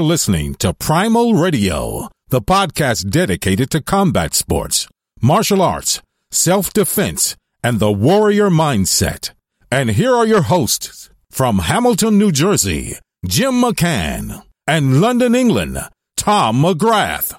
You 0.00 0.06
are 0.06 0.16
listening 0.16 0.54
to 0.60 0.72
Primal 0.72 1.34
Radio, 1.34 2.08
the 2.30 2.40
podcast 2.40 3.10
dedicated 3.10 3.68
to 3.72 3.82
combat 3.82 4.32
sports, 4.32 4.88
martial 5.20 5.60
arts, 5.60 6.00
self 6.30 6.72
defense, 6.72 7.36
and 7.62 7.80
the 7.80 7.92
warrior 7.92 8.48
mindset. 8.48 9.32
And 9.70 9.90
here 9.90 10.14
are 10.14 10.26
your 10.26 10.40
hosts 10.40 11.10
from 11.30 11.58
Hamilton, 11.58 12.16
New 12.16 12.32
Jersey, 12.32 12.94
Jim 13.26 13.56
McCann, 13.60 14.42
and 14.66 15.02
London, 15.02 15.34
England, 15.34 15.76
Tom 16.16 16.62
McGrath. 16.62 17.38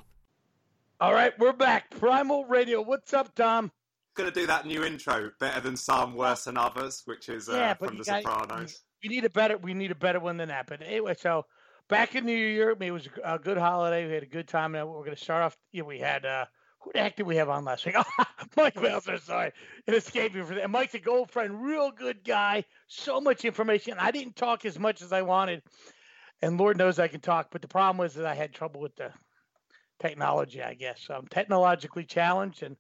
All 0.99 1.13
right, 1.15 1.33
we're 1.39 1.53
back. 1.53 1.89
Primal 1.89 2.45
Radio. 2.45 2.79
What's 2.83 3.11
up, 3.11 3.33
Tom? 3.33 3.71
Gonna 4.13 4.29
do 4.29 4.45
that 4.45 4.67
new 4.67 4.83
intro, 4.83 5.31
better 5.39 5.61
than 5.61 5.75
some, 5.75 6.13
worse 6.13 6.43
than 6.43 6.57
others, 6.57 7.01
which 7.05 7.27
is 7.27 7.49
uh, 7.49 7.53
Yeah, 7.53 7.73
from 7.73 7.97
The 7.97 8.03
got- 8.03 8.21
Sopranos. 8.21 8.83
You 9.01 9.09
need 9.09 9.25
a 9.25 9.31
better. 9.31 9.57
We 9.57 9.73
need 9.73 9.89
a 9.89 9.95
better 9.95 10.19
one 10.19 10.37
than 10.37 10.49
that. 10.49 10.67
But 10.67 10.83
anyway, 10.83 11.15
so 11.19 11.47
back 11.91 12.15
in 12.15 12.25
New 12.25 12.35
Year, 12.35 12.75
it 12.79 12.91
was 12.91 13.07
a 13.23 13.37
good 13.37 13.57
holiday. 13.57 14.07
We 14.07 14.13
had 14.13 14.23
a 14.23 14.27
good 14.27 14.47
time. 14.47 14.71
We're 14.71 14.85
going 14.85 15.11
to 15.11 15.15
start 15.15 15.43
off. 15.43 15.57
We 15.85 15.99
had. 15.99 16.25
uh 16.25 16.45
Who 16.79 16.91
the 16.93 16.99
heck 16.99 17.17
did 17.17 17.27
we 17.27 17.35
have 17.35 17.49
on 17.49 17.65
last 17.65 17.85
week? 17.85 17.95
Mike 18.57 18.73
Belzer. 18.73 19.21
Sorry, 19.21 19.51
it 19.85 19.93
escaped 19.93 20.33
me 20.33 20.41
for 20.41 20.55
that. 20.55 20.71
Mike's 20.71 20.95
a 20.95 20.99
gold 20.99 21.29
friend, 21.29 21.61
real 21.61 21.91
good 21.91 22.23
guy. 22.23 22.63
So 22.87 23.21
much 23.21 23.45
information. 23.45 23.97
I 23.99 24.09
didn't 24.09 24.35
talk 24.35 24.65
as 24.65 24.79
much 24.79 25.03
as 25.03 25.13
I 25.13 25.21
wanted, 25.21 25.61
and 26.41 26.57
Lord 26.57 26.77
knows 26.77 26.97
I 26.97 27.09
can 27.09 27.21
talk. 27.21 27.49
But 27.51 27.61
the 27.61 27.67
problem 27.67 27.97
was 27.97 28.15
that 28.15 28.25
I 28.25 28.33
had 28.33 28.53
trouble 28.53 28.81
with 28.81 28.95
the 28.95 29.11
technology. 29.99 30.63
I 30.63 30.73
guess 30.73 31.01
so 31.05 31.13
I'm 31.13 31.27
technologically 31.27 32.05
challenged 32.05 32.63
and. 32.63 32.75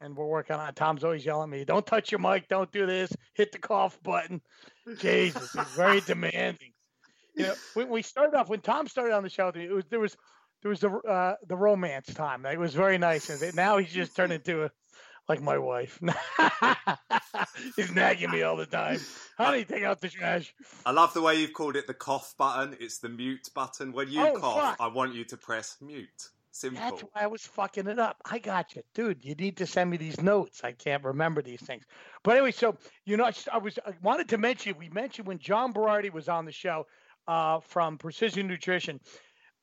And 0.00 0.14
we're 0.14 0.26
working 0.26 0.56
on 0.56 0.68
it. 0.68 0.76
Tom's 0.76 1.02
always 1.02 1.24
yelling 1.24 1.44
at 1.44 1.58
me, 1.58 1.64
don't 1.64 1.86
touch 1.86 2.12
your 2.12 2.18
mic, 2.18 2.46
don't 2.48 2.70
do 2.72 2.84
this, 2.84 3.10
hit 3.32 3.52
the 3.52 3.58
cough 3.58 3.98
button. 4.02 4.42
Jesus, 4.98 5.50
he's 5.52 5.68
very 5.68 6.02
demanding. 6.02 6.73
You 7.34 7.42
know, 7.46 7.54
when 7.74 7.88
we 7.88 8.02
started 8.02 8.36
off, 8.36 8.48
when 8.48 8.60
Tom 8.60 8.86
started 8.88 9.14
on 9.14 9.22
the 9.22 9.30
show, 9.30 9.48
it 9.48 9.70
was 9.70 9.84
there 9.90 10.00
was 10.00 10.16
there 10.62 10.70
was 10.70 10.80
the 10.80 10.90
uh, 10.90 11.34
the 11.46 11.56
romance 11.56 12.12
time. 12.14 12.46
It 12.46 12.58
was 12.58 12.74
very 12.74 12.98
nice, 12.98 13.28
and 13.30 13.54
now 13.54 13.78
he's 13.78 13.92
just 13.92 14.16
turned 14.16 14.32
into 14.32 14.64
a 14.64 14.70
like 15.28 15.40
my 15.42 15.58
wife. 15.58 16.00
he's 17.76 17.92
nagging 17.92 18.30
me 18.30 18.42
all 18.42 18.56
the 18.56 18.66
time. 18.66 19.00
Honey, 19.38 19.64
take 19.64 19.82
out 19.82 20.00
the 20.00 20.08
trash. 20.08 20.54
I 20.84 20.90
love 20.90 21.14
the 21.14 21.22
way 21.22 21.36
you've 21.36 21.52
called 21.52 21.76
it 21.76 21.86
the 21.86 21.94
cough 21.94 22.34
button. 22.36 22.76
It's 22.80 22.98
the 22.98 23.08
mute 23.08 23.48
button. 23.54 23.92
When 23.92 24.10
you 24.10 24.20
Oh, 24.20 24.36
cough, 24.38 24.60
fuck. 24.60 24.76
I 24.80 24.88
want 24.88 25.14
you 25.14 25.24
to 25.24 25.36
press 25.36 25.76
mute. 25.80 26.28
Simple. 26.50 26.80
That's 26.80 27.02
why 27.02 27.22
I 27.22 27.26
was 27.26 27.44
fucking 27.44 27.88
it 27.88 27.98
up. 27.98 28.16
I 28.24 28.38
got 28.38 28.76
you, 28.76 28.82
dude. 28.94 29.24
You 29.24 29.34
need 29.34 29.56
to 29.56 29.66
send 29.66 29.90
me 29.90 29.96
these 29.96 30.20
notes. 30.20 30.60
I 30.62 30.70
can't 30.70 31.02
remember 31.02 31.42
these 31.42 31.60
things. 31.60 31.84
But 32.22 32.36
anyway, 32.36 32.52
so 32.52 32.76
you 33.04 33.16
know, 33.16 33.24
I, 33.24 33.32
I 33.52 33.58
was 33.58 33.76
I 33.84 33.92
wanted 34.02 34.28
to 34.28 34.38
mention. 34.38 34.76
We 34.78 34.88
mentioned 34.88 35.26
when 35.26 35.38
John 35.38 35.72
Berardi 35.72 36.12
was 36.12 36.28
on 36.28 36.44
the 36.44 36.52
show 36.52 36.86
uh, 37.26 37.60
from 37.60 37.98
Precision 37.98 38.46
Nutrition. 38.46 39.00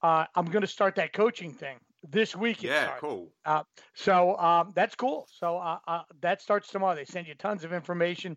Uh, 0.02 0.26
I'm 0.36 0.46
going 0.46 0.62
to 0.62 0.68
start 0.68 0.96
that 0.96 1.14
coaching 1.14 1.54
thing 1.54 1.78
this 2.10 2.36
week. 2.36 2.64
yeah, 2.64 2.86
starts. 2.86 3.02
cool. 3.02 3.32
Uh, 3.46 3.64
so 3.94 4.38
um, 4.38 4.72
that's 4.76 4.96
cool. 4.96 5.28
So 5.40 5.58
uh, 5.58 5.78
uh, 5.88 6.02
that 6.22 6.42
starts 6.42 6.70
tomorrow. 6.70 6.96
They 6.96 7.06
send 7.06 7.28
you 7.28 7.36
tons 7.36 7.64
of 7.64 7.74
information, 7.74 8.36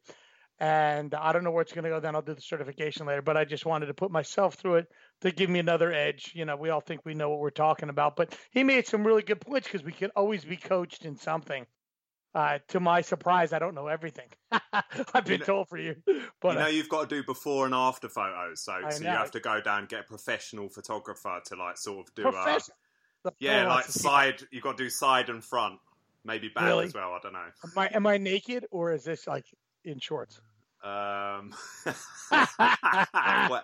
and 0.58 1.14
I 1.14 1.32
don't 1.32 1.44
know 1.44 1.50
where 1.50 1.62
it's 1.62 1.72
going 1.72 1.84
to 1.84 1.90
go. 1.90 2.00
Then 2.00 2.14
I'll 2.14 2.22
do 2.22 2.34
the 2.34 2.40
certification 2.40 3.06
later. 3.06 3.22
But 3.22 3.36
I 3.36 3.44
just 3.44 3.64
wanted 3.64 3.86
to 3.86 3.94
put 3.94 4.10
myself 4.10 4.54
through 4.54 4.76
it 4.76 4.86
to 5.22 5.30
give 5.30 5.48
me 5.48 5.58
another 5.58 5.92
edge. 5.92 6.32
You 6.34 6.44
know, 6.44 6.56
we 6.56 6.70
all 6.70 6.80
think 6.80 7.00
we 7.04 7.14
know 7.14 7.30
what 7.30 7.40
we're 7.40 7.50
talking 7.50 7.88
about, 7.88 8.16
but 8.16 8.36
he 8.50 8.62
made 8.62 8.86
some 8.86 9.06
really 9.06 9.22
good 9.22 9.40
points 9.40 9.66
because 9.66 9.84
we 9.84 9.92
can 9.92 10.10
always 10.14 10.44
be 10.44 10.56
coached 10.56 11.04
in 11.06 11.16
something. 11.16 11.64
Uh, 12.34 12.58
to 12.66 12.80
my 12.80 13.00
surprise, 13.00 13.52
I 13.52 13.60
don't 13.60 13.74
know 13.74 13.86
everything. 13.86 14.28
I've 15.14 15.24
been 15.24 15.40
know- 15.40 15.46
told 15.46 15.68
for 15.68 15.78
you, 15.78 15.96
but 16.40 16.54
you 16.54 16.58
know 16.58 16.64
uh, 16.64 16.68
you've 16.68 16.88
got 16.88 17.08
to 17.08 17.16
do 17.16 17.22
before 17.24 17.64
and 17.64 17.74
after 17.74 18.08
photos, 18.08 18.60
so, 18.60 18.72
I 18.72 18.90
so 18.90 19.02
you 19.04 19.08
have 19.08 19.30
to 19.32 19.40
go 19.40 19.60
down 19.60 19.80
and 19.80 19.88
get 19.88 20.00
a 20.00 20.04
professional 20.04 20.68
photographer 20.68 21.40
to 21.46 21.56
like 21.56 21.78
sort 21.78 22.08
of 22.08 22.14
do. 22.14 22.26
Uh, 22.26 22.32
professor. 22.32 22.72
yeah, 23.38 23.68
like 23.68 23.84
side. 23.84 24.42
You've 24.50 24.64
got 24.64 24.76
to 24.76 24.84
do 24.84 24.90
side 24.90 25.30
and 25.30 25.44
front, 25.44 25.78
maybe 26.24 26.48
back 26.48 26.64
Really? 26.64 26.86
as 26.86 26.94
well. 26.94 27.12
I 27.12 27.18
don't 27.22 27.34
know. 27.34 27.38
Am 27.38 27.72
I 27.76 27.86
am 27.94 28.06
I 28.06 28.16
naked 28.16 28.66
or 28.72 28.92
is 28.92 29.04
this 29.04 29.26
like 29.28 29.46
in 29.84 30.00
shorts? 30.00 30.40
Um, 30.84 31.52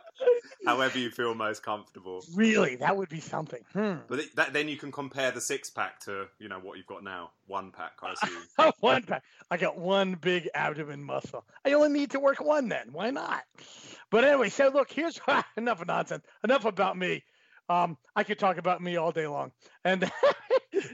however 0.67 0.99
you 0.99 1.11
feel 1.11 1.35
most 1.35 1.63
comfortable. 1.63 2.25
Really, 2.35 2.77
that 2.77 2.97
would 2.97 3.09
be 3.09 3.21
something. 3.21 3.63
Hmm. 3.73 3.97
But 4.09 4.21
it- 4.21 4.37
that, 4.37 4.53
then 4.53 4.69
you 4.69 4.77
can 4.77 4.91
compare 4.91 5.31
the 5.31 5.41
six 5.41 5.69
pack 5.71 6.01
to 6.01 6.27
you 6.39 6.49
know 6.49 6.59
what 6.59 6.79
you've 6.79 6.87
got 6.87 7.05
now, 7.05 7.31
one 7.47 7.73
pack, 7.73 7.93
I 8.03 8.13
assume. 8.13 8.73
one 8.81 9.03
pack. 9.03 9.23
I 9.51 9.57
got 9.57 9.79
one 9.79 10.15
big 10.15 10.49
abdomen 10.55 11.03
muscle. 11.03 11.45
I 11.65 11.73
only 11.75 11.91
need 11.91 12.11
to 12.13 12.21
work 12.21 12.41
one 12.41 12.69
then. 12.69 12.89
Why 12.93 13.11
not? 13.11 13.43
But 14.11 14.25
anyway, 14.25 14.49
so 14.49 14.69
look, 14.69 14.91
here's 14.91 15.21
enough 15.57 15.81
of 15.83 15.89
nonsense. 15.89 16.25
Enough 16.43 16.65
about 16.65 16.97
me. 16.97 17.23
Um, 17.69 17.97
I 18.17 18.25
could 18.25 18.39
talk 18.39 18.59
about 18.59 18.83
me 18.83 18.97
all 18.97 19.13
day 19.13 19.29
long. 19.29 19.53
And 19.85 20.11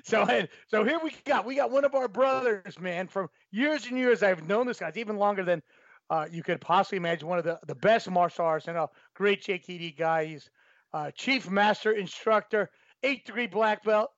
so 0.04 0.22
and 0.24 0.48
so 0.68 0.84
here 0.84 1.00
we 1.02 1.12
got 1.24 1.46
we 1.46 1.56
got 1.56 1.70
one 1.70 1.84
of 1.84 1.94
our 1.94 2.08
brothers, 2.08 2.78
man, 2.78 3.06
from 3.08 3.28
years 3.50 3.86
and 3.86 3.96
years. 3.96 4.22
I've 4.22 4.46
known 4.46 4.66
this 4.66 4.80
guy 4.80 4.88
It's 4.88 4.98
even 4.98 5.16
longer 5.16 5.42
than 5.42 5.62
uh, 6.10 6.26
you 6.30 6.42
could 6.42 6.60
possibly 6.60 6.98
imagine. 6.98 7.28
One 7.28 7.38
of 7.38 7.44
the, 7.44 7.58
the 7.66 7.74
best 7.74 8.10
martial 8.10 8.44
artists 8.44 8.68
and 8.68 8.76
a 8.76 8.88
great 9.14 9.42
JKD 9.42 9.96
guy. 9.96 10.26
He's 10.26 10.50
uh, 10.92 11.10
chief 11.12 11.50
master 11.50 11.92
instructor, 11.92 12.70
eight 13.02 13.26
degree 13.26 13.46
black 13.46 13.84
belt, 13.84 14.10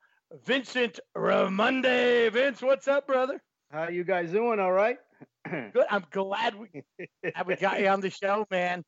Vincent 0.44 1.00
Ramonde. 1.16 2.32
Vince, 2.32 2.62
what's 2.62 2.88
up, 2.88 3.06
brother? 3.06 3.40
How 3.70 3.88
you 3.88 4.04
guys 4.04 4.30
doing? 4.30 4.60
All 4.60 4.72
right. 4.72 4.98
Good. 5.50 5.86
I'm 5.90 6.04
glad 6.10 6.54
we, 6.54 6.82
we 7.46 7.56
got 7.56 7.80
you 7.80 7.88
on 7.88 8.00
the 8.00 8.10
show, 8.10 8.46
man. 8.50 8.80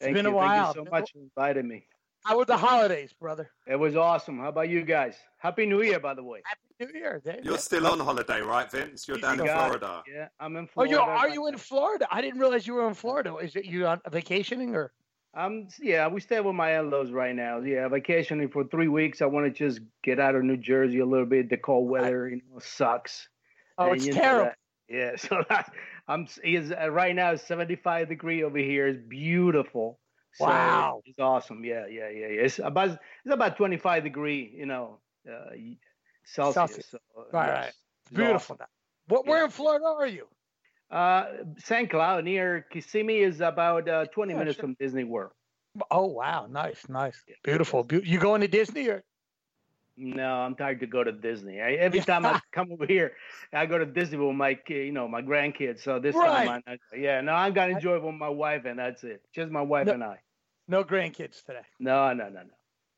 It's 0.00 0.06
Thank 0.06 0.14
been 0.16 0.26
you. 0.26 0.32
a 0.32 0.34
while. 0.34 0.72
Thank 0.72 0.76
you 0.76 0.84
so 0.84 0.90
much 0.90 1.12
for 1.12 1.18
inviting 1.18 1.68
me. 1.68 1.86
How 2.28 2.36
were 2.36 2.44
the 2.44 2.58
holidays, 2.58 3.14
brother? 3.18 3.48
It 3.66 3.76
was 3.76 3.96
awesome. 3.96 4.38
How 4.38 4.50
about 4.50 4.68
you 4.68 4.82
guys? 4.82 5.16
Happy 5.38 5.64
New 5.64 5.80
Year, 5.80 5.98
by 5.98 6.12
the 6.12 6.22
way. 6.22 6.42
Happy 6.44 6.92
New 6.92 7.00
Year. 7.00 7.22
There- 7.24 7.40
You're 7.42 7.56
still 7.56 7.86
on 7.86 8.00
holiday, 8.00 8.42
right, 8.42 8.70
Vince? 8.70 9.08
You're 9.08 9.16
down 9.16 9.40
in 9.40 9.46
You 9.46 9.46
got 9.46 9.54
it. 9.74 9.78
Florida. 9.78 10.02
Yeah, 10.14 10.28
I'm 10.38 10.54
in 10.56 10.64
Oh, 10.64 10.66
Florida. 10.66 10.92
you 10.94 11.00
are 11.00 11.08
right 11.08 11.32
you 11.32 11.46
in. 11.46 11.56
Florida? 11.56 12.06
I 12.10 12.20
didn't 12.20 12.38
realize 12.38 12.66
you 12.66 12.74
were 12.74 12.86
in 12.86 12.92
Florida. 12.92 13.34
Is 13.36 13.56
it 13.56 13.64
you 13.64 13.86
on 13.86 14.02
vacationing 14.10 14.76
or? 14.76 14.92
I'm 15.32 15.68
yeah. 15.80 16.06
We 16.06 16.20
stay 16.20 16.38
with 16.40 16.54
my 16.54 16.78
in-laws 16.78 17.12
right 17.12 17.34
now. 17.34 17.60
Yeah, 17.60 17.88
vacationing 17.88 18.50
for 18.50 18.64
three 18.64 18.88
weeks. 18.88 19.22
I 19.22 19.26
want 19.26 19.46
to 19.46 19.50
just 19.50 19.80
get 20.04 20.20
out 20.20 20.34
of 20.34 20.42
New 20.44 20.58
Jersey 20.58 20.98
a 20.98 21.06
little 21.06 21.24
bit. 21.26 21.48
The 21.48 21.56
cold 21.56 21.88
weather, 21.88 22.28
you 22.28 22.42
know, 22.52 22.58
sucks. 22.58 23.26
Oh, 23.78 23.86
And 23.86 23.96
it's 23.96 24.04
you 24.06 24.12
know 24.12 24.20
terrible. 24.20 24.52
Yeah, 24.90 25.12
so 25.16 25.42
that, 25.48 25.72
I'm 26.08 26.28
is 26.44 26.72
uh, 26.72 26.90
right 26.90 27.14
now 27.14 27.36
75 27.36 28.08
degree 28.10 28.42
over 28.42 28.58
here. 28.58 28.86
It's 28.88 29.00
beautiful. 29.08 29.98
So 30.32 30.46
Wow. 30.46 31.02
it's 31.04 31.18
awesome. 31.18 31.64
Yeah, 31.64 31.86
yeah, 31.86 32.08
yeah, 32.08 32.28
yeah. 32.28 32.42
It's 32.46 32.58
about 32.58 32.90
it's 32.90 33.32
about 33.32 33.56
25 33.56 34.04
degree, 34.04 34.52
you 34.56 34.66
know, 34.66 35.00
uh, 35.30 35.50
Celsius. 36.24 36.54
Celsius. 36.54 36.86
So, 36.90 36.98
uh, 37.16 37.22
Right, 37.32 37.46
yes, 37.46 37.64
right. 37.64 37.72
it's 38.10 38.16
Beautiful. 38.16 38.56
awesome. 38.56 38.66
What? 39.06 39.26
Where 39.26 39.38
Yeah. 39.38 39.44
in 39.44 39.50
Florida 39.50 39.84
are 39.86 40.06
you? 40.06 40.28
Uh, 40.90 41.44
St. 41.58 41.90
Cloud 41.90 42.24
near 42.24 42.62
Kissimmee 42.70 43.18
is 43.20 43.40
about 43.40 43.88
uh, 43.88 44.06
20 44.06 44.34
Yeah, 44.34 44.38
minutes 44.38 44.56
sure. 44.56 44.62
from 44.62 44.74
Disney 44.78 45.04
World. 45.04 45.32
Oh 45.90 46.06
wow, 46.06 46.46
nice, 46.46 46.88
nice, 46.88 47.24
Yeah. 47.28 47.36
beautiful. 47.42 47.84
Beau- 47.84 48.00
you 48.04 48.18
going 48.18 48.40
to 48.42 48.48
Disney 48.48 48.88
or? 48.88 49.04
No, 50.00 50.32
I'm 50.32 50.54
tired 50.54 50.78
to 50.80 50.86
go 50.86 51.02
to 51.02 51.10
Disney. 51.10 51.60
I, 51.60 51.72
every 51.72 52.00
time 52.00 52.24
I 52.24 52.40
come 52.52 52.70
over 52.70 52.86
here, 52.86 53.16
I 53.52 53.66
go 53.66 53.78
to 53.78 53.86
Disney 53.86 54.16
with 54.18 54.36
my 54.36 54.56
you 54.68 54.92
know 54.92 55.08
my 55.08 55.22
grandkids. 55.22 55.80
So 55.80 55.98
this 55.98 56.14
Right. 56.14 56.46
time, 56.46 56.62
I, 56.66 56.96
yeah, 56.96 57.20
no, 57.20 57.32
I'm 57.32 57.52
gonna 57.52 57.74
enjoy 57.74 57.96
it 57.96 58.02
with 58.02 58.14
my 58.14 58.28
wife, 58.28 58.64
and 58.64 58.78
that's 58.78 59.02
it. 59.02 59.22
Just 59.34 59.50
my 59.50 59.62
wife 59.62 59.86
No. 59.86 59.94
and 59.94 60.04
I. 60.04 60.20
No 60.68 60.84
grandkids 60.84 61.44
today. 61.44 61.62
No, 61.80 62.12
no, 62.12 62.28
no, 62.28 62.30
no, 62.30 62.42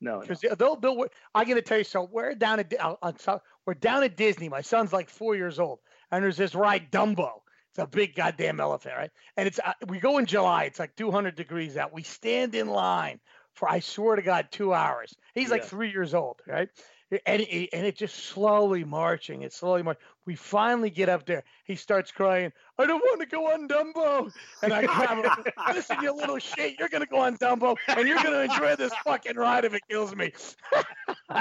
no. 0.00 0.14
no. 0.16 0.20
Because 0.20 0.40
they'll, 0.58 0.76
they'll, 0.76 1.06
I'm 1.34 1.46
to 1.46 1.62
tell 1.62 1.78
you. 1.78 1.84
So 1.84 2.02
we're 2.02 2.34
down 2.34 2.60
at, 2.60 2.74
uh, 2.78 2.96
on, 3.00 3.16
we're 3.64 3.74
down 3.74 4.02
at 4.02 4.16
Disney. 4.16 4.48
My 4.48 4.60
son's 4.60 4.92
like 4.92 5.08
four 5.08 5.36
years 5.36 5.58
old, 5.58 5.78
and 6.10 6.22
there's 6.22 6.36
this 6.36 6.54
ride 6.54 6.90
Dumbo. 6.90 7.40
It's 7.70 7.78
a 7.78 7.86
big 7.86 8.16
goddamn 8.16 8.58
elephant, 8.60 8.96
right? 8.96 9.10
And 9.36 9.46
it's 9.46 9.60
uh, 9.64 9.74
we 9.86 10.00
go 10.00 10.18
in 10.18 10.26
July. 10.26 10.64
It's 10.64 10.80
like 10.80 10.96
200 10.96 11.36
degrees 11.36 11.76
out. 11.76 11.92
We 11.92 12.02
stand 12.02 12.54
in 12.56 12.66
line 12.66 13.20
for 13.60 13.68
I 13.70 13.80
swear 13.80 14.16
to 14.16 14.22
God 14.22 14.48
two 14.50 14.72
hours. 14.72 15.14
He's 15.34 15.50
like 15.50 15.64
three 15.64 15.90
years 15.92 16.14
old, 16.14 16.40
right? 16.48 16.70
And 17.26 17.42
it, 17.42 17.68
and 17.74 17.84
it's 17.86 17.98
just 17.98 18.16
slowly 18.24 18.84
marching. 18.84 19.42
It's 19.42 19.56
slowly 19.56 19.82
marching. 19.82 20.02
We 20.24 20.34
finally 20.34 20.88
get 20.88 21.08
up 21.10 21.26
there. 21.26 21.44
He 21.64 21.76
starts 21.76 22.10
crying. 22.10 22.52
I 22.78 22.86
don't 22.86 23.00
want 23.00 23.20
to 23.20 23.26
go 23.26 23.52
on 23.52 23.68
Dumbo. 23.68 24.32
And 24.62 24.72
I 24.72 24.86
grab 24.86 25.24
him. 25.24 25.52
Listen, 25.74 25.98
you 26.00 26.14
little 26.14 26.38
shit. 26.38 26.78
You're 26.78 26.88
gonna 26.88 27.04
go 27.06 27.18
on 27.18 27.36
Dumbo, 27.36 27.76
and 27.88 28.08
you're 28.08 28.22
gonna 28.22 28.38
enjoy 28.40 28.76
this 28.76 28.92
fucking 29.04 29.36
ride 29.36 29.66
if 29.66 29.74
it 29.74 29.82
kills 29.90 30.16
me. 30.16 30.32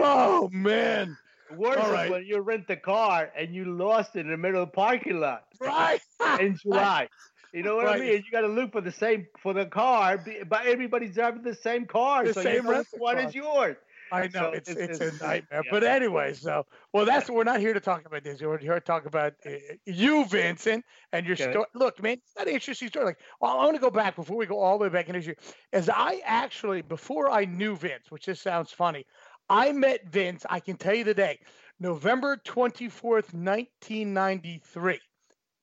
oh 0.00 0.48
man. 0.52 1.16
Worse 1.56 1.78
All 1.78 1.86
is 1.86 1.92
right. 1.92 2.10
when 2.10 2.26
you 2.26 2.38
rent 2.40 2.68
the 2.68 2.76
car 2.76 3.32
and 3.34 3.54
you 3.54 3.64
lost 3.64 4.14
it 4.16 4.20
in 4.20 4.30
the 4.30 4.36
middle 4.36 4.62
of 4.62 4.68
the 4.68 4.72
parking 4.72 5.18
lot 5.18 5.44
Right. 5.58 6.00
in 6.40 6.58
July. 6.58 7.08
You 7.52 7.62
know 7.62 7.76
what 7.76 7.86
Right. 7.86 7.96
I 7.96 8.00
mean? 8.00 8.22
You 8.24 8.30
got 8.30 8.42
to 8.42 8.48
look 8.48 8.72
for 8.72 8.80
the 8.80 8.92
same 8.92 9.26
for 9.38 9.52
the 9.54 9.66
car, 9.66 10.18
but 10.48 10.66
everybody's 10.66 11.14
driving 11.14 11.42
the 11.42 11.54
same 11.54 11.86
car, 11.86 12.24
The 12.24 12.32
so 12.34 12.42
same 12.42 12.56
you 12.56 12.62
know 12.62 12.82
one 12.98 13.18
is 13.18 13.34
yours. 13.34 13.76
I 14.10 14.28
know 14.28 14.50
So 14.50 14.52
it's 14.52 14.68
it's- 14.70 15.00
it's, 15.00 15.00
a 15.00 15.12
nightmare. 15.12 15.64
yeah. 15.64 15.70
But 15.70 15.84
anyway, 15.84 16.32
so 16.34 16.66
well, 16.92 17.04
that's 17.04 17.28
we're 17.28 17.44
not 17.44 17.60
here 17.60 17.74
to 17.74 17.80
talk 17.80 18.06
about 18.06 18.22
this. 18.24 18.40
We're 18.40 18.58
here 18.58 18.74
to 18.74 18.80
talk 18.80 19.06
about 19.06 19.34
uh, 19.46 19.50
you, 19.86 20.24
Vincent, 20.26 20.84
and 21.12 21.26
your 21.26 21.36
Okay. 21.36 21.50
story. 21.52 21.66
Look, 21.74 22.02
man, 22.02 22.14
it's 22.14 22.34
not 22.36 22.48
an 22.48 22.54
interesting 22.54 22.88
story. 22.88 23.04
Like, 23.06 23.20
well, 23.40 23.52
I 23.58 23.64
want 23.64 23.74
to 23.76 23.80
go 23.80 23.90
back 23.90 24.16
before 24.16 24.36
we 24.36 24.46
go 24.46 24.58
all 24.60 24.78
the 24.78 24.84
way 24.84 24.88
back 24.88 25.08
in 25.08 25.14
history. 25.14 25.36
As 25.72 25.88
I 25.88 26.20
actually, 26.24 26.82
before 26.82 27.30
I 27.30 27.44
knew 27.44 27.76
Vince, 27.76 28.10
which 28.10 28.24
just 28.26 28.42
sounds 28.42 28.72
funny, 28.72 29.04
I 29.48 29.72
met 29.72 30.06
Vince. 30.06 30.44
I 30.48 30.60
can 30.60 30.76
tell 30.76 30.94
you 30.94 31.04
the 31.04 31.14
day, 31.14 31.40
November 31.78 32.36
twenty 32.36 32.88
fourth, 32.88 33.34
nineteen 33.34 34.14
ninety 34.14 34.58
three. 34.64 35.00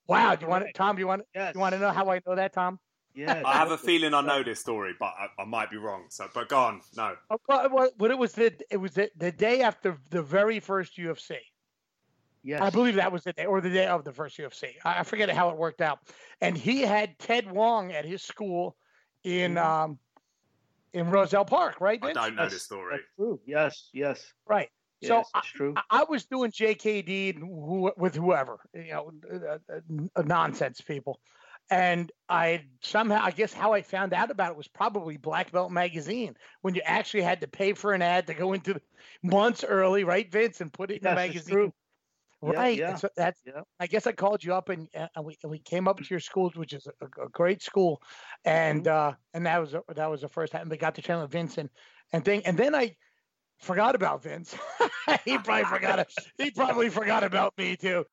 Wow, 0.08 0.36
do 0.36 0.46
you 0.46 0.50
want 0.50 0.66
it, 0.66 0.74
Tom? 0.76 0.96
Do 0.96 1.00
you 1.02 1.08
want 1.08 1.24
Yes. 1.34 1.54
you 1.56 1.60
want 1.62 1.74
to 1.74 1.80
know 1.80 1.92
how 1.92 2.10
I 2.10 2.22
know 2.26 2.36
that, 2.36 2.54
Tom? 2.54 2.80
Yes. 3.16 3.44
I 3.46 3.54
have 3.54 3.72
a 3.72 3.78
feeling 3.78 4.14
I 4.14 4.22
know 4.22 4.44
this 4.44 4.60
story, 4.60 4.94
but 5.00 5.14
I, 5.18 5.42
I 5.42 5.46
might 5.46 5.72
be 5.72 5.78
wrong. 5.78 6.06
So, 6.10 6.28
but 6.34 6.50
go 6.50 6.58
on. 6.60 6.82
No. 6.98 7.16
Oh, 7.30 7.38
Well, 7.48 7.70
well, 7.72 7.90
but 7.98 8.12
it 8.12 8.18
was 8.18 8.34
the 8.34 8.54
it 8.70 8.78
was 8.78 8.94
the, 8.94 9.10
the 9.16 9.32
day 9.32 9.62
after 9.62 9.98
the 10.10 10.22
very 10.22 10.60
first 10.60 10.98
UFC. 10.98 11.38
Yes. 12.44 12.62
I 12.62 12.70
believe 12.70 12.96
that 12.96 13.12
was 13.12 13.24
the 13.24 13.34
day 13.34 13.46
or 13.46 13.62
the 13.62 13.70
day 13.70 13.88
of 13.88 14.04
the 14.04 14.12
first 14.12 14.38
UFC. 14.38 14.74
I 14.84 15.00
I 15.00 15.04
forget 15.04 15.30
how 15.30 15.50
it 15.50 15.58
worked 15.58 15.82
out. 15.82 16.00
And 16.42 16.58
he 16.58 16.82
had 16.82 17.18
Ted 17.18 17.50
Wong 17.50 17.92
at 17.94 18.06
his 18.06 18.22
school 18.22 18.76
in 19.24 19.56
Mhm. 19.56 19.66
um 19.66 20.00
in 20.94 21.10
Roselle 21.10 21.46
Park, 21.46 21.82
right? 21.82 22.00
I 22.04 22.14
don't 22.14 22.36
know 22.36 22.44
That's- 22.44 22.52
this 22.54 22.64
story. 22.64 22.98
That's 22.98 23.04
true. 23.16 23.40
Yes. 23.46 23.90
Yes. 23.94 24.34
Right. 24.46 24.70
Yes, 25.10 25.32
So 25.34 25.40
it's 25.40 25.48
true. 25.48 25.74
I, 25.76 26.02
I 26.02 26.04
was 26.06 26.26
doing 26.26 26.52
JKD 26.52 27.40
who, 27.40 27.92
with 27.98 28.16
whoever, 28.16 28.60
you 28.74 28.92
know, 28.92 29.12
uh, 29.32 29.58
uh, 29.74 29.80
uh, 30.16 30.22
nonsense 30.22 30.82
people. 30.82 31.20
And 31.72 32.12
I 32.30 32.66
somehow, 32.82 33.22
I 33.24 33.32
guess 33.32 33.52
how 33.54 33.74
I 33.74 33.82
found 33.82 34.14
out 34.14 34.30
about 34.32 34.52
it 34.52 34.58
was 34.58 34.68
probably 34.68 35.18
Black 35.18 35.52
Belt 35.52 35.72
Magazine 35.72 36.36
when 36.62 36.76
you 36.76 36.82
actually 36.86 37.24
had 37.24 37.42
to 37.42 37.48
pay 37.48 37.74
for 37.74 37.94
an 37.94 38.04
ad 38.04 38.28
to 38.28 38.34
go 38.36 38.54
into 38.54 38.80
months 39.24 39.64
early, 39.64 40.04
right, 40.04 40.32
Vince, 40.32 40.62
and 40.62 40.72
put 40.72 40.92
it 40.92 40.98
in 40.98 41.04
the 41.04 41.10
Yes, 41.10 41.16
magazine. 41.16 41.56
true. 41.56 41.74
Yeah, 42.44 42.60
Right. 42.60 42.78
yeah, 42.78 42.90
and 42.90 43.00
so 43.00 43.10
that's 43.16 43.42
yeah. 43.46 43.62
I 43.80 43.88
guess 43.88 44.06
I 44.08 44.12
called 44.12 44.44
you 44.44 44.54
up 44.54 44.70
and, 44.70 44.88
uh, 44.96 45.08
and 45.16 45.26
we 45.26 45.38
and 45.42 45.52
we 45.52 45.60
came 45.60 45.88
up 45.88 45.98
to 45.98 46.06
your 46.10 46.20
school, 46.20 46.52
which 46.56 46.74
is 46.74 46.88
a, 46.88 47.06
a 47.24 47.30
great 47.30 47.64
school, 47.64 48.02
and 48.46 48.80
Mm-hmm. 48.80 48.88
uh, 48.88 49.14
and 49.34 49.46
that 49.48 49.60
was 49.60 49.74
a- 49.74 49.84
that 49.96 50.10
was 50.12 50.22
the 50.22 50.30
first 50.30 50.54
time 50.54 50.70
they 50.70 50.78
got 50.78 50.96
to 50.96 51.02
channel 51.02 51.28
Vince 51.28 51.58
and 51.58 51.70
and 52.14 52.24
thing, 52.24 52.46
and 52.46 52.58
then 52.58 52.76
I 52.76 52.96
forgot 53.60 53.96
about 53.96 54.24
Vince. 54.24 54.56
he 55.26 55.38
probably 55.38 55.66
forgot 55.66 56.00
it. 56.00 56.14
He 56.38 56.52
probably 56.52 56.90
forgot 56.90 57.24
about 57.24 57.58
me 57.58 57.76
too. 57.76 58.06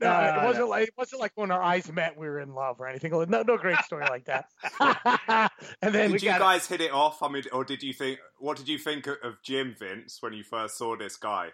No, 0.00 0.08
No, 0.10 0.40
it 0.42 0.44
wasn't 0.46 0.68
like 0.68 0.88
it 0.88 0.94
wasn't 0.96 1.20
like 1.20 1.32
when 1.34 1.50
our 1.50 1.62
eyes 1.62 1.90
met, 1.92 2.16
we 2.16 2.26
were 2.26 2.40
in 2.40 2.54
love 2.54 2.80
or 2.80 2.86
anything. 2.86 3.10
No, 3.10 3.42
no 3.42 3.56
great 3.58 3.78
story 3.84 4.06
like 4.08 4.24
that. 4.26 4.46
and 5.82 5.94
then 5.94 6.10
Did 6.12 6.22
you 6.22 6.28
got- 6.30 6.40
guys 6.40 6.66
hit 6.66 6.80
it 6.80 6.90
off? 6.92 7.22
I 7.22 7.28
mean, 7.28 7.44
or 7.52 7.64
did 7.64 7.82
you 7.82 7.92
think? 7.92 8.18
What 8.38 8.56
did 8.56 8.68
you 8.68 8.78
think 8.78 9.06
of- 9.06 9.18
of 9.22 9.34
Jim 9.42 9.74
Vince 9.78 10.18
when 10.22 10.32
you 10.32 10.42
first 10.42 10.78
saw 10.78 10.96
this 10.96 11.16
guy? 11.16 11.48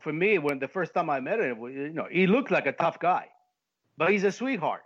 For 0.00 0.12
me, 0.12 0.38
when 0.38 0.58
the 0.58 0.68
first 0.68 0.94
time 0.94 1.10
I 1.10 1.20
met 1.20 1.40
him, 1.40 1.58
you 1.64 1.90
know, 1.90 2.06
he 2.10 2.26
looked 2.26 2.50
like 2.50 2.66
a 2.66 2.72
tough 2.72 2.98
guy, 2.98 3.26
but 3.96 4.10
he's 4.10 4.24
a 4.24 4.32
sweetheart. 4.32 4.82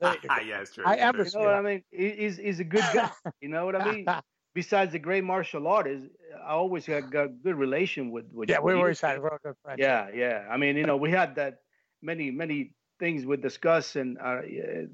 there 0.00 0.16
you 0.22 0.28
yeah, 0.48 0.60
it's 0.60 0.72
true. 0.74 0.84
I 0.86 0.94
it's 0.94 1.02
am 1.02 1.16
You 1.18 1.24
know 1.46 1.46
what 1.46 1.54
I 1.54 1.62
mean? 1.62 1.84
He- 1.90 2.10
He's 2.10 2.36
he's 2.36 2.60
a 2.60 2.64
good 2.64 2.84
guy. 2.92 3.10
You 3.40 3.48
know 3.48 3.64
what 3.66 3.76
I 3.76 3.90
mean? 3.92 4.06
Besides 4.54 4.92
the 4.92 4.98
great 5.00 5.24
martial 5.24 5.66
artist, 5.66 6.04
I 6.44 6.52
always 6.52 6.86
had 6.86 7.10
got 7.10 7.42
good 7.42 7.56
relation 7.56 8.10
with 8.12 8.26
with. 8.32 8.48
yeah, 8.48 8.60
we 8.60 8.72
you. 8.74 8.84
excited. 8.86 9.20
We're 9.20 9.36
good 9.42 9.56
friends. 9.62 9.78
Yeah, 9.80 10.08
yeah. 10.14 10.46
I 10.48 10.56
mean, 10.56 10.76
you 10.76 10.86
know, 10.86 10.96
we 10.96 11.10
had 11.10 11.34
that 11.36 11.58
many, 12.02 12.30
many 12.30 12.72
things 13.00 13.26
we 13.26 13.36
discussed, 13.36 13.96
and 13.96 14.16
uh, 14.18 14.42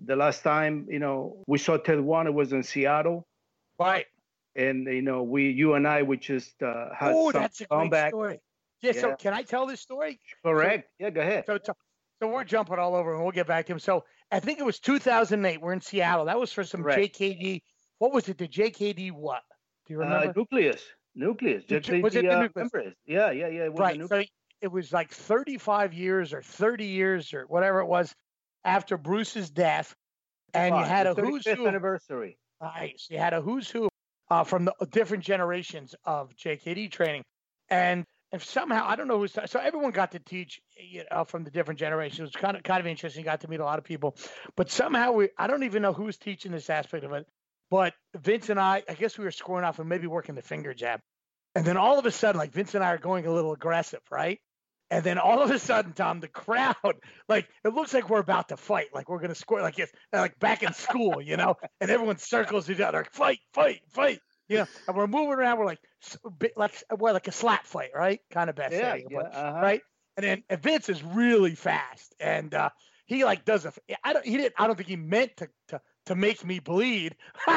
the 0.07 0.17
last 0.17 0.43
time, 0.43 0.87
you 0.89 0.99
know, 0.99 1.43
we 1.47 1.59
saw 1.59 1.77
Ted 1.77 2.01
Wong 2.01 2.33
was 2.35 2.53
in 2.53 2.62
Seattle, 2.62 3.27
Right. 3.79 4.07
and 4.57 4.87
you 4.87 5.03
know, 5.03 5.23
we, 5.23 5.51
you 5.51 5.75
and 5.75 5.87
I, 5.87 6.03
we 6.05 6.17
just 6.17 6.62
uh, 6.62 6.87
had 6.95 7.12
Oh, 7.15 7.31
that's 7.31 7.61
a 7.61 7.67
great 7.67 8.09
story. 8.09 8.41
Yeah, 8.81 8.93
So 8.93 9.15
can 9.17 9.35
I 9.35 9.43
tell 9.43 9.67
this 9.67 9.81
story? 9.83 10.19
Correct. 10.43 10.89
Yeah, 10.99 11.11
go 11.11 11.21
ahead. 11.21 11.45
So, 11.47 11.59
so 11.62 11.75
so 12.23 12.29
we're 12.29 12.45
jumping 12.45 12.79
all 12.79 12.95
over, 12.95 13.12
and 13.15 13.23
we'll 13.23 13.33
get 13.33 13.47
back 13.47 13.67
to 13.67 13.73
him. 13.73 13.79
So 13.79 14.05
I 14.33 14.41
think 14.41 14.59
it 14.59 14.65
was 14.65 14.79
2008. 14.79 15.61
We're 15.61 15.73
in 15.75 15.81
Seattle. 15.83 16.25
That 16.27 16.41
was 16.41 16.51
for 16.53 16.65
some 16.65 16.83
Correct. 16.83 17.19
JKD. 17.19 17.62
What 18.00 18.14
was 18.14 18.29
it? 18.31 18.38
The 18.38 18.49
JKD 18.49 19.12
what? 19.12 19.43
Do 19.87 19.93
you 19.93 20.00
Uh, 20.00 20.05
remember? 20.05 20.32
nucleus, 20.35 20.82
nucleus. 21.14 21.64
The 21.69 22.00
was 22.00 22.17
it 22.17 22.23
the 22.23 22.31
uh, 22.31 22.41
nucleus? 22.41 22.94
Yeah, 23.06 23.31
yeah, 23.31 23.49
yeah. 23.49 23.64
It 23.64 23.73
was 23.75 23.79
the 23.79 23.82
right. 23.82 24.08
So 24.08 24.23
it 24.62 24.73
was 24.73 24.91
like 24.91 25.11
35 25.11 25.93
years 25.93 26.32
or 26.32 26.41
30 26.41 26.87
years 26.87 27.35
or 27.35 27.44
whatever 27.44 27.81
it 27.81 27.87
was 27.87 28.14
after 28.64 28.97
Bruce's 28.97 29.50
death, 29.50 29.94
and 30.55 30.75
you 30.75 30.82
had 30.82 31.06
the 31.06 31.11
a 31.12 31.25
who's 31.26 31.47
who. 31.47 31.67
anniversary. 31.67 32.38
Nice. 32.62 33.06
You 33.11 33.19
had 33.19 33.35
a 33.35 33.43
who's 33.43 33.69
who 33.69 33.91
uh, 34.31 34.44
from 34.44 34.64
the 34.64 34.75
different 34.91 35.23
generations 35.23 35.94
of 36.05 36.35
JKD 36.37 36.91
training, 36.91 37.23
and 37.69 38.06
if 38.32 38.43
somehow 38.44 38.87
I 38.88 38.97
don't 38.97 39.08
know 39.08 39.19
who's 39.19 39.32
so 39.32 39.61
everyone 39.61 39.91
got 39.91 40.12
to 40.12 40.20
teach 40.20 40.58
you 40.79 41.05
know, 41.11 41.25
from 41.25 41.44
the 41.44 41.50
different 41.50 41.79
generations. 41.79 42.20
It 42.20 42.23
was 42.23 42.37
kind 42.37 42.56
of 42.56 42.62
kind 42.62 42.81
of 42.81 42.87
interesting. 42.87 43.25
Got 43.25 43.43
to 43.43 43.49
meet 43.49 43.61
a 43.61 43.64
lot 43.64 43.79
of 43.79 43.85
people, 43.85 44.17
but 44.56 44.70
somehow 44.70 45.12
we 45.12 45.29
I 45.37 45.49
don't 45.49 45.64
even 45.64 45.82
know 45.82 45.93
who's 45.93 46.17
teaching 46.17 46.52
this 46.52 46.70
aspect 46.70 47.05
of 47.05 47.12
it. 47.12 47.26
But 47.71 47.95
Vince 48.17 48.49
and 48.51 48.59
I, 48.59 48.83
I 48.89 48.95
guess 48.95 49.17
we 49.17 49.25
were 49.25 49.31
scoring 49.31 49.65
off 49.65 49.79
and 49.79 49.89
maybe 49.89 50.07
working 50.07 50.35
the 50.35 50.43
finger 50.43 50.75
jab, 50.75 51.01
and 51.55 51.65
then 51.65 51.77
all 51.77 51.99
of 51.99 52.07
a 52.07 52.11
sudden, 52.11 52.39
like 52.39 52.53
Vince 52.53 52.75
and 52.75 52.83
I 52.85 52.89
are 52.93 52.99
going 52.99 53.27
a 53.27 53.33
little 53.33 53.53
aggressive, 53.53 54.01
right? 54.11 54.39
And 54.93 55.05
then 55.05 55.19
all 55.19 55.41
of 55.41 55.53
a 55.53 55.59
sudden, 55.61 55.93
Tom, 55.93 56.19
the 56.19 56.27
crowd, 56.27 56.75
like 57.29 57.49
it 57.65 57.73
looks 57.73 57.95
like 57.95 58.11
we're 58.11 58.19
about 58.19 58.49
to 58.49 58.57
fight, 58.57 58.87
like 58.93 59.09
we're 59.09 59.21
gonna 59.21 59.37
score, 59.37 59.61
like 59.63 59.79
it's 59.79 59.93
like 60.13 60.39
back 60.41 60.65
in 60.65 60.73
school, 60.73 61.21
you 61.23 61.37
know. 61.37 61.55
And 61.81 61.91
everyone 61.91 62.19
circles 62.19 62.69
each 62.69 62.81
other, 62.81 62.99
like, 62.99 63.13
fight, 63.13 63.39
fight, 63.55 63.81
fight, 63.91 64.19
you 64.49 64.59
know. 64.59 64.67
And 64.89 64.97
we're 64.97 65.07
moving 65.07 65.35
around, 65.35 65.59
we're 65.59 65.67
like, 65.67 65.79
like 66.57 66.73
well, 66.99 67.15
like 67.15 67.29
a 67.29 67.33
slap 67.33 67.67
fight, 67.67 67.91
right? 67.95 68.19
Kind 68.33 68.51
of 68.51 68.57
best 68.57 68.73
Yeah, 68.73 68.81
setting, 68.81 69.07
yeah, 69.11 69.19
but- 69.23 69.35
uh-huh. 69.35 69.61
right? 69.61 69.81
And 70.17 70.25
then 70.27 70.43
and 70.51 70.61
Vince 70.61 70.89
is 70.89 71.03
really 71.05 71.55
fast, 71.55 72.15
and 72.19 72.53
uh, 72.53 72.71
he 73.07 73.25
like 73.25 73.45
does 73.45 73.65
a. 73.65 73.73
I 74.03 74.13
don't. 74.13 74.27
He 74.27 74.37
didn't. 74.37 74.55
I 74.59 74.67
don't 74.67 74.75
think 74.77 74.89
he 74.89 74.97
meant 74.97 75.37
to 75.37 75.49
to 75.69 75.81
to 76.06 76.14
make 76.14 76.44
me 76.44 76.58
bleed, 76.58 77.17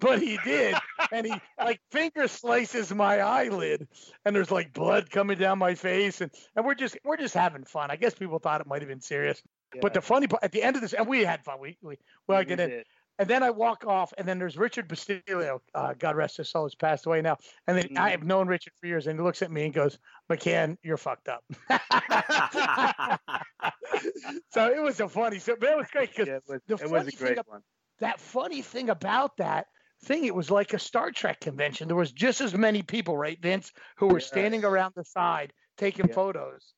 but 0.00 0.20
he 0.20 0.36
did, 0.38 0.76
and 1.10 1.26
he 1.26 1.40
like 1.58 1.80
finger 1.90 2.28
slices 2.28 2.94
my 2.94 3.20
eyelid, 3.20 3.88
and 4.24 4.36
there's 4.36 4.50
like 4.50 4.72
blood 4.72 5.10
coming 5.10 5.38
down 5.38 5.58
my 5.58 5.74
face, 5.74 6.20
and 6.20 6.30
and 6.54 6.66
we're 6.66 6.74
just 6.74 6.98
we're 7.04 7.16
just 7.16 7.34
having 7.34 7.64
fun. 7.64 7.90
I 7.90 7.96
guess 7.96 8.14
people 8.14 8.38
thought 8.38 8.60
it 8.60 8.66
might 8.66 8.82
have 8.82 8.88
been 8.88 9.00
serious, 9.00 9.42
but 9.80 9.94
the 9.94 10.02
funny 10.02 10.26
part 10.26 10.44
at 10.44 10.52
the 10.52 10.62
end 10.62 10.76
of 10.76 10.82
this, 10.82 10.94
and 10.94 11.08
we 11.08 11.24
had 11.24 11.44
fun. 11.44 11.58
We 11.60 11.78
we 11.82 11.96
well, 12.28 12.38
I 12.38 12.44
We 12.44 12.44
did. 12.44 12.84
And 13.18 13.30
then 13.30 13.42
I 13.42 13.48
walk 13.48 13.86
off, 13.86 14.12
and 14.18 14.28
then 14.28 14.38
there's 14.38 14.58
Richard 14.58 14.90
Bustillo. 14.90 15.60
Uh, 15.74 15.94
God 15.94 16.16
rest 16.16 16.36
his 16.36 16.50
soul, 16.50 16.64
has 16.64 16.74
passed 16.74 17.06
away 17.06 17.22
now. 17.22 17.38
And 17.66 17.78
then 17.78 17.96
I 17.96 18.08
Mhm. 18.08 18.10
have 18.10 18.24
known 18.24 18.46
Richard 18.46 18.74
for 18.78 18.86
years, 18.86 19.06
and 19.06 19.18
he 19.18 19.24
looks 19.24 19.40
at 19.40 19.50
me 19.50 19.64
and 19.64 19.72
goes, 19.72 19.98
"McCann, 20.30 20.76
you're 20.82 20.98
fucked 20.98 21.28
up." 21.28 21.42
so 24.50 24.70
it 24.70 24.82
was 24.82 25.00
a 25.00 25.08
funny. 25.08 25.38
So, 25.38 25.56
but 25.56 25.70
it 25.70 25.76
was 25.76 25.90
great 25.90 26.10
because 26.10 26.26
Yeah, 26.26 26.36
it 26.36 26.44
was, 26.46 26.60
the 26.66 26.78
funny 26.78 27.08
a 27.08 27.12
thing 27.12 27.36
one. 27.46 27.62
That 28.00 28.20
funny 28.20 28.62
thing 28.62 28.90
about 28.90 29.36
that 29.38 29.66
thing, 30.04 30.24
it 30.24 30.34
was 30.34 30.50
like 30.50 30.74
a 30.74 30.78
Star 30.78 31.10
Trek 31.10 31.40
convention. 31.40 31.88
There 31.88 31.96
was 31.96 32.12
just 32.12 32.40
as 32.40 32.54
many 32.54 32.82
people, 32.82 33.16
right, 33.16 33.40
Vince, 33.40 33.72
who 33.96 34.08
were 34.08 34.20
standing 34.20 34.60
Yes. 34.62 34.68
around 34.70 34.92
the 34.96 35.04
side 35.04 35.52
taking 35.76 36.08
Yeah. 36.08 36.14
photos, 36.14 36.72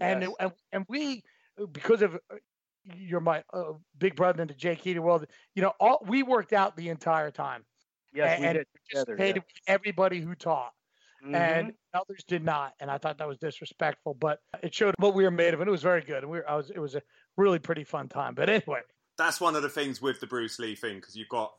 and, 0.00 0.22
Yes. 0.22 0.32
and 0.40 0.52
and 0.72 0.86
we 0.88 1.22
because 1.72 2.02
of 2.02 2.18
you're 2.84 3.20
my 3.20 3.42
uh, 3.52 3.72
big 3.96 4.14
brother 4.16 4.42
in 4.42 4.48
the 4.48 4.54
JKD 4.54 4.98
world. 4.98 5.26
You 5.54 5.62
know, 5.62 5.72
all 5.80 6.04
we 6.06 6.22
worked 6.22 6.52
out 6.52 6.76
the 6.76 6.90
entire 6.90 7.30
time. 7.30 7.64
Yes, 8.12 8.38
we 8.38 8.46
and 8.46 8.58
did 8.58 8.66
together. 8.88 9.04
participated 9.16 9.42
with 9.42 9.62
everybody 9.66 10.20
who 10.20 10.34
taught, 10.34 10.72
Mhm. 11.24 11.34
and 11.34 11.74
others 11.94 12.22
did 12.24 12.44
not. 12.44 12.74
And 12.80 12.90
I 12.90 12.98
thought 12.98 13.18
that 13.18 13.26
was 13.28 13.38
disrespectful, 13.38 14.14
but 14.14 14.40
it 14.62 14.74
showed 14.74 14.94
what 14.98 15.14
we 15.14 15.24
were 15.24 15.30
made 15.30 15.54
of, 15.54 15.60
and 15.60 15.68
it 15.68 15.70
was 15.70 15.82
very 15.82 16.02
good. 16.02 16.22
And 16.22 16.30
we 16.30 16.38
were, 16.38 16.48
I 16.50 16.54
was, 16.56 16.70
it 16.70 16.78
was 16.78 16.94
a 16.94 17.02
really 17.36 17.58
pretty 17.58 17.84
fun 17.84 18.08
time. 18.08 18.34
But 18.34 18.50
anyway, 18.50 18.82
That's 19.16 19.40
one 19.40 19.54
of 19.56 19.62
the 19.62 19.68
things 19.68 20.02
with 20.02 20.20
the 20.20 20.26
Bruce 20.26 20.58
Lee 20.58 20.74
thing 20.74 20.96
because 20.96 21.16
you've 21.16 21.28
got 21.28 21.52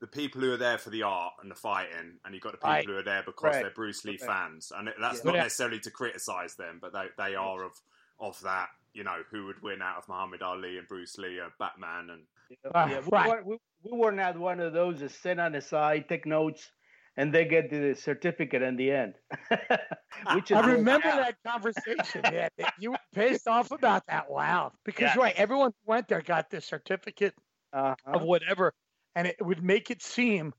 the 0.00 0.06
people 0.06 0.40
who 0.40 0.52
are 0.52 0.56
there 0.58 0.78
for 0.78 0.90
the 0.90 1.02
art 1.02 1.34
and 1.42 1.50
the 1.50 1.54
fighting, 1.54 2.18
and 2.24 2.34
you've 2.34 2.42
got 2.42 2.52
the 2.52 2.58
people 2.58 2.70
Right. 2.70 2.86
who 2.86 2.96
are 2.96 3.02
there 3.02 3.22
because 3.22 3.40
Correct. 3.42 3.62
they're 3.62 3.70
Bruce 3.70 4.04
Lee 4.04 4.16
Correct. 4.18 4.32
fans, 4.32 4.72
and 4.74 4.88
that's 5.00 5.18
Yeah. 5.24 5.30
not 5.32 5.36
necessarily 5.36 5.80
to 5.80 5.90
criticize 5.90 6.56
them, 6.56 6.78
but 6.80 6.92
they 6.92 7.08
they 7.16 7.34
are 7.34 7.62
of 7.64 7.80
of 8.20 8.40
that. 8.42 8.68
You 8.92 9.02
know, 9.02 9.22
who 9.30 9.46
would 9.46 9.60
win 9.60 9.82
out 9.82 9.98
of 9.98 10.08
Muhammad 10.08 10.40
Ali 10.42 10.78
and 10.78 10.86
Bruce 10.86 11.18
Lee 11.18 11.40
or 11.40 11.52
Batman 11.58 12.10
and 12.10 12.26
Yeah, 12.48 12.70
Ah, 12.74 12.88
yeah, 12.88 13.00
we, 13.00 13.08
right. 13.10 13.28
were, 13.28 13.42
we, 13.44 13.58
we 13.90 13.98
were 13.98 14.12
not 14.12 14.38
one 14.38 14.60
of 14.60 14.72
those 14.72 15.00
that 15.00 15.10
sit 15.10 15.40
on 15.40 15.52
the 15.52 15.60
side, 15.60 16.08
take 16.08 16.26
notes, 16.26 16.70
and 17.16 17.32
they 17.32 17.44
get 17.44 17.70
the 17.70 17.94
certificate 17.94 18.62
in 18.62 18.76
the 18.76 18.90
end. 18.90 19.14
Which 20.34 20.50
is 20.50 20.56
I 20.56 20.62
good. 20.62 20.78
remember 20.78 21.08
that 21.08 21.36
conversation. 21.46 22.22
Yeah, 22.32 22.48
you 22.78 22.92
were 22.92 22.98
pissed 23.14 23.46
off 23.48 23.70
about 23.70 24.06
that. 24.06 24.30
Wow, 24.30 24.72
because 24.84 25.02
Yes. 25.02 25.16
right, 25.16 25.34
everyone 25.36 25.70
who 25.70 25.90
went 25.90 26.08
there 26.08 26.22
got 26.22 26.50
this 26.50 26.64
certificate 26.66 27.34
Uh-huh. 27.72 27.94
of 28.12 28.22
whatever, 28.22 28.72
and 29.16 29.26
it 29.26 29.36
would 29.40 29.62
make 29.62 29.90
it 29.90 30.02
seem 30.02 30.54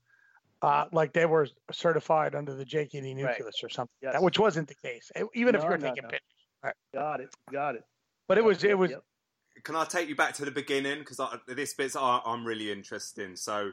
uh, 0.62 0.86
like 0.92 1.12
they 1.12 1.26
were 1.26 1.46
certified 1.72 2.34
under 2.34 2.54
the 2.54 2.64
JKD 2.64 3.14
nucleus 3.14 3.62
or 3.62 3.68
something, 3.68 3.92
like 4.02 4.12
that, 4.12 4.22
which 4.22 4.38
wasn't 4.38 4.68
the 4.68 4.74
case. 4.74 5.10
Even 5.34 5.54
if 5.54 5.62
you're 5.62 5.78
no, 5.78 5.88
taking 5.88 6.04
no. 6.04 6.08
pictures, 6.10 6.74
Got 6.92 7.20
it. 7.20 7.28
Got 7.50 7.76
it. 7.76 7.84
but 8.28 8.38
it 8.38 8.44
was 8.44 8.64
it 8.64 8.76
was 8.76 8.90
yep. 8.90 9.02
Can 9.64 9.74
I 9.74 9.84
take 9.86 10.08
you 10.08 10.14
back 10.16 10.34
to 10.34 10.44
the 10.44 10.50
beginning? 10.50 10.98
Because 10.98 11.18
this 11.48 11.72
bit's 11.74 11.96
I, 11.96 12.20
I'm 12.26 12.46
really 12.46 12.70
interested 12.70 13.24
in. 13.24 13.36
So, 13.36 13.72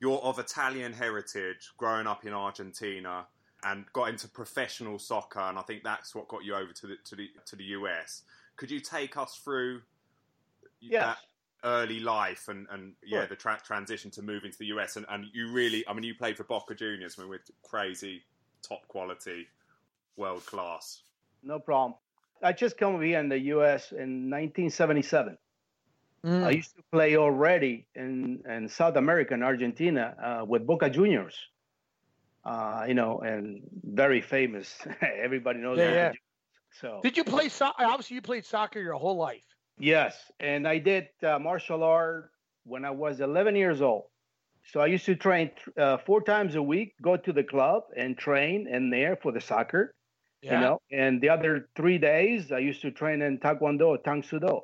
you're 0.00 0.18
of 0.18 0.38
Italian 0.38 0.92
heritage, 0.92 1.72
growing 1.76 2.06
up 2.06 2.24
in 2.24 2.32
Argentina. 2.32 3.26
and 3.66 3.86
got 3.94 4.10
into 4.10 4.28
professional 4.28 4.98
soccer, 4.98 5.40
and 5.40 5.58
I 5.58 5.62
think 5.62 5.82
that's 5.82 6.14
what 6.14 6.28
got 6.28 6.44
you 6.44 6.54
over 6.54 6.70
to 6.72 6.86
the 6.86 6.96
to 7.04 7.16
the 7.16 7.30
to 7.46 7.56
the 7.56 7.64
US. 7.64 8.22
Could 8.56 8.70
you 8.70 8.78
take 8.78 9.16
us 9.16 9.36
through 9.42 9.80
yes. 10.80 11.02
that 11.02 11.18
early 11.64 11.98
life 11.98 12.48
and, 12.48 12.66
and 12.70 12.92
yeah, 13.02 13.20
Sure. 13.20 13.26
the 13.28 13.36
tra- 13.36 13.60
transition 13.64 14.10
to 14.12 14.22
moving 14.22 14.52
to 14.52 14.58
the 14.58 14.66
US? 14.66 14.96
And, 14.96 15.06
and 15.08 15.24
you 15.32 15.50
really, 15.50 15.82
I 15.88 15.94
mean, 15.94 16.04
you 16.04 16.14
played 16.14 16.36
for 16.36 16.44
Boca 16.44 16.74
Juniors, 16.74 17.16
I 17.18 17.22
mean, 17.22 17.30
with 17.30 17.50
crazy, 17.62 18.22
top 18.60 18.86
quality, 18.88 19.48
world 20.16 20.44
class. 20.44 21.00
No 21.42 21.58
problem. 21.58 21.94
I 22.42 22.52
just 22.52 22.76
come 22.76 22.94
over 22.96 23.02
here 23.02 23.18
in 23.20 23.30
the 23.30 23.38
U.S. 23.38 23.92
in 23.92 24.28
1977. 24.30 25.38
Mm. 26.24 26.44
I 26.44 26.50
used 26.50 26.74
to 26.76 26.82
play 26.90 27.16
already 27.16 27.86
in, 27.94 28.42
in 28.48 28.68
South 28.68 28.96
America 28.96 29.34
and 29.34 29.44
Argentina 29.44 30.14
uh, 30.22 30.44
with 30.46 30.66
Boca 30.66 30.88
Juniors. 30.88 31.36
Uh, 32.44 32.84
you 32.86 32.94
know, 32.94 33.20
and 33.20 33.62
very 33.84 34.20
famous. 34.20 34.74
Everybody 35.00 35.60
knows 35.60 35.78
Yeah, 35.78 35.84
Boca 35.86 35.96
yeah. 35.96 36.12
So 36.80 37.00
Did 37.02 37.16
you 37.16 37.24
play 37.24 37.48
soccer? 37.48 37.84
Obviously, 37.84 38.16
you 38.16 38.22
played 38.22 38.44
soccer 38.44 38.80
your 38.80 38.94
whole 38.94 39.16
life. 39.16 39.44
yes, 39.78 40.16
and 40.40 40.66
I 40.68 40.78
did 40.78 41.08
uh, 41.22 41.38
martial 41.38 41.82
art 41.82 42.30
when 42.64 42.84
I 42.84 42.90
was 42.90 43.20
11 43.20 43.56
years 43.56 43.80
old. 43.82 44.04
So 44.72 44.80
I 44.80 44.86
used 44.86 45.04
to 45.06 45.14
train 45.14 45.50
uh, 45.78 45.98
four 45.98 46.22
times 46.22 46.54
a 46.54 46.62
week, 46.62 46.94
go 47.02 47.16
to 47.16 47.32
the 47.32 47.44
club 47.44 47.82
and 47.96 48.16
train 48.16 48.66
in 48.68 48.90
there 48.90 49.16
for 49.22 49.30
the 49.32 49.40
soccer. 49.40 49.94
Yeah. 50.42 50.54
you 50.54 50.60
know 50.60 50.80
and 50.92 51.22
the 51.22 51.30
other 51.30 51.70
three 51.74 51.96
days 51.96 52.52
i 52.52 52.58
used 52.58 52.82
to 52.82 52.90
train 52.90 53.22
in 53.22 53.38
taekwondo 53.38 53.96
tang 54.04 54.22
soo 54.22 54.38
do 54.38 54.60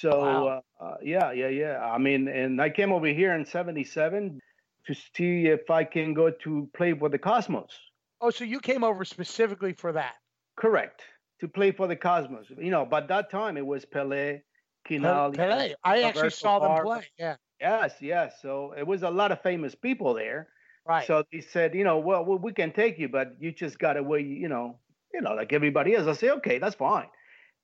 so 0.00 0.10
Wow. 0.20 0.46
uh, 0.80 0.84
uh, 0.84 0.96
yeah 1.02 1.32
yeah 1.32 1.48
yeah 1.48 1.84
i 1.84 1.98
mean 1.98 2.26
and 2.28 2.60
i 2.60 2.70
came 2.70 2.92
over 2.92 3.06
here 3.06 3.34
in 3.34 3.44
77 3.44 4.40
to 4.86 4.94
see 4.94 5.46
if 5.46 5.70
i 5.70 5.84
can 5.84 6.14
go 6.14 6.30
to 6.30 6.68
play 6.74 6.92
for 6.94 7.08
the 7.08 7.18
cosmos 7.18 7.78
Oh, 8.24 8.30
so 8.30 8.44
you 8.44 8.60
came 8.60 8.84
over 8.84 9.04
specifically 9.04 9.72
for 9.72 9.92
that? 9.92 10.14
correct 10.56 11.02
to 11.40 11.48
play 11.48 11.72
for 11.72 11.86
the 11.86 11.96
cosmos 11.96 12.46
you 12.58 12.70
know 12.70 12.84
but 12.86 13.08
that 13.08 13.30
time 13.30 13.56
it 13.56 13.66
was 13.66 13.84
pele 13.84 14.40
Chinaglia, 14.88 15.36
Pele. 15.36 15.74
I 15.84 16.02
actually 16.02 16.24
Roberto 16.24 16.30
saw 16.30 16.58
them 16.58 16.84
play. 16.84 17.06
Yeah. 17.18 17.36
yes 17.60 17.94
yes 18.00 18.40
so 18.42 18.72
it 18.76 18.86
was 18.86 19.02
a 19.02 19.10
lot 19.10 19.30
of 19.32 19.42
famous 19.42 19.74
people 19.74 20.14
there 20.14 20.48
Right. 20.84 21.06
So 21.06 21.22
they 21.30 21.40
said, 21.40 21.76
you 21.76 21.84
know, 21.84 21.98
well, 22.00 22.24
we- 22.24 22.36
we 22.46 22.52
can 22.52 22.72
take 22.72 22.98
you, 22.98 23.08
but 23.08 23.36
you 23.38 23.52
just 23.52 23.78
got 23.78 23.92
to 23.92 24.02
wait, 24.02 24.26
you 24.26 24.48
know, 24.48 24.80
you 25.14 25.20
know, 25.20 25.32
like 25.32 25.52
everybody 25.52 25.94
else. 25.94 26.08
I 26.08 26.12
say, 26.14 26.30
okay, 26.30 26.58
that's 26.58 26.74
fine. 26.74 27.06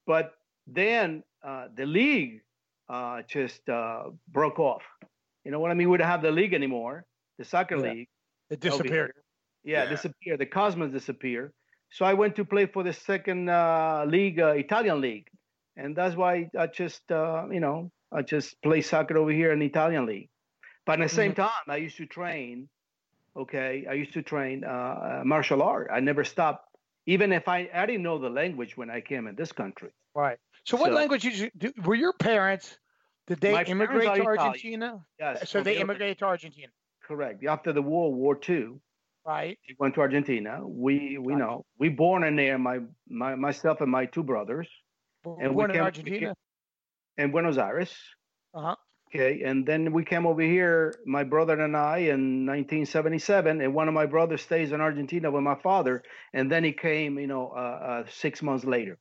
But 0.07 0.38
then 0.69 1.23
uh, 1.43 1.69
the 1.75 1.87
league 1.87 2.43
uh, 2.89 3.23
just 3.29 3.69
uh, 3.69 4.11
broke 4.29 4.59
off. 4.59 4.83
You 5.45 5.51
know 5.51 5.61
what 5.61 5.71
I 5.71 5.75
mean? 5.75 5.91
We 5.91 5.99
don't 5.99 6.07
have 6.07 6.23
the 6.23 6.31
league 6.31 6.55
anymore, 6.55 7.07
the 7.39 7.45
soccer 7.45 7.77
Yeah. 7.77 7.93
league. 7.93 8.09
it 8.51 8.61
disappeared. 8.61 9.13
Yeah, 9.65 9.85
Yeah. 9.85 9.91
disappeared. 9.91 10.41
The 10.41 10.47
Cosmos 10.47 10.93
disappeared. 10.93 11.53
So 11.91 12.05
I 12.05 12.15
went 12.15 12.37
to 12.37 12.45
play 12.45 12.67
for 12.67 12.83
the 12.83 12.93
second 12.93 13.49
uh, 13.51 14.05
league, 14.09 14.41
uh, 14.41 14.49
Italian 14.53 15.01
league, 15.01 15.29
and 15.77 15.97
that's 15.97 16.17
why 16.17 16.51
I 16.59 16.67
just, 16.67 17.11
uh, 17.13 17.47
you 17.51 17.61
know, 17.61 17.91
I 18.13 18.23
just 18.23 18.61
play 18.63 18.81
soccer 18.83 19.19
over 19.19 19.31
here 19.31 19.53
in 19.53 19.59
the 19.61 19.67
Italian 19.67 20.07
league. 20.07 20.31
But 20.87 21.01
at 21.01 21.05
the 21.05 21.09
same 21.09 21.35
time, 21.35 21.65
I 21.69 21.77
used 21.77 21.97
to 21.99 22.07
train. 22.07 22.69
Okay, 23.37 23.87
I 23.89 23.93
used 23.95 24.13
to 24.15 24.23
train 24.23 24.65
uh, 24.65 24.69
uh, 24.69 25.23
martial 25.25 25.63
art. 25.63 25.89
I 25.93 26.01
never 26.01 26.25
stopped, 26.25 26.67
even 27.07 27.33
if 27.33 27.49
I 27.49 27.69
I 27.73 27.87
didn't 27.87 28.03
know 28.03 28.19
the 28.19 28.31
language 28.31 28.77
when 28.77 28.91
I 28.91 29.01
came 29.01 29.27
in 29.29 29.37
this 29.37 29.53
country. 29.53 29.91
Right. 30.15 30.39
So, 30.69 30.77
what 30.77 30.91
So- 30.91 30.97
language 30.97 31.23
did 31.23 31.39
you 31.39 31.51
do? 31.57 31.73
Were 31.83 31.95
your 31.95 32.13
parents? 32.13 32.79
Did 33.27 33.41
they 33.41 33.55
immigrate 33.65 34.05
to 34.07 34.13
Italian. 34.21 34.27
Argentina? 34.39 35.05
Yes. 35.19 35.49
So 35.51 35.63
they 35.63 35.73
okay, 35.73 35.81
immigrated 35.81 36.19
to 36.19 36.27
Argentina, 36.27 36.69
Correct. 37.03 37.43
After 37.45 37.73
the 37.73 37.81
World 37.81 38.15
War 38.17 38.39
II, 38.49 38.81
right? 39.25 39.59
we 39.67 39.77
went 39.79 39.95
to 39.95 40.03
Argentina. 40.03 40.61
We 40.67 41.17
we 41.17 41.33
Gotcha. 41.33 41.39
know 41.45 41.67
we 41.79 41.89
born 41.89 42.23
in 42.25 42.37
there. 42.37 42.59
My 42.59 42.81
my 43.09 43.35
myself 43.35 43.81
and 43.81 43.91
my 43.91 44.05
two 44.05 44.23
brothers. 44.23 44.69
And 45.25 45.51
we 45.51 45.57
Born 45.57 45.71
in 45.71 45.75
came- 45.77 45.83
we 45.83 45.87
Argentina. 45.87 46.35
in 47.17 47.31
Buenos 47.31 47.57
Aires. 47.57 47.93
Uh 48.53 48.61
huh. 48.61 48.77
Okay, 49.09 49.43
and 49.43 49.65
then 49.67 49.93
we 49.95 50.05
came 50.05 50.27
over 50.27 50.43
here, 50.43 50.95
my 51.07 51.25
brother 51.25 51.59
and 51.59 51.75
I, 51.75 51.99
in 52.15 52.45
1977. 52.45 53.63
And 53.63 53.73
one 53.75 53.89
of 53.89 53.95
my 53.95 54.05
brothers 54.05 54.43
stays 54.43 54.73
in 54.73 54.83
Argentina 54.83 55.31
with 55.31 55.43
my 55.43 55.55
father, 55.55 56.03
and 56.35 56.53
then 56.53 56.63
he 56.63 56.73
came, 56.73 57.19
you 57.19 57.27
know, 57.27 57.49
uh, 57.57 57.79
uh, 57.91 58.05
six 58.11 58.43
months 58.43 58.67
later. 58.67 58.99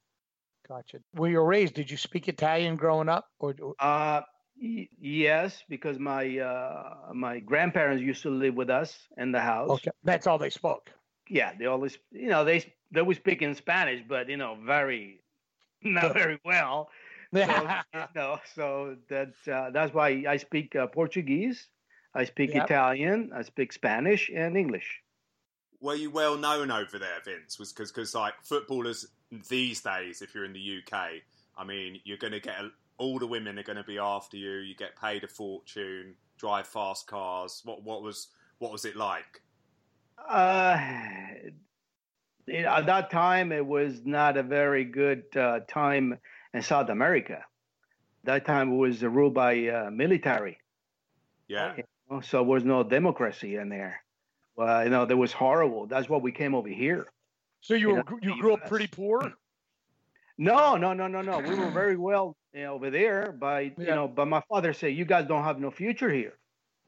Gotcha. 0.68 1.00
Were 1.16 1.30
you 1.30 1.42
raised? 1.42 1.74
Did 1.74 1.90
you 1.90 1.98
speak 1.98 2.28
Italian 2.28 2.76
growing 2.76 3.10
up, 3.10 3.30
or 3.40 3.56
Uh, 3.80 4.22
y- 4.62 4.90
yes, 5.00 5.64
because 5.70 5.98
my 6.00 6.38
uh, 6.40 7.14
my 7.14 7.40
grandparents 7.40 8.02
used 8.04 8.22
to 8.24 8.30
live 8.30 8.56
with 8.56 8.70
us 8.70 9.08
in 9.18 9.32
the 9.32 9.40
house. 9.40 9.72
okay, 9.72 9.92
that's 10.04 10.28
all 10.28 10.38
they 10.38 10.50
spoke? 10.50 10.92
Yeah, 11.30 11.54
they 11.58 11.66
always, 11.66 11.98
you 12.12 12.30
know, 12.30 12.44
they 12.44 12.74
they 12.92 13.02
were 13.02 13.14
speaking 13.14 13.54
Spanish, 13.54 14.04
but 14.08 14.30
you 14.30 14.38
know, 14.38 14.58
very 14.66 15.24
not 15.84 16.14
very 16.14 16.40
well. 16.44 16.90
So, 17.34 17.68
you 17.94 18.06
know, 18.16 18.40
so 18.56 18.96
that 19.10 19.34
uh, 19.52 19.70
that's 19.72 19.94
why 19.94 20.24
I 20.28 20.38
speak 20.38 20.76
uh, 20.78 20.88
Portuguese, 20.88 21.68
I 22.16 22.24
speak 22.24 22.56
Yep. 22.56 22.64
Italian, 22.64 23.32
I 23.36 23.42
speak 23.42 23.74
Spanish 23.74 24.30
and 24.34 24.56
English. 24.56 25.02
Were 25.82 25.96
you 25.96 26.10
well 26.10 26.38
known 26.38 26.72
over 26.72 26.98
there, 26.98 27.20
Vince? 27.24 27.60
Was 27.60 27.74
because 27.74 28.16
like 28.16 28.34
footballers 28.44 29.08
these 29.50 29.82
days, 29.82 30.22
if 30.22 30.34
you're 30.34 30.46
in 30.46 30.54
the 30.54 30.80
UK, 30.80 31.22
I 31.58 31.64
mean, 31.64 32.00
you're 32.04 32.18
going 32.18 32.34
to 32.34 32.40
get 32.40 32.56
a, 32.60 32.70
all 32.98 33.20
the 33.20 33.28
women 33.28 33.60
are 33.60 33.64
going 33.64 33.78
to 33.78 33.84
be 33.84 33.98
after 33.98 34.38
you. 34.38 34.52
You 34.52 34.76
get 34.76 35.00
paid 35.00 35.24
a 35.24 35.28
fortune, 35.28 36.16
drive 36.38 36.68
fast 36.68 37.08
cars. 37.08 37.62
What 37.66 37.84
what 37.84 38.02
was 38.02 38.30
what 38.60 38.72
was 38.72 38.86
it 38.86 38.96
like? 38.96 39.42
Uh, 40.28 40.78
know, 42.48 42.70
at 42.70 42.86
that 42.86 43.12
time, 43.12 43.52
it 43.52 43.66
was 43.66 44.06
not 44.06 44.38
a 44.38 44.44
very 44.44 44.84
good 44.84 45.24
uh, 45.36 45.60
time 45.68 46.18
in 46.54 46.62
South 46.62 46.90
America. 46.90 47.44
That 48.24 48.46
time 48.46 48.74
it 48.74 48.78
was 48.78 49.04
ruled 49.04 49.34
by 49.34 49.68
uh, 49.68 49.90
military, 49.92 50.58
Yeah, 51.48 51.76
you 51.78 51.84
know, 52.10 52.22
so 52.22 52.38
there 52.38 52.44
was 52.44 52.64
no 52.64 52.84
democracy 52.84 53.56
in 53.56 53.70
there. 53.70 54.02
Well, 54.56 54.84
you 54.84 54.90
know, 54.90 55.06
that 55.06 55.16
was 55.16 55.32
horrible. 55.32 55.86
That's 55.86 56.10
why 56.10 56.18
we 56.18 56.32
came 56.32 56.56
over 56.56 56.68
here. 56.68 57.08
So 57.68 57.74
you 57.76 57.90
You 57.90 57.96
were 57.96 58.06
you 58.22 58.34
grew 58.38 58.54
up 58.54 58.66
pretty 58.66 58.88
poor. 58.88 59.34
No, 60.38 60.76
no, 60.78 60.94
no, 60.94 61.08
no, 61.08 61.22
no. 61.22 61.40
We 61.40 61.56
were 61.56 61.72
very 61.72 61.98
well 61.98 62.38
you 62.54 62.64
know, 62.64 62.74
over 62.76 62.90
there. 62.90 63.32
By 63.32 63.62
you 63.62 63.74
know, 63.88 64.08
but 64.08 64.28
my 64.28 64.42
father 64.50 64.74
said, 64.74 64.90
"You 64.96 65.06
guys 65.06 65.28
don't 65.28 65.44
have 65.44 65.60
no 65.60 65.72
future 65.72 66.12
here." 66.12 66.38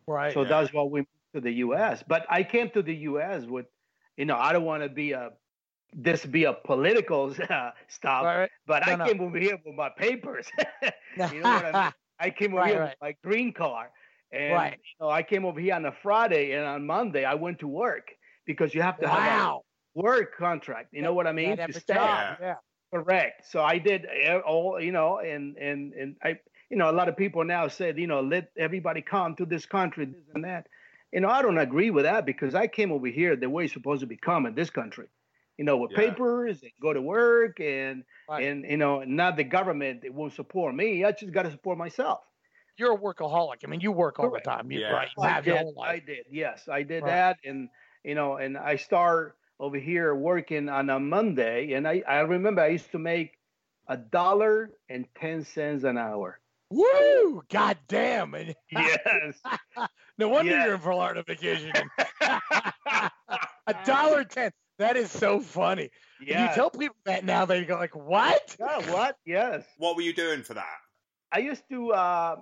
Right. 0.07 0.35
So 0.35 0.45
Yeah. 0.45 0.45
that's 0.45 0.73
why 0.73 0.83
we 0.83 0.99
moved 1.01 1.09
to 1.35 1.41
the 1.41 1.51
U.S. 1.65 2.03
But 2.07 2.25
I 2.29 2.43
came 2.43 2.69
to 2.71 2.83
the 2.83 2.95
U.S. 3.11 3.45
with, 3.45 3.67
you 4.17 4.25
know, 4.25 4.37
I 4.37 4.53
don't 4.53 4.65
want 4.65 4.83
to 4.83 4.89
be 4.89 5.11
a 5.13 5.31
this 5.93 6.25
be 6.25 6.45
a 6.45 6.53
political 6.53 7.33
uh, 7.49 7.71
stuff, 7.87 8.29
right. 8.29 8.51
but 8.67 8.83
No, 8.85 8.95
I 8.95 8.95
no. 8.95 9.07
came 9.07 9.21
over 9.21 9.37
here 9.39 9.57
with 9.65 9.75
my 9.75 9.89
papers. 9.89 10.49
you 11.29 11.39
know 11.41 11.49
what 11.51 11.65
I 11.65 11.73
mean? 11.73 11.93
I 12.19 12.31
came 12.31 12.55
over 12.55 12.65
Right, 12.65 12.67
here 12.67 12.79
right. 12.79 12.97
with 13.01 13.01
my 13.01 13.15
green 13.23 13.53
card, 13.53 13.91
and 14.31 14.65
Right. 14.65 14.77
you 14.77 14.95
know, 14.99 15.09
I 15.09 15.23
came 15.23 15.45
over 15.45 15.59
here 15.59 15.75
on 15.75 15.85
a 15.85 15.91
Friday, 15.91 16.53
and 16.53 16.65
on 16.65 16.85
Monday 16.85 17.25
I 17.25 17.35
went 17.35 17.59
to 17.59 17.67
work 17.67 18.11
because 18.45 18.73
you 18.75 18.81
have 18.81 18.99
to 18.99 19.09
have 19.09 19.25
Wow. 19.25 19.63
a 19.63 19.68
work 19.93 20.35
contract. 20.37 20.89
You 20.93 21.01
know 21.01 21.13
what 21.13 21.27
I 21.27 21.31
mean? 21.31 21.57
That 21.57 21.59
To 21.61 21.73
ever 21.73 21.79
stay. 21.79 21.93
job, 21.93 22.37
Yeah. 22.39 22.55
Correct. 22.93 23.45
So 23.45 23.61
I 23.63 23.77
did 23.77 24.07
uh, 24.07 24.39
all, 24.39 24.81
you 24.81 24.91
know, 24.91 25.19
and 25.19 25.57
and 25.57 25.93
and 25.93 26.17
I, 26.23 26.39
you 26.71 26.77
know, 26.77 26.89
a 26.89 26.93
lot 26.93 27.07
of 27.09 27.17
people 27.17 27.43
now 27.43 27.67
said, 27.67 27.99
you 27.99 28.07
know, 28.07 28.21
let 28.21 28.51
everybody 28.57 29.01
come 29.01 29.35
to 29.35 29.45
this 29.45 29.65
country, 29.65 30.05
this 30.05 30.23
and 30.33 30.43
that. 30.43 30.67
You 31.11 31.21
know, 31.21 31.29
I 31.29 31.41
don't 31.41 31.57
agree 31.59 31.91
with 31.91 32.05
that 32.05 32.25
because 32.25 32.55
I 32.55 32.67
came 32.67 32.91
over 32.91 33.07
here 33.07 33.35
the 33.35 33.49
way 33.49 33.65
it's 33.65 33.73
supposed 33.73 34.01
to 34.01 34.07
become 34.07 34.45
in 34.47 34.55
this 34.55 34.69
country. 34.71 35.07
You 35.57 35.65
know, 35.65 35.77
with 35.77 35.91
Yeah. 35.91 35.95
papers 35.95 36.63
and 36.63 36.71
go 36.81 36.93
to 36.93 37.01
work 37.01 37.59
and 37.59 38.05
Right. 38.27 38.45
and 38.45 38.63
you 38.65 38.77
know, 38.77 39.03
not 39.03 39.37
the 39.37 39.43
government 39.43 40.01
that 40.03 40.13
won't 40.13 40.33
support 40.33 40.73
me. 40.73 41.03
I 41.03 41.11
just 41.11 41.31
got 41.33 41.43
to 41.43 41.51
support 41.51 41.77
myself. 41.77 42.21
You're 42.77 42.93
a 42.93 42.97
workaholic. 42.97 43.63
I 43.63 43.67
mean, 43.67 43.81
you 43.81 43.91
work 43.91 44.19
all 44.19 44.31
the 44.31 44.39
time. 44.39 44.71
You, 44.71 44.81
Yeah. 44.81 44.87
right, 44.87 45.09
you 45.17 45.27
I 45.27 45.29
have 45.29 45.45
your 45.45 45.57
did. 45.57 45.57
whole 45.57 45.83
I 45.83 45.99
did. 45.99 46.27
Yes, 46.29 46.67
I 46.67 46.83
did 46.83 47.05
Right. 47.05 47.05
that, 47.05 47.37
and 47.43 47.69
you 48.03 48.15
know, 48.15 48.37
and 48.37 48.57
I 48.57 48.77
start 48.77 49.37
over 49.59 49.77
here 49.77 50.15
working 50.15 50.69
on 50.69 50.89
a 50.89 50.99
Monday, 50.99 51.73
and 51.73 51.87
I 51.87 52.03
I 52.07 52.19
remember 52.21 52.61
I 52.61 52.67
used 52.69 52.91
to 52.91 52.99
make 52.99 53.37
a 53.87 53.97
dollar 53.97 54.71
and 54.89 55.05
ten 55.19 55.43
cents 55.43 55.83
an 55.83 55.97
hour. 55.97 56.39
Woo! 56.71 57.43
God 57.49 57.77
damn! 57.87 58.33
And 58.35 58.55
Yes. 58.71 59.35
no 60.17 60.29
wonder 60.29 60.51
Yeah. 60.51 60.65
you're 60.65 60.75
in 60.75 60.79
Florida 60.81 61.23
vacationing. 61.27 61.89
a 62.21 63.73
dollar 63.85 64.23
ten. 64.23 64.51
That 64.77 64.95
is 64.95 65.11
so 65.11 65.41
funny. 65.41 65.89
When 66.19 66.39
You 66.39 66.47
tell 66.55 66.69
people 66.69 66.95
that 67.03 67.25
now, 67.25 67.43
they 67.45 67.65
go 67.65 67.75
like, 67.75 67.95
"What?" 67.95 68.55
Yeah, 68.59 68.91
what? 68.91 69.17
Yes. 69.25 69.65
what 69.77 69.95
were 69.97 70.01
you 70.03 70.13
doing 70.13 70.43
for 70.43 70.53
that? 70.53 70.77
I 71.33 71.39
used 71.39 71.63
to 71.69 71.91
uh, 71.91 72.35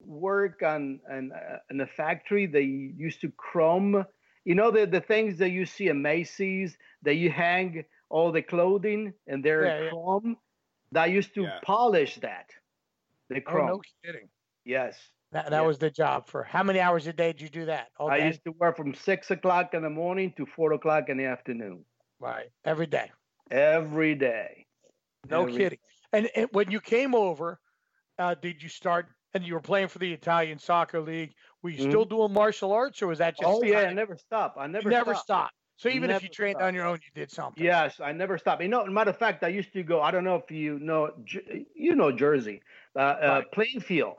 work 0.00 0.62
on 0.62 1.00
on, 1.10 1.32
uh, 1.32 1.58
in 1.70 1.80
a 1.80 1.86
factory. 1.86 2.46
They 2.46 2.62
used 2.62 3.20
to 3.22 3.32
chrome. 3.36 4.04
You 4.44 4.54
know 4.54 4.70
the 4.70 4.86
the 4.86 5.00
things 5.00 5.38
that 5.38 5.50
you 5.50 5.64
see 5.66 5.88
in 5.88 6.02
Macy's 6.02 6.76
that 7.02 7.14
you 7.14 7.30
hang 7.30 7.84
all 8.10 8.32
the 8.32 8.42
clothing 8.42 9.14
and 9.26 9.44
they're 9.44 9.64
Yeah, 9.66 9.82
yeah. 9.84 9.90
chrome. 9.90 10.36
That 10.92 11.10
used 11.10 11.34
to 11.34 11.42
Yeah. 11.42 11.60
polish 11.62 12.16
that. 12.16 12.50
The 13.28 13.40
chrome. 13.40 13.68
Oh, 13.70 13.72
no 13.76 13.82
kidding. 14.04 14.28
Yes. 14.64 14.98
That, 15.32 15.48
that 15.50 15.60
Yeah. 15.62 15.66
was 15.66 15.78
the 15.78 15.90
job 15.90 16.28
for 16.28 16.42
how 16.42 16.62
many 16.62 16.80
hours 16.80 17.06
a 17.06 17.12
day 17.12 17.32
did 17.32 17.40
you 17.40 17.48
do 17.48 17.64
that? 17.66 17.88
All 17.98 18.10
I 18.10 18.18
day? 18.18 18.26
used 18.26 18.44
to 18.44 18.52
work 18.52 18.76
from 18.76 18.94
six 18.94 19.30
o'clock 19.30 19.72
in 19.74 19.82
the 19.82 19.90
morning 19.90 20.32
to 20.36 20.44
four 20.44 20.72
o'clock 20.74 21.08
in 21.08 21.16
the 21.16 21.24
afternoon 21.24 21.84
right. 22.20 22.48
Every 22.64 22.86
day. 22.86 23.10
every 23.50 24.14
day. 24.14 24.66
No 25.30 25.42
Every- 25.42 25.56
kidding. 25.56 25.78
And, 26.12 26.28
and 26.36 26.48
when 26.52 26.70
you 26.70 26.80
came 26.80 27.14
over, 27.14 27.58
uh, 28.18 28.34
did 28.34 28.62
you 28.62 28.68
start 28.68 29.06
and 29.34 29.42
you 29.44 29.54
were 29.54 29.60
playing 29.60 29.88
for 29.88 29.98
the 29.98 30.12
Italian 30.12 30.58
Soccer 30.58 31.00
League? 31.00 31.32
Were 31.62 31.70
you 31.70 31.78
still 31.78 32.04
doing 32.04 32.32
martial 32.32 32.72
arts 32.72 33.02
or 33.02 33.06
was 33.06 33.18
that 33.18 33.36
just 33.36 33.42
Mm-hmm. 33.48 33.64
Oh 33.64 33.80
yeah, 33.80 33.88
I 33.88 33.92
never 33.92 34.16
stop. 34.16 34.56
I 34.58 34.66
you 34.66 34.72
never 34.72 34.90
never 34.90 35.14
stop. 35.14 35.24
stopped. 35.24 35.54
So 35.76 35.88
even 35.88 36.10
if 36.10 36.22
you 36.22 36.28
trained 36.28 36.56
stopped. 36.56 36.64
on 36.64 36.74
your 36.74 36.86
own, 36.86 36.98
you 37.02 37.10
did 37.14 37.30
something. 37.30 37.62
Yes, 37.62 38.00
I 38.00 38.12
never 38.12 38.38
stop. 38.38 38.60
You 38.62 38.68
know, 38.68 38.84
matter 38.86 39.10
of 39.10 39.18
fact, 39.18 39.42
I 39.42 39.48
used 39.48 39.72
to 39.72 39.82
go. 39.82 40.00
I 40.00 40.10
don't 40.10 40.24
know 40.24 40.36
if 40.36 40.50
you 40.50 40.78
know, 40.78 41.10
you 41.74 41.94
know 41.94 42.12
Jersey, 42.12 42.62
uh, 42.96 42.98
uh, 42.98 43.16
Right. 43.22 43.52
Plainfield. 43.52 44.16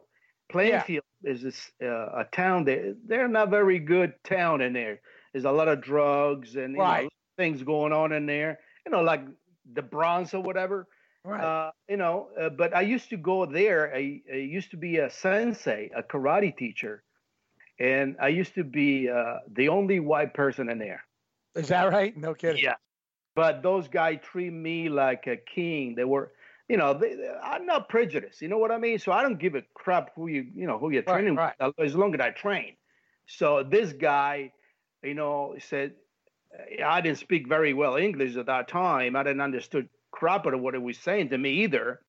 Plainfield 0.49 1.05
is 1.23 1.41
this 1.41 1.71
uh, 1.81 1.87
a 2.21 2.25
town 2.31 2.65
that 2.65 2.97
they're 3.07 3.27
not 3.27 3.49
very 3.49 3.79
good 3.79 4.13
town 4.23 4.61
in 4.61 4.73
there. 4.73 4.99
There's 5.31 5.45
a 5.45 5.51
lot 5.51 5.67
of 5.67 5.81
drugs 5.81 6.55
and 6.55 6.73
you 6.73 6.77
know, 6.79 6.83
Right. 6.83 7.09
things 7.37 7.63
going 7.63 7.93
on 7.93 8.11
in 8.11 8.25
there. 8.25 8.59
You 8.85 8.91
know, 8.91 9.01
like 9.01 9.25
the 9.73 9.81
Bronx 9.81 10.33
or 10.33 10.41
whatever. 10.41 10.87
Right. 11.25 11.41
Uh, 11.43 11.71
you 11.87 11.97
know, 11.97 12.29
uh, 12.39 12.49
but 12.49 12.75
I 12.75 12.81
used 12.81 13.09
to 13.11 13.17
go 13.17 13.45
there. 13.45 13.93
I, 13.95 14.21
I 14.31 14.35
used 14.35 14.71
to 14.71 14.77
be 14.77 14.97
a 14.97 15.09
sensei, 15.09 15.89
a 15.95 16.03
karate 16.03 16.55
teacher, 16.55 17.03
and 17.79 18.15
I 18.21 18.29
used 18.29 18.55
to 18.55 18.63
be 18.63 19.09
uh, 19.09 19.39
the 19.51 19.69
only 19.69 19.99
white 19.99 20.33
person 20.33 20.69
in 20.69 20.79
there. 20.79 21.03
Is 21.55 21.67
that 21.69 21.91
right? 21.91 22.15
No 22.17 22.33
kidding. 22.33 22.63
Yeah. 22.63 22.75
But 23.35 23.63
those 23.63 23.87
guys 23.87 24.19
treat 24.23 24.51
me 24.51 24.89
like 24.89 25.27
a 25.27 25.37
king. 25.37 25.95
They 25.95 26.03
were, 26.03 26.33
you 26.69 26.77
know, 26.77 26.93
they, 26.93 27.15
they- 27.15 27.35
I'm 27.43 27.65
not 27.65 27.89
prejudiced. 27.89 28.41
You 28.41 28.47
know 28.47 28.57
what 28.59 28.71
I 28.71 28.77
mean? 28.77 28.99
So 28.99 29.11
I 29.11 29.21
don't 29.21 29.39
give 29.39 29.55
a 29.55 29.63
crap 29.73 30.11
who 30.15 30.27
you, 30.27 30.45
you 30.55 30.67
know, 30.67 30.77
who 30.77 30.89
you're 30.91 31.03
Right, 31.07 31.13
training 31.15 31.35
right. 31.35 31.55
with, 31.59 31.73
as 31.79 31.95
long 31.95 32.13
as 32.13 32.21
I 32.21 32.29
train. 32.31 32.75
So 33.25 33.63
this 33.63 33.93
guy, 33.93 34.51
you 35.03 35.13
know, 35.15 35.55
said, 35.59 35.93
I 36.85 37.01
didn't 37.01 37.17
speak 37.17 37.47
very 37.47 37.73
well 37.73 37.95
English 37.95 38.35
at 38.35 38.45
that 38.45 38.67
time. 38.67 39.15
I 39.15 39.23
didn't 39.23 39.41
understood 39.41 39.89
crap 40.11 40.45
of 40.45 40.59
what 40.59 40.75
he 40.75 40.79
was 40.79 40.97
saying 40.99 41.29
to 41.29 41.37
me 41.37 41.63
either. 41.63 42.01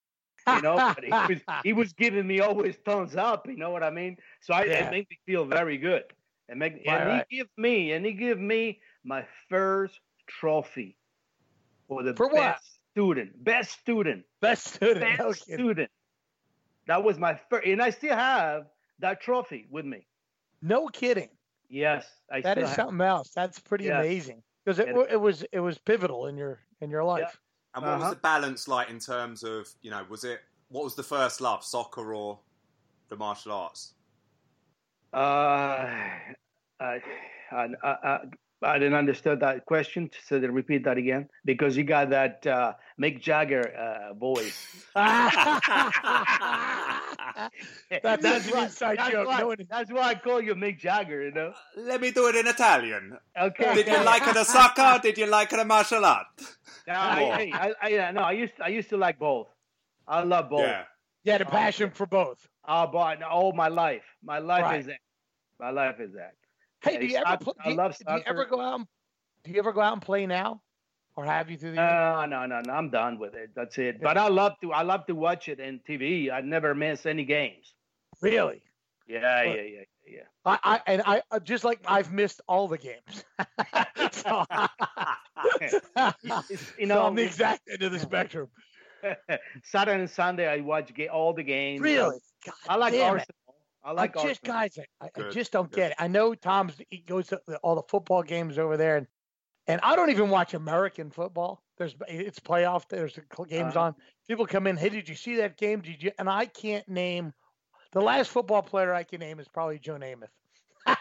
You 0.47 0.61
know, 0.63 0.77
but 0.95 1.05
he 1.05 1.11
was 1.11 1.41
he 1.65 1.73
was 1.73 1.93
giving 1.93 2.27
me 2.27 2.41
always 2.41 2.77
thumbs 2.85 3.17
up. 3.17 3.47
You 3.49 3.57
know 3.57 3.71
what 3.71 3.83
I 3.83 3.91
mean? 3.91 4.17
So 4.41 4.55
I, 4.55 4.65
Yeah. 4.65 4.87
it 4.87 4.91
made 4.91 5.07
me 5.11 5.19
feel 5.27 5.45
very 5.45 5.79
good. 5.79 6.05
And 6.49 6.59
make 6.59 6.75
and 6.87 7.09
right. 7.09 7.27
he 7.29 7.39
give 7.39 7.49
me 7.57 7.93
and 7.93 8.05
he 8.05 8.13
give 8.13 8.39
me 8.39 8.81
my 9.05 9.25
first 9.49 9.99
trophy 10.27 10.97
for 11.89 12.03
the 12.03 12.15
For 12.15 12.29
best 12.29 12.37
what? 12.37 12.59
student, 12.93 13.43
best 13.45 13.71
student, 13.81 14.25
Best 14.41 14.75
student. 14.75 15.01
best 15.01 15.19
No 15.19 15.33
kidding. 15.33 15.55
student. 15.65 15.91
That 16.87 17.03
was 17.03 17.19
my 17.19 17.41
first, 17.49 17.67
and 17.67 17.81
I 17.81 17.89
still 17.91 18.15
have 18.15 18.67
that 18.99 19.23
trophy 19.23 19.67
with 19.71 19.87
me. 19.87 20.07
No 20.61 20.89
kidding. 20.89 21.31
Yes, 21.71 22.07
I 22.31 22.43
That 22.43 22.59
is 22.59 22.69
have. 22.69 22.77
something 22.77 23.01
else. 23.01 23.31
That's 23.35 23.59
pretty 23.59 23.85
Yes. 23.85 24.05
amazing 24.05 24.43
because 24.65 24.79
it, 24.79 24.89
It- 24.89 25.13
it 25.13 25.21
was 25.21 25.45
it 25.51 25.61
was 25.61 25.79
pivotal 25.79 26.27
in 26.27 26.37
your 26.37 26.61
in 26.83 26.91
your 26.91 27.05
life. 27.05 27.41
And 27.75 27.85
what 27.85 27.95
was 27.95 28.03
Uh-huh. 28.03 28.15
the 28.15 28.21
balance 28.21 28.69
like 28.69 28.89
in 28.91 28.99
terms 28.99 29.43
of, 29.43 29.69
you 29.83 29.91
know, 29.91 30.05
was 30.09 30.25
it 30.25 30.41
what 30.69 30.85
was 30.85 30.95
the 30.95 31.03
first 31.03 31.41
love, 31.41 31.65
soccer 31.65 32.15
or 32.15 32.41
the 33.09 33.17
martial 33.17 33.53
arts? 33.53 33.95
Uh, 35.13 35.17
I, 35.17 36.11
I, 36.81 37.01
I, 37.53 37.69
I, 37.83 38.19
I 38.63 38.79
didn't 38.79 38.95
understand 38.95 39.41
that 39.43 39.65
question. 39.67 40.11
So 40.27 40.41
then 40.41 40.53
repeat 40.53 40.85
that 40.85 40.97
again 40.99 41.29
because 41.45 41.77
you 41.77 41.85
got 41.85 42.11
that 42.11 42.47
uh, 42.47 42.73
Mick 43.01 43.21
Jagger 43.21 43.73
uh, 43.77 44.15
voice. 44.15 44.67
That's 48.03 48.23
such 48.23 48.47
an 48.47 48.53
why- 48.53 48.65
inside 48.65 48.99
that's 48.99 49.11
joke. 49.11 49.29
Why, 49.29 49.41
No 49.41 49.47
one- 49.49 49.67
that's 49.69 49.91
why 49.91 50.03
I 50.03 50.15
call 50.15 50.41
you 50.41 50.55
Mick 50.55 50.79
Jagger. 50.79 51.23
You 51.23 51.31
know. 51.33 51.49
Uh, 51.49 51.81
let 51.83 52.01
me 52.01 52.11
do 52.11 52.29
it 52.29 52.37
in 52.37 52.47
Italian. 52.47 53.17
Okay. 53.41 53.75
Did 53.75 53.87
you 53.89 54.03
like 54.05 54.27
it 54.27 54.35
the 54.35 54.45
soccer? 54.45 55.01
Did 55.03 55.19
you 55.19 55.27
like 55.27 55.51
the 55.51 55.65
martial 55.65 56.05
art? 56.05 56.27
No, 56.87 56.95
I, 56.95 57.51
I, 57.55 57.73
I, 57.83 57.99
I, 57.99 58.11
no, 58.13 58.21
I 58.21 58.33
used 58.33 58.55
I 58.63 58.69
used 58.69 58.91
to 58.91 58.97
like 58.97 59.19
both. 59.19 59.49
I 60.07 60.23
love 60.23 60.51
both. 60.51 60.61
Yeah. 60.61 60.85
You 61.25 61.33
had 61.33 61.41
a 61.41 61.47
passion 61.47 61.91
oh, 61.93 61.97
for 61.97 62.07
both. 62.07 62.47
Oh, 62.67 62.87
but 62.87 63.23
all 63.23 63.51
oh, 63.53 63.57
my 63.57 63.69
life, 63.69 64.05
my 64.23 64.39
life 64.39 64.63
Right. 64.63 64.81
is 64.81 64.87
that. 64.87 64.99
My 65.59 65.71
life 65.71 66.01
is 66.01 66.13
that. 66.15 66.35
Hey, 66.83 66.95
Yeah, 66.95 67.01
do 67.01 67.07
you 67.07 67.17
ever 67.17 67.25
soccer- 67.27 67.45
play? 67.45 67.55
I 67.59 67.65
Do 67.65 67.71
you, 67.71 67.77
love 67.77 67.97
do 67.99 68.13
you 68.13 68.23
ever 68.27 68.45
go 68.45 68.61
out? 68.61 68.75
And, 68.81 68.87
do 69.45 69.51
you 69.53 69.59
ever 69.59 69.73
go 69.73 69.81
out 69.81 69.93
and 69.95 70.03
play 70.03 70.27
now, 70.27 70.61
or 71.17 71.25
have 71.25 71.51
you 71.51 71.57
through 71.57 71.71
the? 71.73 71.77
years? 71.77 71.91
No, 71.91 72.25
no, 72.27 72.47
no, 72.47 72.61
no. 72.61 72.73
I'm 72.73 72.91
done 72.91 73.19
with 73.19 73.35
it. 73.35 73.51
That's 73.55 73.79
it. 73.79 74.01
But 74.01 74.17
I 74.19 74.29
love 74.29 74.55
to. 74.63 74.73
I 74.73 74.83
love 74.83 75.07
to 75.07 75.15
watch 75.15 75.49
it 75.49 75.61
in 75.61 75.81
TV. 75.89 76.31
I 76.33 76.41
never 76.41 76.75
miss 76.75 77.07
any 77.07 77.25
games. 77.25 77.75
really? 78.21 78.63
Yeah, 79.07 79.21
Well- 79.45 79.57
yeah, 79.57 79.63
yeah, 79.63 79.81
yeah. 80.07 80.21
I, 80.47 80.59
I 80.65 80.81
and 80.87 81.03
I 81.05 81.23
uh, 81.31 81.39
just 81.39 81.63
like 81.63 81.81
I've 81.87 82.11
missed 82.13 82.41
all 82.49 82.69
the 82.69 82.79
games. 82.79 83.25
so, 84.13 84.45
It's- 85.61 85.83
you 86.79 86.87
so 86.87 86.95
know, 86.95 87.07
I'm 87.07 87.15
the 87.15 87.23
exact 87.25 87.69
end 87.71 87.83
of 87.83 87.93
the 87.93 87.99
spectrum. 87.99 88.49
Saturday 89.63 90.01
and 90.01 90.09
Sunday 90.11 90.49
I 90.49 90.61
watch 90.61 90.93
ga- 90.95 91.09
all 91.09 91.35
the 91.35 91.43
games. 91.43 91.83
Really? 91.83 92.19
God 92.47 92.55
I 92.69 92.77
like 92.77 92.93
damn 92.95 93.17
it. 93.17 93.21
Arsenal. 93.21 93.55
I 93.85 93.91
like 93.93 94.17
I 94.17 94.23
just 94.23 94.49
Arsenal. 94.49 94.55
guys, 94.55 94.79
I, 95.03 95.11
I 95.27 95.31
just 95.31 95.53
don't 95.53 95.71
good. 95.71 95.77
get 95.77 95.91
it. 95.91 95.97
I 95.99 96.09
know 96.09 96.35
Tom's 96.35 96.75
he 96.89 96.99
goes 96.99 97.27
to 97.29 97.39
all 97.63 97.75
the 97.75 97.83
football 97.89 98.23
games 98.23 98.59
over 98.59 98.79
there, 98.79 98.97
and 98.97 99.07
and 99.67 99.81
I 99.83 99.97
don't 99.97 100.11
even 100.11 100.29
watch 100.31 100.55
American 100.55 101.11
football. 101.11 101.63
There's 101.79 101.95
it's 102.09 102.39
playoff. 102.39 102.89
There's 102.89 103.19
games 103.49 103.77
Uh-huh. 103.77 103.87
on. 103.87 103.95
People 104.29 104.47
come 104.47 104.67
in. 104.67 104.77
Hey, 104.77 104.89
did 104.91 105.09
you 105.09 105.15
see 105.15 105.37
that 105.37 105.57
game? 105.57 105.81
Did 105.81 106.03
you? 106.03 106.13
And 106.19 106.29
I 106.29 106.47
can't 106.47 106.87
name 106.89 107.33
the 107.93 108.01
last 108.01 108.31
football 108.31 108.63
player 108.63 108.93
I 108.93 109.03
can 109.05 109.21
name 109.21 109.41
is 109.41 109.49
probably 109.49 109.79
Joe 109.79 109.97
Namath. 109.97 110.29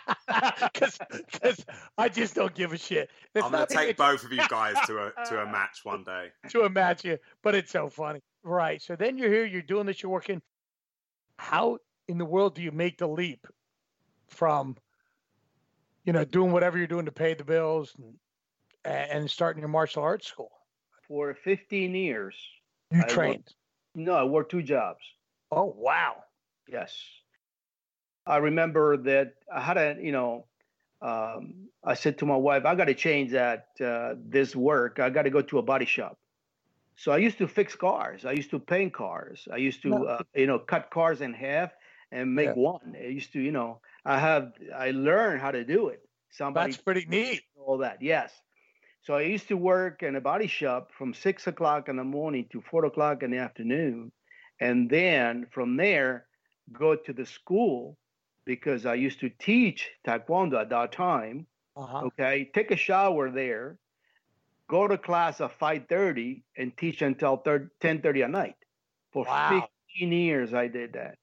Because 0.73 1.63
I 1.97 2.07
just 2.09 2.33
don't 2.35 2.53
give 2.55 2.71
a 2.73 2.77
shit. 2.77 3.09
It's 3.35 3.45
I'm 3.45 3.51
to 3.51 3.65
take 3.67 3.97
both 3.97 4.23
of 4.23 4.31
you 4.31 4.41
guys 4.49 4.75
to 4.87 4.97
a 4.97 5.25
to 5.25 5.41
a 5.41 5.45
match 5.45 5.81
one 5.83 6.03
day. 6.03 6.29
to 6.49 6.61
a 6.61 6.69
match 6.69 7.03
yeah. 7.05 7.17
but 7.43 7.53
it's 7.55 7.71
so 7.71 7.89
funny. 7.89 8.21
Right. 8.43 8.81
So 8.81 8.95
then 8.95 9.17
you're 9.17 9.29
here, 9.31 9.45
you're 9.45 9.61
doing 9.61 9.85
this, 9.85 10.01
you're 10.01 10.11
working. 10.11 10.41
How 11.37 11.77
in 12.07 12.17
the 12.17 12.25
world 12.25 12.55
do 12.55 12.61
you 12.61 12.71
make 12.71 12.97
the 12.97 13.07
leap 13.07 13.45
from, 14.27 14.75
you 16.05 16.13
know, 16.13 16.23
doing 16.25 16.51
whatever 16.51 16.77
you're 16.77 16.87
doing 16.87 17.05
to 17.05 17.11
pay 17.11 17.33
the 17.33 17.43
bills 17.43 17.93
and, 17.97 18.15
and 18.85 19.29
starting 19.29 19.61
your 19.61 19.69
martial 19.69 20.03
arts 20.03 20.27
school? 20.27 20.51
For 21.07 21.33
15 21.33 21.93
years. 21.95 22.35
You 22.91 22.97
I 22.97 23.01
worked- 23.01 23.11
trained. 23.11 23.53
No, 23.95 24.13
I 24.13 24.23
worked 24.23 24.49
two 24.51 24.63
jobs. 24.63 25.03
Oh 25.51 25.73
wow. 25.77 26.23
Yes. 26.67 26.97
I 28.25 28.37
remember 28.37 28.97
that 28.97 29.35
I 29.53 29.59
had 29.61 29.77
a, 29.77 29.97
you 30.01 30.11
know, 30.11 30.45
um, 31.01 31.67
I 31.83 31.93
said 31.93 32.17
to 32.19 32.25
my 32.25 32.37
wife, 32.37 32.65
I 32.65 32.73
got 32.75 32.85
to 32.85 32.93
change 32.93 33.31
that, 33.31 33.67
uh, 33.81 34.15
this 34.17 34.55
work. 34.55 34.99
I 34.99 35.09
got 35.09 35.23
to 35.23 35.29
go 35.29 35.41
to 35.41 35.59
a 35.59 35.61
body 35.61 35.85
shop. 35.85 36.17
So 36.95 37.11
I 37.11 37.17
used 37.17 37.37
to 37.39 37.47
fix 37.47 37.75
cars. 37.75 38.25
I 38.25 38.31
used 38.31 38.49
to 38.51 38.59
paint 38.59 38.93
cars. 38.93 39.47
I 39.51 39.57
used 39.57 39.81
to, 39.81 39.93
uh, 40.07 40.23
you 40.33 40.47
know, 40.47 40.57
cut 40.59 40.89
cars 40.89 41.21
in 41.21 41.33
half 41.33 41.71
and 42.11 42.33
make 42.33 42.47
Yeah. 42.47 42.53
one. 42.71 42.95
I 42.97 43.07
used 43.07 43.33
to, 43.33 43.41
you 43.41 43.51
know, 43.51 43.81
I 44.05 44.17
have, 44.19 44.53
I 44.75 44.91
learned 44.91 45.41
how 45.41 45.51
to 45.51 45.63
do 45.65 45.89
it. 45.89 46.07
Somebody 46.31 46.71
That's 46.71 46.81
pretty 46.81 47.05
neat. 47.05 47.41
all 47.57 47.79
that. 47.79 48.01
Yes. 48.01 48.31
So 49.03 49.15
I 49.15 49.21
used 49.21 49.47
to 49.49 49.57
work 49.57 50.01
in 50.01 50.15
a 50.15 50.21
body 50.21 50.47
shop 50.47 50.91
from 50.91 51.13
six 51.13 51.45
o'clock 51.47 51.89
in 51.89 51.97
the 51.97 52.03
morning 52.03 52.47
to 52.49 52.61
four 52.61 52.85
o'clock 52.85 53.21
in 53.23 53.31
the 53.31 53.37
afternoon. 53.37 54.11
And 54.59 54.89
then 54.89 55.47
from 55.51 55.77
there, 55.77 56.27
go 56.71 56.95
to 56.95 57.13
the 57.13 57.25
school 57.25 57.99
because 58.45 58.85
I 58.85 58.95
used 58.95 59.19
to 59.19 59.29
teach 59.29 59.91
Taekwondo 60.07 60.59
at 60.61 60.69
that 60.69 60.91
time. 60.91 61.47
Uh-huh. 61.75 62.05
Okay. 62.05 62.51
Take 62.53 62.71
a 62.71 62.77
shower 62.77 63.29
there, 63.31 63.79
go 64.69 64.87
to 64.87 64.97
class 64.97 65.41
at 65.41 65.57
5.30 65.59 66.43
and 66.57 66.75
teach 66.77 67.01
until 67.01 67.37
10.30 67.37 68.23
at 68.23 68.31
night. 68.31 68.57
For 69.13 69.25
Wow. 69.25 69.69
15 69.95 70.11
years, 70.11 70.53
I 70.53 70.67
did 70.67 70.93
that. 70.93 71.17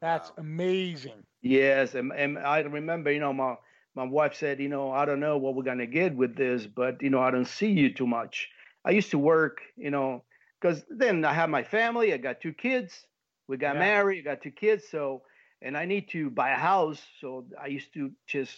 That's 0.00 0.30
Wow. 0.30 0.36
amazing. 0.38 1.26
Yes, 1.42 1.94
and, 1.94 2.12
and 2.12 2.38
I 2.38 2.60
remember, 2.60 3.10
you 3.10 3.20
know, 3.20 3.32
my 3.32 3.56
my 3.96 4.04
wife 4.04 4.34
said, 4.34 4.60
you 4.60 4.68
know, 4.68 4.92
I 4.92 5.04
don't 5.06 5.20
know 5.20 5.38
what 5.38 5.54
we're 5.56 5.64
gonna 5.64 5.86
get 5.86 6.14
with 6.14 6.36
this, 6.36 6.66
but 6.66 7.02
you 7.02 7.10
know, 7.10 7.20
I 7.20 7.30
don't 7.30 7.46
see 7.46 7.70
you 7.72 7.92
too 7.92 8.06
much. 8.06 8.48
I 8.84 8.90
used 8.90 9.10
to 9.10 9.18
work, 9.18 9.58
you 9.76 9.90
know, 9.90 10.22
because 10.60 10.84
then 10.88 11.24
I 11.24 11.32
have 11.32 11.50
my 11.50 11.64
family. 11.64 12.12
I 12.12 12.18
got 12.18 12.40
two 12.40 12.52
kids. 12.52 13.06
We 13.48 13.56
got 13.56 13.74
Yeah. 13.74 13.80
married. 13.80 14.20
I 14.28 14.34
got 14.34 14.42
two 14.42 14.50
kids. 14.52 14.84
So, 14.90 15.22
and 15.62 15.76
I 15.76 15.86
need 15.86 16.08
to 16.10 16.30
buy 16.30 16.50
a 16.50 16.56
house. 16.56 17.02
So 17.20 17.46
I 17.60 17.66
used 17.68 17.92
to 17.94 18.12
just 18.26 18.54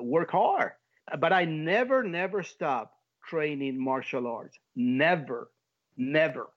work 0.00 0.30
hard, 0.30 0.72
but 1.18 1.32
I 1.32 1.44
never, 1.44 2.02
never 2.02 2.42
stopped 2.42 2.94
training 3.28 3.78
martial 3.78 4.26
arts. 4.26 4.56
Never, 4.76 5.50
never. 5.96 6.48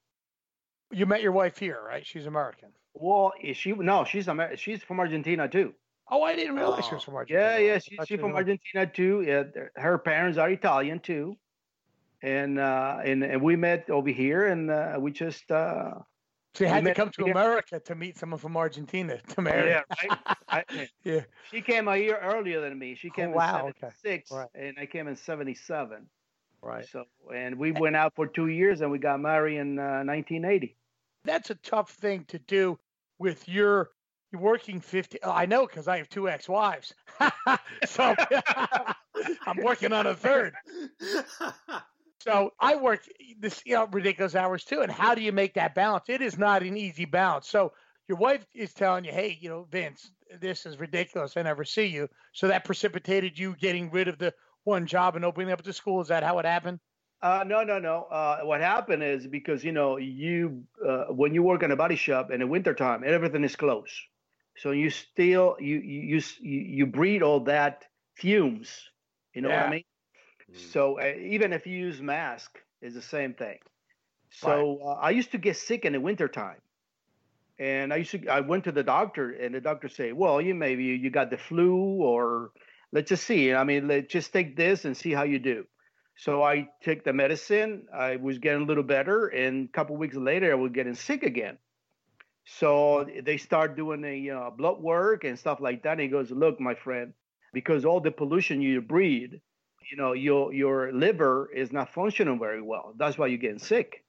You 0.91 1.05
met 1.05 1.21
your 1.21 1.31
wife 1.31 1.57
here, 1.57 1.79
right? 1.85 2.05
She's 2.05 2.25
American. 2.25 2.69
Well, 2.93 3.33
is 3.41 3.57
she? 3.57 3.73
No, 3.73 4.03
she's 4.05 4.27
Amer- 4.27 4.57
She's 4.57 4.83
from 4.83 4.99
Argentina 4.99 5.47
too. 5.47 5.73
Oh, 6.11 6.23
I 6.23 6.35
didn't 6.35 6.55
realize 6.55 6.85
she 6.85 6.95
was 6.95 7.03
Oh. 7.03 7.05
from 7.05 7.15
Argentina. 7.15 7.51
Yeah, 7.51 7.57
yeah, 7.57 7.75
I 7.75 7.77
she, 7.79 7.97
she's 8.05 8.19
from 8.19 8.33
Argentina 8.35 8.87
too. 8.91 9.21
Yeah, 9.21 9.43
her 9.75 9.97
parents 9.99 10.37
are 10.37 10.49
Italian 10.49 10.99
too, 10.99 11.37
and 12.21 12.59
uh, 12.59 12.99
and 13.03 13.23
and 13.23 13.41
we 13.41 13.55
met 13.55 13.89
over 13.89 14.09
here, 14.09 14.47
and 14.47 14.71
uh, 14.71 14.97
we 14.99 15.11
just 15.11 15.51
uh, 15.51 15.99
So 16.55 16.63
you 16.63 16.69
had 16.69 16.83
We 16.83 16.89
to 16.89 16.95
come 16.95 17.11
to 17.11 17.25
here. 17.25 17.31
America 17.33 17.79
to 17.79 17.95
meet 17.95 18.17
someone 18.17 18.39
from 18.39 18.57
Argentina 18.57 19.21
to 19.21 19.41
marry. 19.41 19.69
Yeah, 19.69 19.83
right. 20.03 20.19
I, 20.49 20.65
Yeah. 21.03 21.25
she 21.51 21.61
came 21.61 21.87
a 21.87 21.95
year 21.97 22.17
earlier 22.17 22.61
than 22.61 22.77
me. 22.79 22.95
She 22.95 23.09
Oh, 23.09 23.11
came 23.11 23.31
wow, 23.31 23.65
in 23.67 23.69
okay. 23.69 23.89
'76, 24.01 24.31
Right. 24.31 24.49
and 24.55 24.77
I 24.79 24.85
came 24.87 25.07
in 25.07 25.15
'77. 25.15 26.09
Right. 26.61 26.85
So, 26.85 27.05
and 27.33 27.57
we 27.57 27.71
went 27.71 27.95
out 27.95 28.15
for 28.15 28.27
two 28.27 28.47
years, 28.47 28.81
and 28.81 28.91
we 28.91 28.99
got 28.99 29.19
married 29.21 29.57
in 29.57 29.79
uh, 29.79 30.03
1980. 30.03 30.75
That's 31.23 31.49
a 31.51 31.55
tough 31.55 31.91
thing 31.91 32.25
to 32.25 32.39
do 32.39 32.79
with 33.19 33.47
your 33.47 33.91
you're 34.31 34.41
working 34.41 34.79
50 34.81 35.19
oh, 35.23 35.31
I 35.31 35.45
know 35.45 35.67
cuz 35.67 35.87
I 35.87 35.97
have 35.97 36.09
two 36.09 36.29
ex-wives. 36.29 36.93
so 37.85 38.15
I'm 39.45 39.57
working 39.57 39.93
on 39.93 40.07
a 40.07 40.15
third. 40.15 40.53
So 42.21 42.51
I 42.59 42.75
work 42.75 43.07
this 43.39 43.61
you 43.65 43.75
know 43.75 43.87
ridiculous 43.87 44.35
hours 44.35 44.65
too. 44.65 44.81
And 44.81 44.91
how 44.91 45.15
do 45.15 45.21
you 45.21 45.31
make 45.31 45.53
that 45.53 45.73
balance? 45.73 46.09
It 46.09 46.21
is 46.21 46.37
not 46.37 46.63
an 46.63 46.75
easy 46.75 47.05
balance. 47.05 47.47
So 47.47 47.71
your 48.09 48.17
wife 48.17 48.45
is 48.53 48.73
telling 48.73 49.05
you, 49.05 49.11
hey, 49.11 49.37
you 49.39 49.49
know, 49.49 49.67
Vince, 49.71 50.11
this 50.41 50.65
is 50.65 50.79
ridiculous. 50.79 51.37
I 51.37 51.43
never 51.43 51.63
see 51.63 51.85
you. 51.85 52.09
So 52.33 52.47
that 52.47 52.65
precipitated 52.65 53.39
you 53.39 53.55
getting 53.55 53.89
rid 53.89 54.07
of 54.07 54.17
the 54.17 54.33
one 54.63 54.85
job 54.85 55.15
and 55.15 55.23
opening 55.23 55.51
up 55.51 55.63
the 55.63 55.71
school. 55.71 56.01
Is 56.01 56.09
that 56.09 56.23
how 56.23 56.39
it 56.39 56.45
happened? 56.45 56.79
Uh, 57.21 57.43
no, 57.45 57.63
no, 57.63 57.79
no. 57.79 58.03
Uh, 58.03 58.39
what 58.43 58.61
happened 58.61 59.03
is 59.03 59.27
because 59.27 59.63
you 59.63 59.71
know 59.71 59.97
you 59.97 60.63
uh, 60.85 61.05
when 61.05 61.33
you 61.33 61.43
work 61.43 61.63
in 61.63 61.71
a 61.71 61.75
body 61.75 61.95
shop 61.95 62.31
in 62.31 62.39
the 62.39 62.47
wintertime, 62.47 63.03
everything 63.05 63.43
is 63.43 63.55
closed. 63.55 63.93
So 64.61 64.71
you 64.71 64.89
still 64.89 65.55
you 65.59 65.77
you 65.77 66.21
you 66.41 66.59
you, 66.79 66.85
breathe 66.85 67.21
all 67.21 67.39
that 67.41 67.85
fumes. 68.15 68.69
You 69.33 69.41
know 69.41 69.49
what 69.49 69.67
I 69.67 69.69
mean? 69.69 69.83
Mm. 70.51 70.57
So 70.71 70.99
uh, 70.99 71.13
even 71.17 71.53
if 71.53 71.65
you 71.65 71.77
use 71.77 72.01
mask, 72.01 72.59
it's 72.81 72.95
the 72.95 73.01
same 73.01 73.33
thing. 73.33 73.59
So 74.31 74.79
uh, 74.83 74.93
I 75.01 75.11
used 75.11 75.31
to 75.31 75.37
get 75.37 75.55
sick 75.55 75.85
in 75.85 75.93
the 75.93 76.01
wintertime. 76.01 76.61
And 77.57 77.93
I 77.93 77.97
used 77.97 78.11
to 78.11 78.27
I 78.27 78.41
went 78.41 78.65
to 78.65 78.71
the 78.71 78.83
doctor 78.83 79.31
and 79.31 79.53
the 79.53 79.61
doctor 79.61 79.87
say, 79.87 80.11
"Well, 80.11 80.41
you 80.41 80.55
maybe 80.55 80.83
you 80.83 81.09
got 81.09 81.29
the 81.29 81.37
flu 81.37 81.75
or 82.01 82.51
let's 82.91 83.09
just 83.09 83.25
see. 83.25 83.53
I 83.53 83.63
mean, 83.63 83.87
let's 83.87 84.11
just 84.11 84.33
take 84.33 84.55
this 84.55 84.85
and 84.85 84.95
see 84.95 85.11
how 85.11 85.23
you 85.23 85.39
do." 85.39 85.65
So 86.15 86.43
I 86.43 86.67
took 86.81 87.03
the 87.03 87.13
medicine. 87.13 87.87
I 87.93 88.17
was 88.17 88.39
getting 88.39 88.63
a 88.63 88.65
little 88.65 88.83
better, 88.83 89.27
and 89.27 89.69
a 89.69 89.71
couple 89.71 89.95
weeks 89.95 90.15
later, 90.15 90.51
I 90.51 90.55
was 90.55 90.71
getting 90.71 90.95
sick 90.95 91.23
again. 91.23 91.57
So 92.57 93.05
they 93.23 93.37
start 93.37 93.75
doing 93.75 94.03
a 94.03 94.19
know, 94.27 94.51
blood 94.55 94.79
work 94.81 95.23
and 95.23 95.37
stuff 95.37 95.59
like 95.61 95.83
that. 95.83 95.93
And 95.93 96.01
he 96.01 96.07
goes, 96.07 96.31
"Look, 96.31 96.59
my 96.59 96.75
friend, 96.75 97.13
because 97.53 97.85
all 97.85 97.99
the 98.01 98.11
pollution 98.11 98.61
you 98.61 98.81
breathe, 98.81 99.33
you 99.91 99.97
know, 99.97 100.13
your 100.13 100.53
your 100.53 100.91
liver 100.91 101.49
is 101.53 101.71
not 101.71 101.93
functioning 101.93 102.39
very 102.39 102.61
well. 102.61 102.93
That's 102.97 103.17
why 103.17 103.27
you're 103.27 103.37
getting 103.47 103.59
sick. 103.59 104.05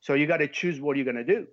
So 0.00 0.14
you 0.14 0.26
got 0.26 0.38
to 0.38 0.48
choose 0.48 0.80
what 0.80 0.96
you're 0.96 1.06
gonna 1.06 1.24
do." 1.24 1.46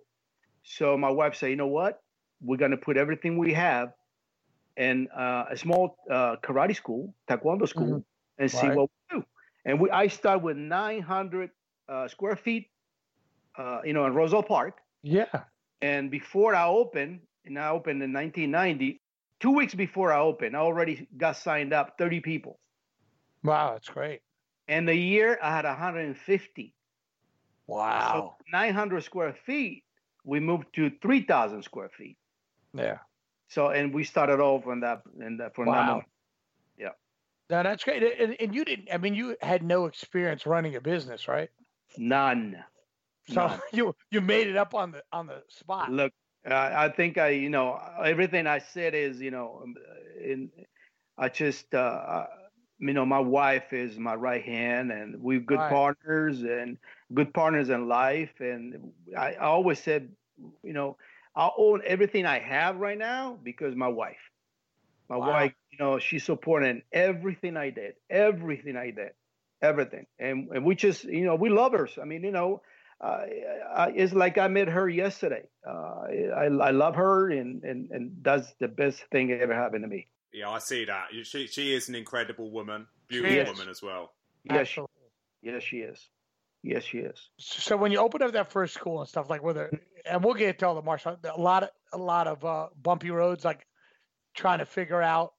So 0.63 0.97
my 0.97 1.09
wife 1.11 1.35
said, 1.35 1.49
"You 1.51 1.57
know 1.57 1.67
what? 1.67 2.03
We're 2.41 2.57
gonna 2.57 2.77
put 2.77 2.97
everything 2.97 3.37
we 3.37 3.53
have 3.53 3.93
in 4.77 5.07
uh, 5.09 5.45
a 5.51 5.57
small 5.57 5.97
uh, 6.09 6.37
karate 6.43 6.75
school, 6.75 7.15
taekwondo 7.27 7.67
school, 7.67 8.03
and 8.37 8.51
see 8.51 8.69
Right. 8.69 8.71
what 8.71 8.89
we 9.11 9.19
do." 9.19 9.25
And 9.65 9.79
we 9.81 9.89
I 9.91 10.07
start 10.07 10.41
with 10.41 10.57
900 10.57 11.51
uh, 11.87 12.07
square 12.07 12.35
feet, 12.37 12.71
uh, 13.57 13.81
you 13.85 13.93
know, 13.93 14.05
in 14.05 14.13
Roselle 14.15 14.43
Park. 14.43 14.81
Yeah. 15.03 15.45
And 15.81 16.11
before 16.11 16.55
I 16.55 16.67
opened, 16.67 17.21
and 17.45 17.57
I 17.57 17.69
opened 17.69 18.03
in 18.03 18.13
1990, 18.13 19.01
two 19.39 19.51
weeks 19.51 19.73
before 19.73 20.11
I 20.11 20.19
opened, 20.19 20.55
I 20.55 20.59
already 20.59 21.07
got 21.17 21.37
signed 21.37 21.73
up 21.73 21.97
30 21.97 22.19
people. 22.21 22.59
Wow, 23.43 23.73
that's 23.73 23.89
great. 23.89 24.21
And 24.67 24.87
the 24.87 24.95
year 24.95 25.39
I 25.41 25.55
had 25.55 25.65
150. 25.65 26.73
Wow. 27.67 28.11
So 28.11 28.35
900 28.51 29.03
square 29.03 29.33
feet, 29.33 29.83
we 30.23 30.39
moved 30.39 30.73
to 30.75 30.91
3,000 31.01 31.63
square 31.63 31.89
feet. 31.89 32.17
yeah. 32.73 32.99
So, 33.47 33.69
and 33.69 33.93
we 33.93 34.03
started 34.03 34.39
off 34.39 34.67
on 34.67 34.81
that, 34.81 35.01
and 35.19 35.39
that 35.39 35.55
that 35.55 35.65
Wow. 35.65 35.85
moment. 35.85 36.05
No, 37.49 37.63
that's 37.63 37.83
great. 37.83 38.03
And, 38.03 38.35
and 38.39 38.53
you 38.53 38.63
didn't. 38.63 38.89
I 38.93 38.97
mean, 38.97 39.15
you 39.15 39.35
had 39.41 39.63
no 39.63 39.85
experience 39.85 40.45
running 40.45 40.75
a 40.75 40.81
business, 40.81 41.27
right? 41.27 41.49
None. 41.97 42.63
So 43.29 43.49
None. 43.49 43.61
you 43.73 43.95
you 44.11 44.21
made 44.21 44.47
it 44.47 44.57
up 44.57 44.73
on 44.73 44.91
the 44.91 45.03
on 45.11 45.27
the 45.27 45.43
spot. 45.49 45.93
Look, 45.93 46.13
uh, 46.49 46.53
I 46.73 46.89
think 46.89 47.17
I, 47.17 47.29
you 47.29 47.49
know, 47.49 47.75
everything 48.03 48.47
I 48.47 48.59
said 48.59 48.93
is, 48.93 49.21
you 49.21 49.31
know, 49.31 49.61
um, 49.63 49.75
in, 50.19 50.51
I 51.17 51.29
just, 51.29 51.73
uh, 51.73 52.27
you 52.79 52.93
know, 52.93 53.05
my 53.05 53.19
wife 53.19 53.73
is 53.73 53.97
my 53.97 54.15
right 54.15 54.43
hand, 54.43 54.91
and 54.91 55.21
we're 55.21 55.39
good 55.39 55.67
Right. 55.67 55.67
partners 55.67 56.43
and 56.43 56.77
good 57.13 57.33
partners 57.33 57.69
in 57.69 57.87
life. 57.87 58.39
And 58.39 58.93
I, 59.17 59.33
I 59.33 59.45
always 59.45 59.81
said, 59.81 60.15
you 60.63 60.73
know, 60.73 60.97
I 61.35 61.49
own 61.57 61.81
everything 61.85 62.25
I 62.25 62.39
have 62.39 62.77
right 62.77 62.97
now 62.97 63.35
because 63.41 63.75
my 63.75 63.87
wife, 63.87 64.19
my 65.09 65.17
Wow. 65.17 65.17
wife, 65.17 65.53
you 65.71 65.77
know, 65.79 65.99
she's 65.99 66.23
supporting 66.23 66.83
everything 66.91 67.57
I 67.57 67.69
did, 67.71 67.95
everything 68.09 68.75
I 68.75 68.91
did, 68.91 69.13
everything, 69.61 70.05
and 70.19 70.49
and 70.49 70.65
we 70.65 70.75
just, 70.75 71.03
you 71.05 71.25
know, 71.25 71.35
we 71.35 71.49
love 71.49 71.71
her. 71.73 71.87
I 72.01 72.05
mean, 72.05 72.23
you 72.23 72.31
know 72.31 72.61
uh, 73.01 73.87
it's 73.95 74.13
like 74.13 74.37
I 74.37 74.47
met 74.47 74.67
her 74.67 74.89
yesterday. 74.89 75.43
Uh, 75.65 76.01
I, 76.35 76.45
I 76.45 76.71
love 76.71 76.95
her, 76.95 77.29
and, 77.29 77.63
and, 77.63 77.89
and 77.91 78.11
that's 78.21 78.53
the 78.59 78.67
best 78.67 79.01
thing 79.11 79.29
that 79.29 79.39
ever 79.39 79.53
happened 79.53 79.83
to 79.83 79.87
me. 79.87 80.07
yeah, 80.33 80.49
I 80.49 80.59
see 80.59 80.85
that. 80.85 81.07
She 81.23 81.47
she 81.47 81.73
is 81.73 81.89
an 81.89 81.95
incredible 81.95 82.51
woman, 82.51 82.87
beautiful 83.07 83.37
is. 83.37 83.47
woman 83.47 83.69
as 83.69 83.81
well. 83.81 84.13
Yes, 84.43 84.67
she, 84.67 84.81
yes, 85.41 85.63
she 85.63 85.77
is. 85.77 86.09
Yes, 86.61 86.83
she 86.83 86.99
is. 86.99 87.29
So 87.37 87.77
when 87.77 87.91
you 87.91 87.99
opened 87.99 88.23
up 88.23 88.33
that 88.33 88.51
first 88.51 88.73
school 88.73 88.99
and 88.99 89.07
stuff 89.07 89.29
like 89.29 89.41
whether 89.41 89.71
and 90.05 90.23
we'll 90.23 90.33
get 90.33 90.59
to 90.59 90.67
all 90.67 90.75
the 90.75 90.81
martial 90.81 91.17
a 91.23 91.39
lot 91.39 91.63
of 91.63 91.69
a 91.93 91.97
lot 91.97 92.27
of 92.27 92.43
uh, 92.43 92.67
bumpy 92.81 93.11
roads 93.11 93.45
like 93.45 93.65
trying 94.33 94.59
to 94.59 94.65
figure 94.65 95.01
out 95.01 95.33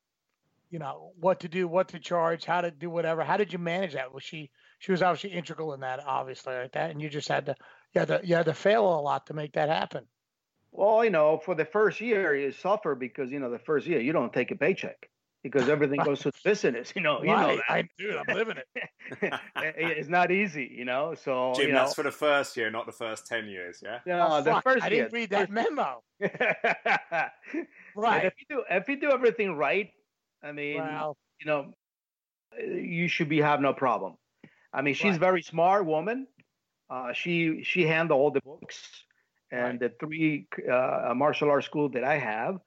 you 0.71 0.79
know 0.79 1.13
what 1.19 1.41
to 1.41 1.49
do 1.49 1.69
what 1.69 1.89
to 1.89 1.99
charge 1.99 2.45
how 2.45 2.61
to 2.61 2.71
do 2.71 2.89
whatever 2.89 3.23
how 3.23 3.37
did 3.37 3.53
you 3.53 3.59
manage 3.59 3.95
that 3.95 4.13
was 4.15 4.23
she 4.23 4.51
she 4.81 4.91
was 4.93 5.03
obviously 5.03 5.31
integral 5.39 5.73
in 5.75 5.81
that 5.81 6.01
obviously 6.05 6.55
like 6.55 6.73
that 6.73 6.91
and 6.91 7.01
you 7.01 7.09
just 7.09 7.29
had 7.29 7.47
to 7.47 7.55
you 7.95 8.01
had 8.01 8.09
to 8.09 8.21
you 8.25 8.35
had 8.35 8.47
to 8.47 8.55
fail 8.55 8.85
a 8.99 9.01
lot 9.01 9.27
to 9.29 9.35
make 9.35 9.53
that 9.53 9.69
happen 9.69 10.09
Well, 10.73 11.05
you 11.05 11.11
know, 11.11 11.39
for 11.39 11.55
the 11.57 11.65
first 11.65 12.01
year, 12.01 12.35
you 12.37 12.53
suffer 12.53 12.95
because 12.95 13.31
you 13.33 13.41
know 13.41 13.51
the 13.51 13.59
first 13.59 13.87
year 13.87 14.01
you 14.01 14.13
don't 14.13 14.33
take 14.33 14.51
a 14.53 14.57
paycheck 14.57 15.11
because 15.43 15.69
everything 15.69 15.99
goes 16.05 16.21
to 16.21 16.31
the 16.31 16.39
business. 16.45 16.93
You 16.95 17.03
know, 17.03 17.21
you 17.23 17.35
know 17.43 17.57
Right. 17.59 17.61
I, 17.69 17.89
dude 17.99 18.15
i'm 18.15 18.31
living 18.35 18.59
it. 18.67 18.69
It- 19.57 19.99
it's 19.99 20.09
not 20.09 20.31
easy. 20.31 20.67
You 20.81 20.85
know, 20.85 21.15
so 21.15 21.53
Jim, 21.57 21.69
you 21.69 21.73
know, 21.73 21.81
that's 21.83 21.95
for 21.95 22.05
the 22.05 22.13
first 22.13 22.57
year, 22.57 22.71
not 22.71 22.87
the 22.87 22.93
first 22.93 23.27
ten 23.27 23.47
years. 23.49 23.83
Yeah. 23.83 23.99
you 24.07 24.13
know, 24.13 24.29
Oh, 24.31 24.43
the 24.43 24.51
fuck, 24.53 24.63
first 24.63 24.85
i 24.85 24.89
year. 24.89 25.05
didn't 25.05 25.13
read 25.13 25.31
that 25.31 25.51
memo 25.51 26.03
right. 26.21 27.31
right 27.97 28.25
If 28.27 28.35
you 28.39 28.47
do, 28.57 28.65
if 28.71 28.89
you 28.89 29.01
do 29.01 29.11
everything 29.11 29.57
right, 29.57 29.91
I 30.43 30.53
mean, 30.53 30.79
wow 30.79 31.17
you 31.41 31.47
know, 31.47 31.73
you 32.63 33.09
should 33.09 33.29
be 33.29 33.41
have 33.41 33.61
no 33.61 33.73
problem. 33.73 34.17
I 34.73 34.83
mean, 34.83 34.95
she's 34.95 35.13
Right. 35.13 35.21
very 35.21 35.43
smart 35.43 35.85
woman. 35.87 36.27
Uh, 36.89 37.13
she 37.13 37.63
she 37.63 37.87
handled 37.87 38.21
all 38.21 38.31
the 38.31 38.41
books 38.41 39.05
and 39.53 39.79
the 39.81 39.91
three 40.01 40.47
uh, 40.71 41.13
martial 41.15 41.51
arts 41.51 41.67
school 41.67 41.89
that 41.91 42.05
I 42.05 42.19
have. 42.19 42.59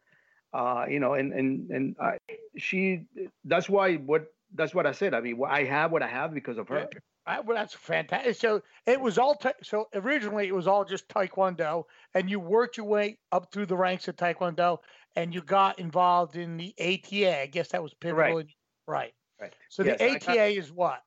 Uh, 0.54 0.86
you 0.88 1.00
know, 1.00 1.14
and 1.16 1.34
and 1.34 1.70
and 1.72 1.96
I, 2.00 2.18
she 2.58 3.06
that's 3.46 3.68
why 3.70 3.96
what 3.96 4.28
that's 4.54 4.74
what 4.76 4.86
I 4.86 4.92
said. 4.92 5.14
I 5.14 5.22
mean, 5.22 5.42
I 5.48 5.64
have 5.64 5.92
what 5.92 6.04
I 6.04 6.08
have 6.08 6.34
because 6.34 6.58
of 6.58 6.68
her. 6.70 6.88
I, 7.26 7.40
well, 7.40 7.56
that's 7.56 7.74
fantastic. 7.74 8.36
So 8.36 8.62
it 8.86 9.00
was 9.00 9.18
all 9.18 9.36
ta- 9.36 9.54
so 9.64 9.88
originally 9.96 10.48
it 10.48 10.54
was 10.54 10.68
all 10.68 10.84
just 10.86 11.08
Taekwondo, 11.08 11.86
and 12.14 12.30
you 12.30 12.40
worked 12.40 12.76
your 12.78 12.86
way 12.86 13.18
up 13.32 13.52
through 13.52 13.66
the 13.68 13.78
ranks 13.78 14.08
of 14.10 14.16
Taekwondo, 14.18 14.80
and 15.16 15.34
you 15.34 15.42
got 15.42 15.80
involved 15.80 16.36
in 16.36 16.58
the 16.58 16.74
ATA. 16.80 17.42
I 17.42 17.46
guess 17.48 17.70
that 17.70 17.82
was 17.82 17.94
pivotal. 17.94 18.40
in- 18.40 18.50
right. 18.88 19.14
Right. 19.42 19.54
So 19.70 19.84
Yes, 19.84 19.98
the 20.00 20.08
got- 20.20 20.30
ATA 20.30 20.46
is 20.48 20.72
what? 20.72 21.02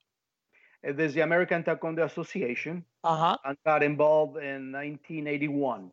And 0.87 0.97
There's 0.97 1.15
the 1.15 1.23
American 1.23 1.65
Taekwondo 1.65 2.05
Association. 2.05 2.85
Uh 3.03 3.17
huh. 3.17 3.37
I 3.45 3.55
got 3.65 3.83
involved 3.83 4.37
in 4.37 4.71
1981. 4.73 5.91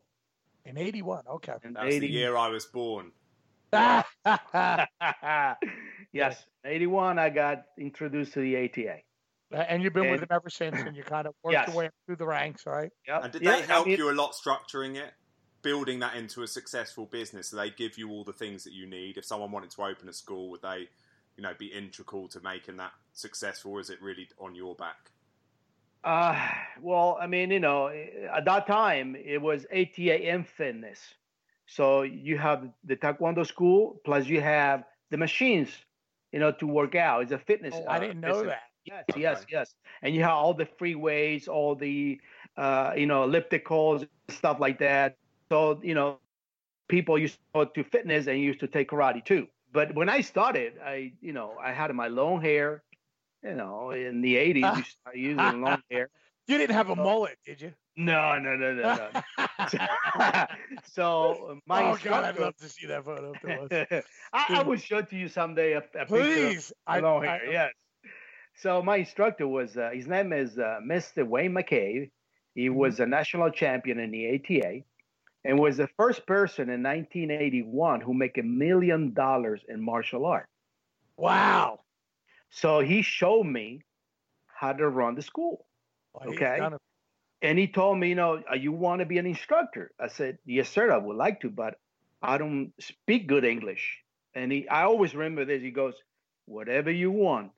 In 0.66 0.78
'81. 0.78 1.24
Okay. 1.34 1.52
In 1.64 1.72
That's 1.74 1.98
the 1.98 2.06
year 2.10 2.36
I 2.36 2.48
was 2.48 2.64
born. 2.66 3.10
yes, 6.12 6.44
81. 6.64 7.18
I 7.18 7.28
got 7.30 7.64
introduced 7.76 8.34
to 8.34 8.40
the 8.40 8.56
ATA. 8.56 8.98
and 9.50 9.82
you've 9.82 9.92
been 9.92 10.10
with 10.12 10.20
them 10.20 10.28
ever 10.30 10.48
since, 10.48 10.76
and 10.78 10.96
you 10.96 11.02
kind 11.02 11.26
of 11.26 11.34
worked 11.42 11.54
Yes. 11.54 11.66
your 11.68 11.76
way 11.76 11.86
up 11.86 11.92
through 12.06 12.16
the 12.16 12.26
ranks, 12.26 12.64
right? 12.66 12.90
Yep. 13.08 13.24
And 13.24 13.32
did 13.32 13.42
Yeah, 13.42 13.56
they 13.56 13.62
I 13.64 13.66
help 13.66 13.86
mean- 13.88 13.98
you 13.98 14.10
a 14.10 14.12
lot 14.12 14.32
structuring 14.32 14.94
it, 14.96 15.12
building 15.62 15.98
that 16.00 16.14
into 16.14 16.42
a 16.44 16.46
successful 16.46 17.06
business? 17.06 17.48
So 17.48 17.56
they 17.56 17.70
give 17.70 17.98
you 17.98 18.10
all 18.10 18.22
the 18.22 18.32
things 18.32 18.62
that 18.62 18.72
you 18.72 18.86
need. 18.86 19.16
If 19.18 19.24
someone 19.24 19.50
wanted 19.50 19.70
to 19.72 19.82
open 19.82 20.08
a 20.08 20.12
school, 20.12 20.50
would 20.50 20.62
they, 20.62 20.88
you 21.36 21.42
know, 21.42 21.52
be 21.58 21.66
integral 21.66 22.28
to 22.28 22.40
making 22.40 22.76
that 22.78 22.92
successful? 23.12 23.72
Or 23.72 23.80
is 23.80 23.90
it 23.90 24.00
really 24.00 24.28
on 24.38 24.54
your 24.54 24.74
back? 24.74 25.10
Uh, 26.04 26.38
well, 26.82 27.16
I 27.20 27.26
mean, 27.26 27.50
you 27.50 27.60
know, 27.60 27.88
at 27.88 28.44
that 28.44 28.66
time 28.66 29.16
it 29.16 29.40
was 29.40 29.66
ATAM 29.72 30.46
fitness. 30.46 31.00
So 31.66 32.02
you 32.02 32.36
have 32.36 32.68
the 32.84 32.96
Taekwondo 32.96 33.46
school, 33.46 34.00
plus 34.04 34.26
you 34.26 34.40
have 34.40 34.84
the 35.10 35.16
machines, 35.16 35.70
you 36.30 36.38
know, 36.40 36.52
to 36.52 36.66
work 36.66 36.94
out. 36.94 37.22
It's 37.22 37.32
a 37.32 37.38
fitness. 37.38 37.74
Oh, 37.74 37.84
I 37.88 37.96
uh, 37.96 38.00
didn't 38.00 38.20
know 38.20 38.28
business. 38.28 38.48
that. 38.48 38.62
Yes, 38.84 39.04
yes, 39.16 39.46
yes. 39.50 39.74
And 40.02 40.14
you 40.14 40.22
have 40.22 40.32
all 40.32 40.52
the 40.52 40.66
free 40.78 40.94
weights, 40.94 41.48
all 41.48 41.74
the 41.74 42.20
uh, 42.56 42.92
you 42.96 43.06
know, 43.06 43.26
ellipticals, 43.26 44.06
stuff 44.28 44.60
like 44.60 44.78
that. 44.80 45.16
So, 45.50 45.80
you 45.82 45.94
know, 45.94 46.18
people 46.88 47.18
used 47.18 47.34
to 47.34 47.40
go 47.54 47.64
to 47.64 47.84
fitness 47.84 48.26
and 48.26 48.38
used 48.40 48.60
to 48.60 48.66
take 48.66 48.90
karate 48.90 49.24
too. 49.24 49.48
But 49.74 49.92
when 49.92 50.08
I 50.08 50.20
started, 50.20 50.74
I, 50.82 51.12
you 51.20 51.32
know, 51.32 51.54
I 51.60 51.72
had 51.72 51.92
my 51.92 52.06
long 52.06 52.40
hair, 52.40 52.84
you 53.42 53.56
know, 53.56 53.90
in 53.90 54.22
the 54.22 54.36
80s, 54.36 54.84
I 55.04 55.12
used 55.14 55.38
long 55.38 55.82
hair. 55.90 56.08
You 56.46 56.58
didn't 56.58 56.76
have 56.76 56.90
a 56.90 56.96
mullet, 56.96 57.38
did 57.46 57.62
you? 57.62 57.72
No, 57.96 58.38
no, 58.38 58.54
no, 58.54 58.74
no, 58.74 59.08
no. 59.08 60.46
so 60.92 61.58
my 61.64 61.84
oh 61.84 61.98
god, 62.04 62.24
I'd 62.24 62.38
love 62.38 62.54
to 62.58 62.68
see 62.68 62.86
that 62.86 63.02
photo. 63.02 63.32
I, 64.34 64.58
I 64.58 64.62
will 64.62 64.76
show 64.76 65.00
to 65.00 65.16
you 65.16 65.28
someday. 65.28 65.72
A, 65.72 65.82
a 65.98 66.04
Please, 66.04 66.70
I, 66.86 67.00
long 67.00 67.22
hair. 67.22 67.40
I, 67.48 67.50
yes. 67.50 67.72
So 68.56 68.82
my 68.82 68.96
instructor 68.96 69.48
was 69.48 69.74
uh, 69.78 69.88
his 69.94 70.06
name 70.06 70.34
is 70.34 70.58
uh, 70.58 70.80
Mr. 70.86 71.26
Wayne 71.26 71.52
McCabe. 71.52 72.10
He 72.54 72.66
mm-hmm. 72.66 72.74
was 72.74 73.00
a 73.00 73.06
national 73.06 73.48
champion 73.48 73.98
in 73.98 74.10
the 74.10 74.34
ATA 74.34 74.82
and 75.44 75.58
was 75.58 75.76
the 75.76 75.88
first 75.96 76.26
person 76.26 76.70
in 76.70 76.82
1981 76.82 78.00
who 78.00 78.14
make 78.14 78.38
a 78.38 78.42
million 78.42 79.12
dollars 79.12 79.60
in 79.68 79.84
martial 79.84 80.24
art. 80.24 80.48
Wow. 81.16 81.80
So 82.50 82.80
he 82.80 83.02
showed 83.02 83.44
me 83.44 83.82
how 84.46 84.72
to 84.72 84.88
run 84.88 85.14
the 85.14 85.22
school. 85.22 85.66
Well, 86.14 86.30
okay. 86.30 86.60
And 87.42 87.58
he 87.58 87.66
told 87.66 87.98
me, 87.98 88.08
you 88.08 88.14
know, 88.14 88.42
uh, 88.50 88.54
you 88.54 88.72
want 88.72 89.00
to 89.00 89.06
be 89.06 89.18
an 89.18 89.26
instructor? 89.26 89.90
I 90.00 90.08
said, 90.08 90.38
yes, 90.46 90.70
sir, 90.70 90.90
I 90.90 90.96
would 90.96 91.16
like 91.16 91.40
to, 91.42 91.50
but 91.50 91.74
I 92.22 92.38
don't 92.38 92.72
speak 92.80 93.26
good 93.26 93.44
English. 93.44 93.98
And 94.34 94.50
he, 94.50 94.66
I 94.66 94.84
always 94.84 95.14
remember 95.14 95.44
this. 95.44 95.60
He 95.60 95.70
goes, 95.70 95.94
whatever 96.46 96.90
you 96.90 97.10
want. 97.10 97.50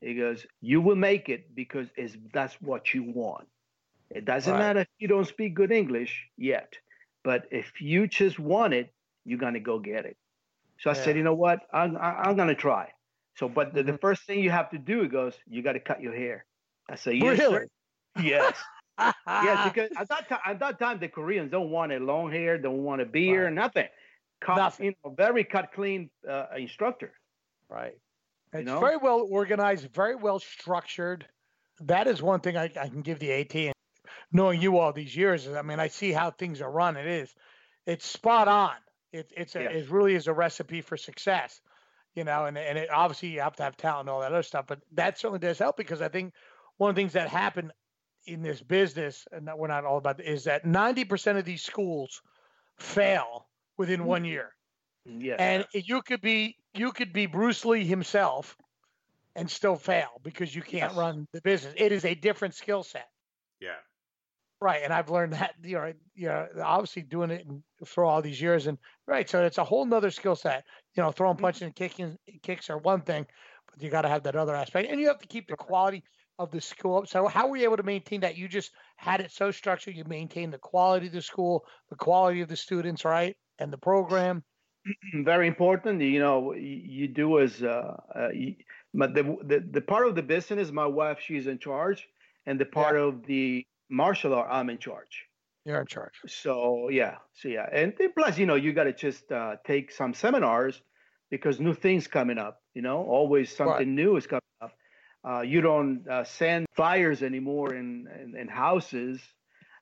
He 0.00 0.14
goes, 0.14 0.46
you 0.62 0.80
will 0.80 0.96
make 0.96 1.28
it 1.28 1.54
because 1.54 1.88
it's, 1.96 2.16
that's 2.32 2.54
what 2.62 2.94
you 2.94 3.02
want. 3.02 3.46
It 4.10 4.24
doesn't 4.24 4.50
right. 4.50 4.58
matter 4.58 4.80
if 4.80 4.88
you 4.98 5.08
don't 5.08 5.26
speak 5.26 5.54
good 5.54 5.70
English 5.70 6.26
yet. 6.38 6.72
But 7.22 7.46
if 7.50 7.80
you 7.80 8.06
just 8.06 8.38
want 8.38 8.74
it, 8.74 8.92
you're 9.24 9.38
gonna 9.38 9.60
go 9.60 9.78
get 9.78 10.06
it. 10.06 10.16
So 10.80 10.90
I 10.90 10.94
yeah. 10.94 11.04
said, 11.04 11.16
you 11.16 11.22
know 11.22 11.34
what? 11.34 11.60
I'm 11.72 11.96
I'm 11.96 12.36
gonna 12.36 12.54
try. 12.54 12.88
So, 13.36 13.48
but 13.48 13.72
the, 13.72 13.82
the, 13.82 13.92
mm-hmm. 13.92 14.00
first 14.00 14.24
thing 14.24 14.40
you 14.40 14.50
have 14.50 14.70
to 14.70 14.78
do, 14.78 15.02
it 15.02 15.12
goes, 15.12 15.34
you 15.48 15.62
got 15.62 15.72
to 15.72 15.80
cut 15.80 16.02
your 16.02 16.14
hair. 16.14 16.44
I 16.90 16.96
say, 16.96 17.14
yes, 17.14 17.38
really? 17.38 17.66
Yes, 18.22 18.54
yes. 18.98 19.72
Because 19.72 19.90
at 19.96 20.08
that 20.08 20.28
time, 20.28 20.38
at 20.44 20.58
that 20.58 20.78
time, 20.78 20.98
the 20.98 21.08
Koreans 21.08 21.50
don't 21.50 21.70
want 21.70 21.92
a 21.92 21.98
long 21.98 22.30
hair, 22.30 22.58
don't 22.58 22.82
want 22.82 23.00
a 23.00 23.06
beard, 23.06 23.44
right. 23.44 23.54
nothing. 23.54 23.86
Cut, 24.42 24.56
nothing. 24.56 24.86
You 24.86 24.94
know, 25.04 25.14
very 25.16 25.44
cut 25.44 25.72
clean 25.72 26.10
uh, 26.28 26.46
instructor. 26.58 27.12
Right. 27.68 27.96
It's 28.52 28.60
you 28.60 28.64
know? 28.64 28.80
very 28.80 28.96
well 28.96 29.26
organized, 29.30 29.88
very 29.94 30.16
well 30.16 30.38
structured. 30.38 31.26
That 31.80 32.08
is 32.08 32.20
one 32.20 32.40
thing 32.40 32.56
I, 32.56 32.64
I 32.64 32.88
can 32.88 33.00
give 33.00 33.20
the 33.20 33.32
AT 33.32 33.74
knowing 34.32 34.60
you 34.60 34.78
all 34.78 34.92
these 34.92 35.16
years, 35.16 35.48
I 35.48 35.62
mean, 35.62 35.80
I 35.80 35.88
see 35.88 36.12
how 36.12 36.30
things 36.30 36.60
are 36.60 36.70
run. 36.70 36.96
It 36.96 37.06
is, 37.06 37.34
it's 37.86 38.06
spot 38.06 38.48
on. 38.48 38.74
It, 39.12 39.32
it's 39.36 39.56
a, 39.56 39.62
it 39.62 39.90
really 39.90 40.14
is 40.14 40.28
a 40.28 40.32
recipe 40.32 40.80
for 40.82 40.96
success, 40.96 41.60
you 42.14 42.22
know. 42.22 42.44
And 42.44 42.56
and 42.56 42.78
it, 42.78 42.90
obviously 42.90 43.30
you 43.30 43.40
have 43.40 43.56
to 43.56 43.64
have 43.64 43.76
talent 43.76 44.02
and 44.02 44.10
all 44.10 44.20
that 44.20 44.32
other 44.32 44.44
stuff, 44.44 44.66
but 44.68 44.80
that 44.92 45.18
certainly 45.18 45.40
does 45.40 45.58
help 45.58 45.76
because 45.76 46.00
I 46.00 46.08
think 46.08 46.32
one 46.76 46.90
of 46.90 46.94
the 46.96 47.02
things 47.02 47.14
that 47.14 47.28
happen 47.28 47.72
in 48.26 48.42
this 48.42 48.62
business, 48.62 49.26
and 49.32 49.50
we're 49.56 49.66
not 49.66 49.84
all 49.84 49.98
about, 49.98 50.20
is 50.20 50.44
that 50.44 50.64
ninety 50.64 51.04
percent 51.04 51.38
of 51.38 51.44
these 51.44 51.62
schools 51.62 52.22
fail 52.78 53.48
within 53.78 54.04
one 54.04 54.22
mm-hmm. 54.22 54.30
year. 54.30 54.54
Yeah. 55.06 55.36
And 55.38 55.66
you 55.72 56.02
could 56.02 56.20
be 56.20 56.56
you 56.74 56.92
could 56.92 57.12
be 57.12 57.26
Bruce 57.26 57.64
Lee 57.64 57.84
himself 57.84 58.56
and 59.34 59.50
still 59.50 59.76
fail 59.76 60.20
because 60.22 60.54
you 60.54 60.62
can't 60.62 60.92
yes. 60.92 60.96
run 60.98 61.26
the 61.32 61.40
business. 61.40 61.74
It 61.76 61.90
is 61.90 62.04
a 62.04 62.14
different 62.14 62.54
skill 62.54 62.82
set. 62.82 63.08
Yeah. 63.60 63.70
Right, 64.62 64.82
and 64.84 64.92
I've 64.92 65.08
learned 65.08 65.32
that 65.32 65.54
you 65.62 65.76
know, 65.76 65.92
you 66.14 66.28
know, 66.28 66.46
obviously 66.62 67.02
doing 67.02 67.30
it 67.30 67.46
for 67.86 68.04
all 68.04 68.20
these 68.20 68.40
years, 68.40 68.66
and 68.66 68.76
right, 69.06 69.28
so 69.28 69.42
it's 69.42 69.56
a 69.56 69.64
whole 69.64 69.86
nother 69.86 70.10
skill 70.10 70.36
set. 70.36 70.64
You 70.94 71.02
know, 71.02 71.12
throwing, 71.12 71.36
mm-hmm. 71.36 71.44
punching, 71.44 71.66
and 71.66 71.74
kicking 71.74 72.18
kicks 72.42 72.68
are 72.68 72.76
one 72.76 73.00
thing, 73.00 73.26
but 73.70 73.82
you 73.82 73.88
got 73.88 74.02
to 74.02 74.08
have 74.08 74.24
that 74.24 74.36
other 74.36 74.54
aspect, 74.54 74.90
and 74.90 75.00
you 75.00 75.08
have 75.08 75.20
to 75.20 75.26
keep 75.26 75.48
the 75.48 75.56
quality 75.56 76.04
of 76.38 76.50
the 76.50 76.60
school 76.60 76.98
up. 76.98 77.06
So, 77.06 77.26
how 77.26 77.48
were 77.48 77.56
you 77.56 77.64
able 77.64 77.78
to 77.78 77.82
maintain 77.82 78.20
that? 78.20 78.36
You 78.36 78.48
just 78.48 78.72
had 78.96 79.20
it 79.20 79.30
so 79.30 79.50
structured, 79.50 79.94
you 79.94 80.04
maintained 80.04 80.52
the 80.52 80.58
quality 80.58 81.06
of 81.06 81.12
the 81.12 81.22
school, 81.22 81.64
the 81.88 81.96
quality 81.96 82.42
of 82.42 82.48
the 82.48 82.56
students, 82.56 83.04
right, 83.04 83.36
and 83.58 83.72
the 83.72 83.78
program. 83.78 84.42
Very 85.14 85.46
important. 85.46 86.02
You 86.02 86.20
know, 86.20 86.52
you 86.54 87.08
do 87.08 87.40
as, 87.40 87.62
uh, 87.62 87.96
uh, 88.14 88.28
you, 88.34 88.56
but 88.92 89.14
the, 89.14 89.22
the 89.42 89.60
the 89.70 89.80
part 89.80 90.06
of 90.06 90.14
the 90.14 90.22
business, 90.22 90.70
my 90.70 90.86
wife, 90.86 91.18
she's 91.24 91.46
in 91.46 91.58
charge, 91.58 92.06
and 92.46 92.60
the 92.60 92.66
part 92.66 92.96
yeah. 92.96 93.02
of 93.02 93.26
the 93.26 93.66
martial 93.90 94.34
art, 94.34 94.48
I'm 94.50 94.70
in 94.70 94.78
charge. 94.78 95.26
You're 95.64 95.80
in 95.80 95.86
charge. 95.86 96.14
So 96.26 96.88
yeah, 96.88 97.16
so 97.34 97.48
yeah, 97.48 97.68
and 97.70 97.92
plus, 98.16 98.38
you 98.38 98.46
know, 98.46 98.54
you 98.54 98.72
got 98.72 98.84
to 98.84 98.92
just 98.92 99.30
uh, 99.30 99.56
take 99.66 99.92
some 99.92 100.14
seminars 100.14 100.80
because 101.30 101.60
new 101.60 101.74
things 101.74 102.06
coming 102.06 102.38
up. 102.38 102.62
You 102.74 102.82
know, 102.82 103.02
always 103.02 103.54
something 103.54 103.76
right. 103.76 103.86
new 103.86 104.16
is 104.16 104.26
coming 104.26 104.40
up. 104.62 104.72
Uh, 105.22 105.42
you 105.42 105.60
don't 105.60 106.08
uh, 106.08 106.24
send 106.24 106.66
flyers 106.74 107.22
anymore 107.22 107.74
in 107.74 108.06
in, 108.20 108.36
in 108.36 108.48
houses. 108.48 109.20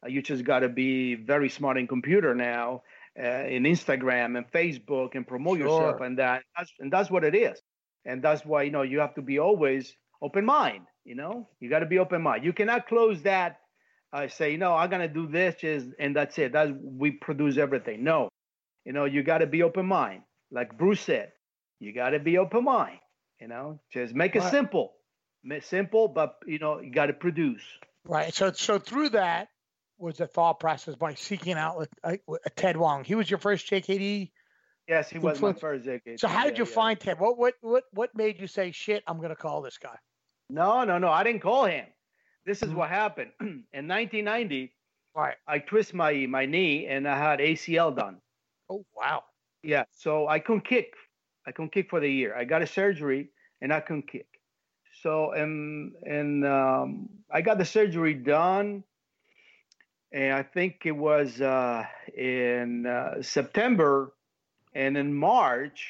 Uh, 0.05 0.09
you 0.09 0.21
just 0.21 0.45
got 0.45 0.61
to 0.61 0.69
be 0.69 1.15
very 1.15 1.49
smart 1.49 1.79
in 1.79 1.87
computer 1.87 2.35
now, 2.35 2.83
uh, 3.19 3.45
in 3.45 3.63
Instagram 3.63 4.37
and 4.37 4.51
Facebook, 4.51 5.15
and 5.15 5.27
promote 5.27 5.59
sure. 5.59 5.69
yourself. 5.69 6.01
And 6.01 6.19
that 6.19 6.43
that's, 6.57 6.73
and 6.81 6.93
that's 6.93 7.11
what 7.11 7.23
it 7.23 7.37
is. 7.37 7.61
And 8.05 8.21
that's 8.21 8.45
why 8.45 8.65
you 8.65 8.73
know 8.73 8.83
you 8.83 8.99
have 8.99 9.15
to 9.15 9.23
be 9.23 9.39
always 9.39 9.95
open 10.21 10.45
mind. 10.45 10.87
You 11.05 11.15
know, 11.15 11.49
you 11.61 11.71
got 11.71 11.81
to 11.81 11.87
be 11.87 12.01
open 12.01 12.21
mind. 12.21 12.45
You 12.45 12.53
cannot 12.53 12.89
close 12.89 13.23
that 13.23 13.61
I 14.13 14.29
say, 14.29 14.57
no, 14.57 14.75
I'm 14.75 14.91
gonna 14.91 15.09
do 15.09 15.27
this, 15.27 15.57
just 15.61 15.87
and 15.99 16.17
that's 16.17 16.39
it. 16.39 16.53
That's 16.53 16.73
we 16.83 17.11
produce 17.11 17.59
everything. 17.59 18.05
No, 18.05 18.29
you 18.85 18.93
know, 18.93 19.05
you 19.05 19.23
got 19.23 19.39
to 19.39 19.47
be 19.47 19.63
open 19.63 19.87
mind. 19.87 20.23
Like 20.51 20.79
Bruce 20.79 21.03
said, 21.03 21.33
you 21.79 21.93
got 21.93 22.11
to 22.11 22.19
be 22.19 22.39
open 22.39 22.65
mind. 22.65 22.99
You 23.41 23.49
know, 23.49 23.81
just 23.93 24.15
make 24.15 24.35
it 24.35 24.41
right. 24.41 24.51
simple, 24.51 24.95
simple, 25.61 26.09
but 26.09 26.37
you 26.47 26.59
know, 26.59 26.81
you 26.81 26.91
got 26.91 27.07
to 27.07 27.13
produce. 27.13 27.63
Right. 28.05 28.35
So, 28.35 28.51
so 28.53 28.79
through 28.79 29.11
that 29.11 29.49
was 29.99 30.17
the 30.17 30.27
thought 30.27 30.59
process 30.59 30.95
by 30.95 31.15
seeking 31.15 31.55
out 31.55 31.87
a, 32.03 32.13
a, 32.13 32.19
a 32.47 32.51
Ted 32.51 32.77
Wong. 32.77 33.05
He 33.05 33.15
was 33.15 33.31
your 33.31 33.39
first 33.39 33.69
JKD. 33.71 34.31
Yes, 34.89 35.11
he 35.11 35.19
was 35.19 35.41
my 35.41 35.53
first 35.53 35.85
JKD. 35.85 36.19
So, 36.19 36.29
how 36.29 36.45
did 36.45 36.55
yeah, 36.55 36.65
you 36.65 36.69
yeah. 36.69 36.75
find 36.75 36.99
Ted? 36.99 37.21
What, 37.21 37.37
what, 37.37 37.55
what, 37.61 37.85
what 37.93 38.17
made 38.17 38.41
you 38.41 38.47
say, 38.47 38.73
"Shit, 38.73 39.05
I'm 39.07 39.21
gonna 39.21 39.37
call 39.37 39.61
this 39.61 39.77
guy"? 39.77 39.97
No, 40.49 40.85
no, 40.85 40.97
no. 40.97 41.09
I 41.09 41.25
didn't 41.25 41.43
call 41.43 41.67
him. 41.67 41.85
This 42.49 42.63
is 42.63 42.71
mm-hmm. 42.71 42.79
what 42.79 42.89
happened. 42.89 43.31
In 43.41 43.87
1990, 43.87 44.73
right. 45.15 45.35
I 45.47 45.59
twist 45.59 45.93
my, 45.93 46.25
my 46.27 46.47
knee 46.47 46.87
and 46.87 47.07
I 47.07 47.19
had 47.19 47.41
ACL 47.41 47.95
done. 47.95 48.17
Oh, 48.71 48.87
wow. 48.97 49.25
Yeah. 49.63 49.85
So 49.91 50.29
I 50.29 50.39
couldn't 50.39 50.65
kick. 50.65 50.95
I 51.47 51.53
couldn't 51.53 51.73
kick 51.73 51.91
for 51.91 52.01
the 52.01 52.09
year. 52.09 52.35
I 52.35 52.45
got 52.45 52.63
a 52.63 52.67
surgery 52.67 53.29
and 53.61 53.71
I 53.71 53.81
couldn't 53.81 54.11
kick. 54.11 54.27
So, 55.03 55.33
and, 55.33 55.93
and 56.07 56.47
um, 56.47 57.11
I 57.31 57.43
got 57.43 57.59
the 57.59 57.67
surgery 57.67 58.15
done. 58.15 58.83
And 60.11 60.33
I 60.33 60.43
think 60.43 60.87
it 60.87 60.97
was 60.97 61.43
uh, 61.43 61.85
in 62.17 62.87
uh, 62.87 63.21
September. 63.21 64.15
And 64.75 64.97
in 64.97 65.13
March, 65.13 65.87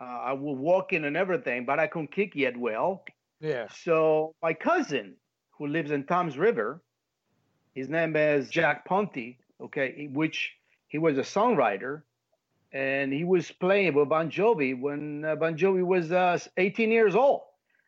uh, 0.00 0.04
I 0.04 0.32
was 0.32 0.56
walking 0.58 1.04
and 1.04 1.14
everything, 1.14 1.66
but 1.66 1.78
I 1.78 1.88
couldn't 1.88 2.10
kick 2.10 2.34
yet 2.34 2.56
well. 2.56 3.04
Yeah. 3.40 3.66
So 3.84 4.34
my 4.40 4.54
cousin, 4.54 5.16
who 5.62 5.68
lives 5.68 5.92
in 5.92 6.02
Toms 6.02 6.36
River. 6.36 6.82
His 7.72 7.88
name 7.88 8.16
is 8.16 8.50
Jack 8.50 8.84
Ponti, 8.84 9.38
okay, 9.60 10.08
which 10.12 10.52
he 10.88 10.98
was 10.98 11.18
a 11.18 11.22
songwriter, 11.22 12.02
and 12.72 13.12
he 13.12 13.22
was 13.22 13.52
playing 13.52 13.94
with 13.94 14.08
Bon 14.08 14.28
Jovi 14.28 14.78
when 14.78 15.24
uh, 15.24 15.36
Bon 15.36 15.56
Jovi 15.56 15.84
was 15.84 16.10
uh, 16.10 16.36
18 16.56 16.90
years 16.90 17.14
old. 17.14 17.42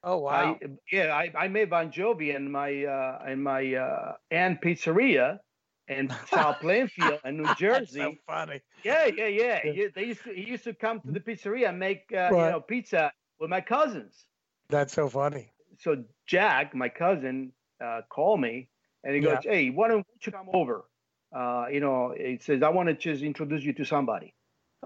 Oh 0.04 0.18
wow! 0.18 0.56
I, 0.62 0.66
yeah, 0.92 1.16
I, 1.16 1.32
I 1.36 1.48
met 1.48 1.68
Bon 1.70 1.90
Jovi 1.90 2.36
in 2.36 2.48
my 2.48 2.84
uh, 2.84 3.24
in 3.26 3.42
my 3.42 3.74
uh, 3.74 4.12
Ann 4.30 4.56
Pizzeria 4.62 5.40
in 5.88 6.14
South 6.30 6.60
Plainfield 6.60 7.20
in 7.24 7.38
New 7.38 7.54
Jersey. 7.56 8.00
so 8.00 8.14
funny. 8.24 8.60
Yeah, 8.84 9.06
yeah, 9.06 9.26
yeah. 9.26 9.60
He, 9.62 9.88
they 9.92 10.04
used 10.04 10.22
to, 10.22 10.32
he 10.32 10.48
used 10.48 10.64
to 10.64 10.74
come 10.74 11.00
to 11.00 11.10
the 11.10 11.20
pizzeria 11.20 11.70
and 11.70 11.78
make 11.80 12.04
uh, 12.12 12.28
you 12.30 12.36
know 12.36 12.60
pizza 12.60 13.12
with 13.40 13.50
my 13.50 13.60
cousins. 13.60 14.26
That's 14.68 14.92
so 14.92 15.08
funny 15.08 15.50
so 15.78 16.04
Jack, 16.26 16.74
my 16.74 16.88
cousin, 16.88 17.52
uh, 17.80 18.02
called 18.08 18.40
me 18.40 18.68
and 19.04 19.14
he 19.14 19.20
goes, 19.20 19.38
yeah. 19.44 19.52
"Hey, 19.52 19.70
why 19.70 19.88
don't 19.88 20.06
you 20.22 20.32
come 20.32 20.48
over?" 20.52 20.84
Uh, 21.32 21.66
you 21.70 21.80
know, 21.80 22.14
he 22.16 22.38
says, 22.40 22.62
"I 22.62 22.70
want 22.70 22.88
to 22.88 22.94
just 22.94 23.22
introduce 23.22 23.62
you 23.62 23.72
to 23.74 23.84
somebody." 23.84 24.34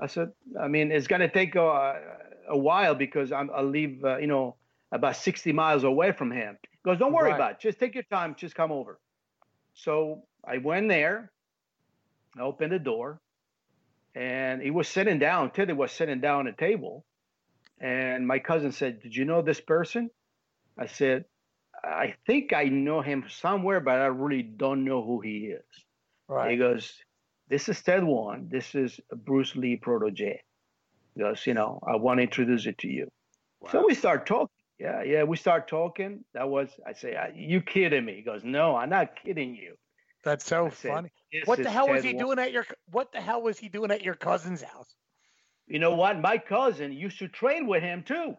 I 0.00 0.06
said, 0.06 0.32
"I 0.60 0.68
mean, 0.68 0.90
it's 0.92 1.06
gonna 1.06 1.28
take 1.28 1.54
a, 1.54 2.00
a 2.48 2.56
while 2.56 2.94
because 2.94 3.32
I'm, 3.32 3.50
I'll 3.54 3.64
leave, 3.64 4.04
uh, 4.04 4.18
you 4.18 4.26
know, 4.26 4.56
about 4.92 5.16
60 5.16 5.52
miles 5.52 5.84
away 5.84 6.12
from 6.12 6.30
him." 6.30 6.58
He 6.70 6.78
goes, 6.84 6.98
"Don't 6.98 7.12
worry 7.12 7.30
right. 7.30 7.36
about 7.36 7.52
it. 7.52 7.60
Just 7.60 7.78
take 7.78 7.94
your 7.94 8.04
time. 8.04 8.34
Just 8.36 8.54
come 8.54 8.72
over." 8.72 8.98
So 9.74 10.24
I 10.44 10.58
went 10.58 10.88
there. 10.88 11.30
I 12.36 12.42
opened 12.42 12.72
the 12.72 12.78
door, 12.78 13.20
and 14.14 14.60
he 14.60 14.70
was 14.70 14.88
sitting 14.88 15.18
down. 15.18 15.52
Teddy 15.52 15.72
was 15.72 15.92
sitting 15.92 16.20
down 16.20 16.48
at 16.48 16.54
a 16.54 16.56
table, 16.56 17.04
and 17.80 18.26
my 18.26 18.40
cousin 18.40 18.72
said, 18.72 19.00
"Did 19.00 19.14
you 19.14 19.24
know 19.24 19.42
this 19.42 19.60
person?" 19.60 20.10
I 20.80 20.86
said, 20.86 21.24
I 21.84 22.14
think 22.26 22.52
I 22.52 22.64
know 22.64 23.00
him 23.00 23.24
somewhere, 23.28 23.80
but 23.80 24.00
I 24.00 24.06
really 24.06 24.42
don't 24.42 24.84
know 24.84 25.02
who 25.02 25.20
he 25.20 25.46
is. 25.46 25.64
Right. 26.28 26.50
He 26.52 26.56
goes, 26.56 26.92
This 27.48 27.68
is 27.68 27.80
Ted 27.82 28.04
Wong. 28.04 28.48
This 28.50 28.74
is 28.74 29.00
Bruce 29.24 29.54
Lee 29.56 29.76
protege. 29.76 30.42
He 31.14 31.20
goes, 31.20 31.46
You 31.46 31.54
know, 31.54 31.80
I 31.86 31.96
want 31.96 32.18
to 32.18 32.22
introduce 32.22 32.66
it 32.66 32.78
to 32.78 32.88
you. 32.88 33.08
Wow. 33.60 33.70
So 33.72 33.86
we 33.86 33.94
start 33.94 34.26
talking. 34.26 34.48
Yeah, 34.78 35.02
yeah, 35.02 35.24
we 35.24 35.36
start 35.36 35.66
talking. 35.66 36.24
That 36.34 36.48
was, 36.48 36.68
I 36.86 36.92
say, 36.92 37.16
"Are 37.16 37.30
You 37.34 37.60
kidding 37.60 38.04
me? 38.04 38.14
He 38.14 38.22
goes, 38.22 38.42
No, 38.44 38.76
I'm 38.76 38.90
not 38.90 39.16
kidding 39.24 39.56
you. 39.56 39.74
That's 40.22 40.44
so 40.44 40.70
said, 40.70 40.92
funny. 40.92 41.10
What 41.46 41.62
the 41.62 41.70
hell 41.70 41.88
was 41.88 42.04
he 42.04 42.12
Wong." 42.14 42.18
doing 42.24 42.38
at 42.38 42.52
your? 42.52 42.64
What 42.90 43.10
the 43.12 43.20
hell 43.20 43.42
was 43.42 43.58
he 43.58 43.68
doing 43.68 43.90
at 43.90 44.02
your 44.02 44.14
cousin's 44.14 44.62
house? 44.62 44.94
You 45.66 45.78
know 45.80 45.94
what? 45.94 46.20
My 46.20 46.38
cousin 46.38 46.92
used 46.92 47.18
to 47.18 47.28
train 47.28 47.66
with 47.66 47.82
him 47.82 48.02
too. 48.04 48.34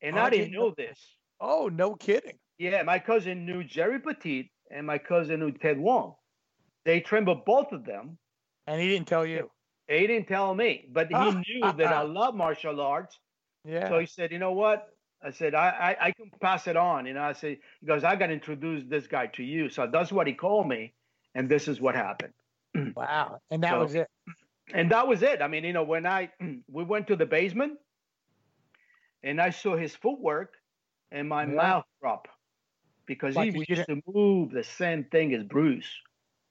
And 0.00 0.18
Oh, 0.18 0.22
I 0.22 0.30
didn't 0.30 0.52
know- 0.52 0.74
this. 0.76 0.98
Oh, 1.40 1.68
no 1.68 1.94
kidding. 1.94 2.38
Yeah, 2.62 2.84
my 2.84 3.00
cousin 3.00 3.44
knew 3.44 3.64
Jerry 3.64 3.98
Poteet 3.98 4.50
and 4.70 4.86
my 4.86 4.96
cousin 4.96 5.40
knew 5.40 5.50
Ted 5.50 5.80
Wong. 5.80 6.14
They 6.84 7.00
trained 7.00 7.26
both 7.26 7.72
of 7.72 7.84
them. 7.84 8.18
And 8.68 8.80
he 8.80 8.88
didn't 8.88 9.08
tell 9.08 9.26
you. 9.26 9.50
He 9.88 10.06
didn't 10.06 10.28
tell 10.28 10.54
me, 10.54 10.86
but 10.92 11.08
he 11.08 11.14
knew 11.48 11.60
that 11.76 11.88
I 11.92 12.02
love 12.02 12.36
martial 12.36 12.80
arts. 12.80 13.18
Yeah. 13.64 13.88
So 13.88 13.98
he 13.98 14.06
said, 14.06 14.30
you 14.30 14.38
know 14.38 14.52
what? 14.52 14.86
I 15.24 15.32
said, 15.32 15.56
I, 15.56 15.68
I, 16.00 16.06
I 16.06 16.12
can 16.12 16.30
pass 16.40 16.68
it 16.68 16.76
on. 16.76 17.04
You 17.04 17.14
know, 17.14 17.22
I 17.22 17.32
said, 17.32 17.56
he 17.80 17.86
goes, 17.86 18.04
I 18.04 18.14
got 18.14 18.28
to 18.28 18.32
introduce 18.32 18.84
this 18.88 19.08
guy 19.08 19.26
to 19.38 19.42
you. 19.42 19.68
So 19.68 19.88
that's 19.92 20.12
what 20.12 20.28
he 20.28 20.32
called 20.32 20.68
me. 20.68 20.94
And 21.34 21.48
this 21.48 21.66
is 21.66 21.80
what 21.80 21.96
happened. 21.96 22.32
wow. 22.96 23.38
And 23.50 23.64
that 23.64 23.72
So- 23.72 23.80
was 23.80 23.94
it. 23.96 24.06
And 24.72 24.88
that 24.92 25.08
was 25.08 25.22
it. 25.24 25.42
I 25.42 25.48
mean, 25.48 25.64
you 25.64 25.72
know, 25.72 25.82
when 25.82 26.06
I, 26.06 26.30
we 26.70 26.84
went 26.84 27.08
to 27.08 27.16
the 27.16 27.26
basement 27.26 27.72
and 29.24 29.40
I 29.40 29.50
saw 29.50 29.76
his 29.76 29.96
footwork 29.96 30.54
and 31.10 31.28
my 31.28 31.42
Yeah. 31.44 31.54
mouth 31.54 31.84
dropped 32.00 32.28
because 33.06 33.34
Like 33.36 33.52
he 33.52 33.58
you 33.58 33.64
used 33.68 33.86
to 33.86 34.00
move 34.06 34.50
the 34.52 34.64
same 34.64 35.04
thing 35.04 35.34
as 35.34 35.44
Bruce. 35.44 35.90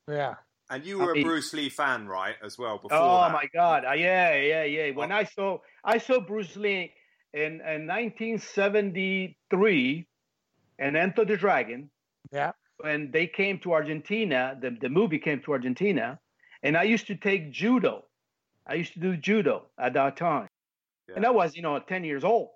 Yeah. 0.07 0.35
And 0.69 0.85
you 0.85 1.01
I 1.01 1.05
were 1.05 1.15
a 1.15 1.21
Bruce 1.21 1.53
Lee 1.53 1.69
fan, 1.69 2.07
right, 2.07 2.35
as 2.43 2.57
well 2.57 2.77
before 2.77 2.89
Oh 2.91 3.21
that? 3.21 3.31
my 3.31 3.47
God! 3.53 3.85
Uh, 3.85 3.91
yeah, 3.93 4.33
yeah, 4.35 4.63
yeah. 4.63 4.91
When 4.91 5.11
Oh. 5.11 5.11
I 5.11 5.23
saw 5.25 5.59
I 5.83 5.97
saw 5.97 6.19
Bruce 6.21 6.55
Lee 6.55 6.93
in, 7.33 7.61
in 7.61 7.87
1973 7.87 10.07
and 10.79 10.97
Enter 10.97 11.25
the 11.25 11.35
Dragon. 11.37 11.89
Yeah. 12.31 12.51
When 12.77 13.11
they 13.11 13.27
came 13.27 13.59
to 13.59 13.73
Argentina, 13.73 14.57
the, 14.59 14.71
the 14.71 14.89
movie 14.89 15.19
came 15.19 15.41
to 15.43 15.51
Argentina, 15.53 16.19
and 16.63 16.75
I 16.77 16.83
used 16.83 17.05
to 17.07 17.15
take 17.15 17.51
judo. 17.51 18.05
I 18.67 18.75
used 18.75 18.93
to 18.93 18.99
do 18.99 19.17
judo 19.17 19.67
at 19.77 19.93
that 19.93 20.15
time, 20.17 20.47
and 21.15 21.23
Yeah. 21.23 21.25
I 21.25 21.31
was 21.31 21.55
you 21.55 21.61
know 21.61 21.79
10 21.79 22.03
years 22.03 22.23
old. 22.23 22.49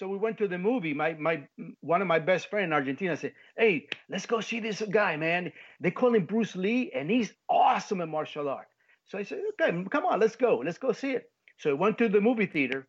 So 0.00 0.08
we 0.08 0.16
went 0.16 0.38
to 0.38 0.48
the 0.48 0.56
movie. 0.56 0.94
My 0.94 1.12
my 1.12 1.46
one 1.82 2.00
of 2.00 2.08
my 2.08 2.18
best 2.18 2.48
friend 2.48 2.64
in 2.64 2.72
Argentina 2.72 3.14
said, 3.18 3.34
"Hey, 3.54 3.86
let's 4.08 4.24
go 4.24 4.40
see 4.40 4.58
this 4.58 4.80
guy, 4.80 5.18
man. 5.18 5.52
They 5.78 5.90
call 5.90 6.14
him 6.14 6.24
Bruce 6.24 6.56
Lee, 6.56 6.90
and 6.94 7.10
he's 7.10 7.34
awesome 7.50 8.00
in 8.00 8.08
martial 8.08 8.48
art." 8.48 8.68
So 9.04 9.18
I 9.18 9.24
said, 9.24 9.40
"Okay, 9.50 9.84
come 9.90 10.06
on, 10.06 10.18
let's 10.18 10.36
go. 10.36 10.62
Let's 10.64 10.78
go 10.78 10.92
see 10.92 11.10
it." 11.10 11.30
So 11.58 11.68
I 11.68 11.74
went 11.74 11.98
to 11.98 12.08
the 12.08 12.18
movie 12.18 12.46
theater, 12.46 12.88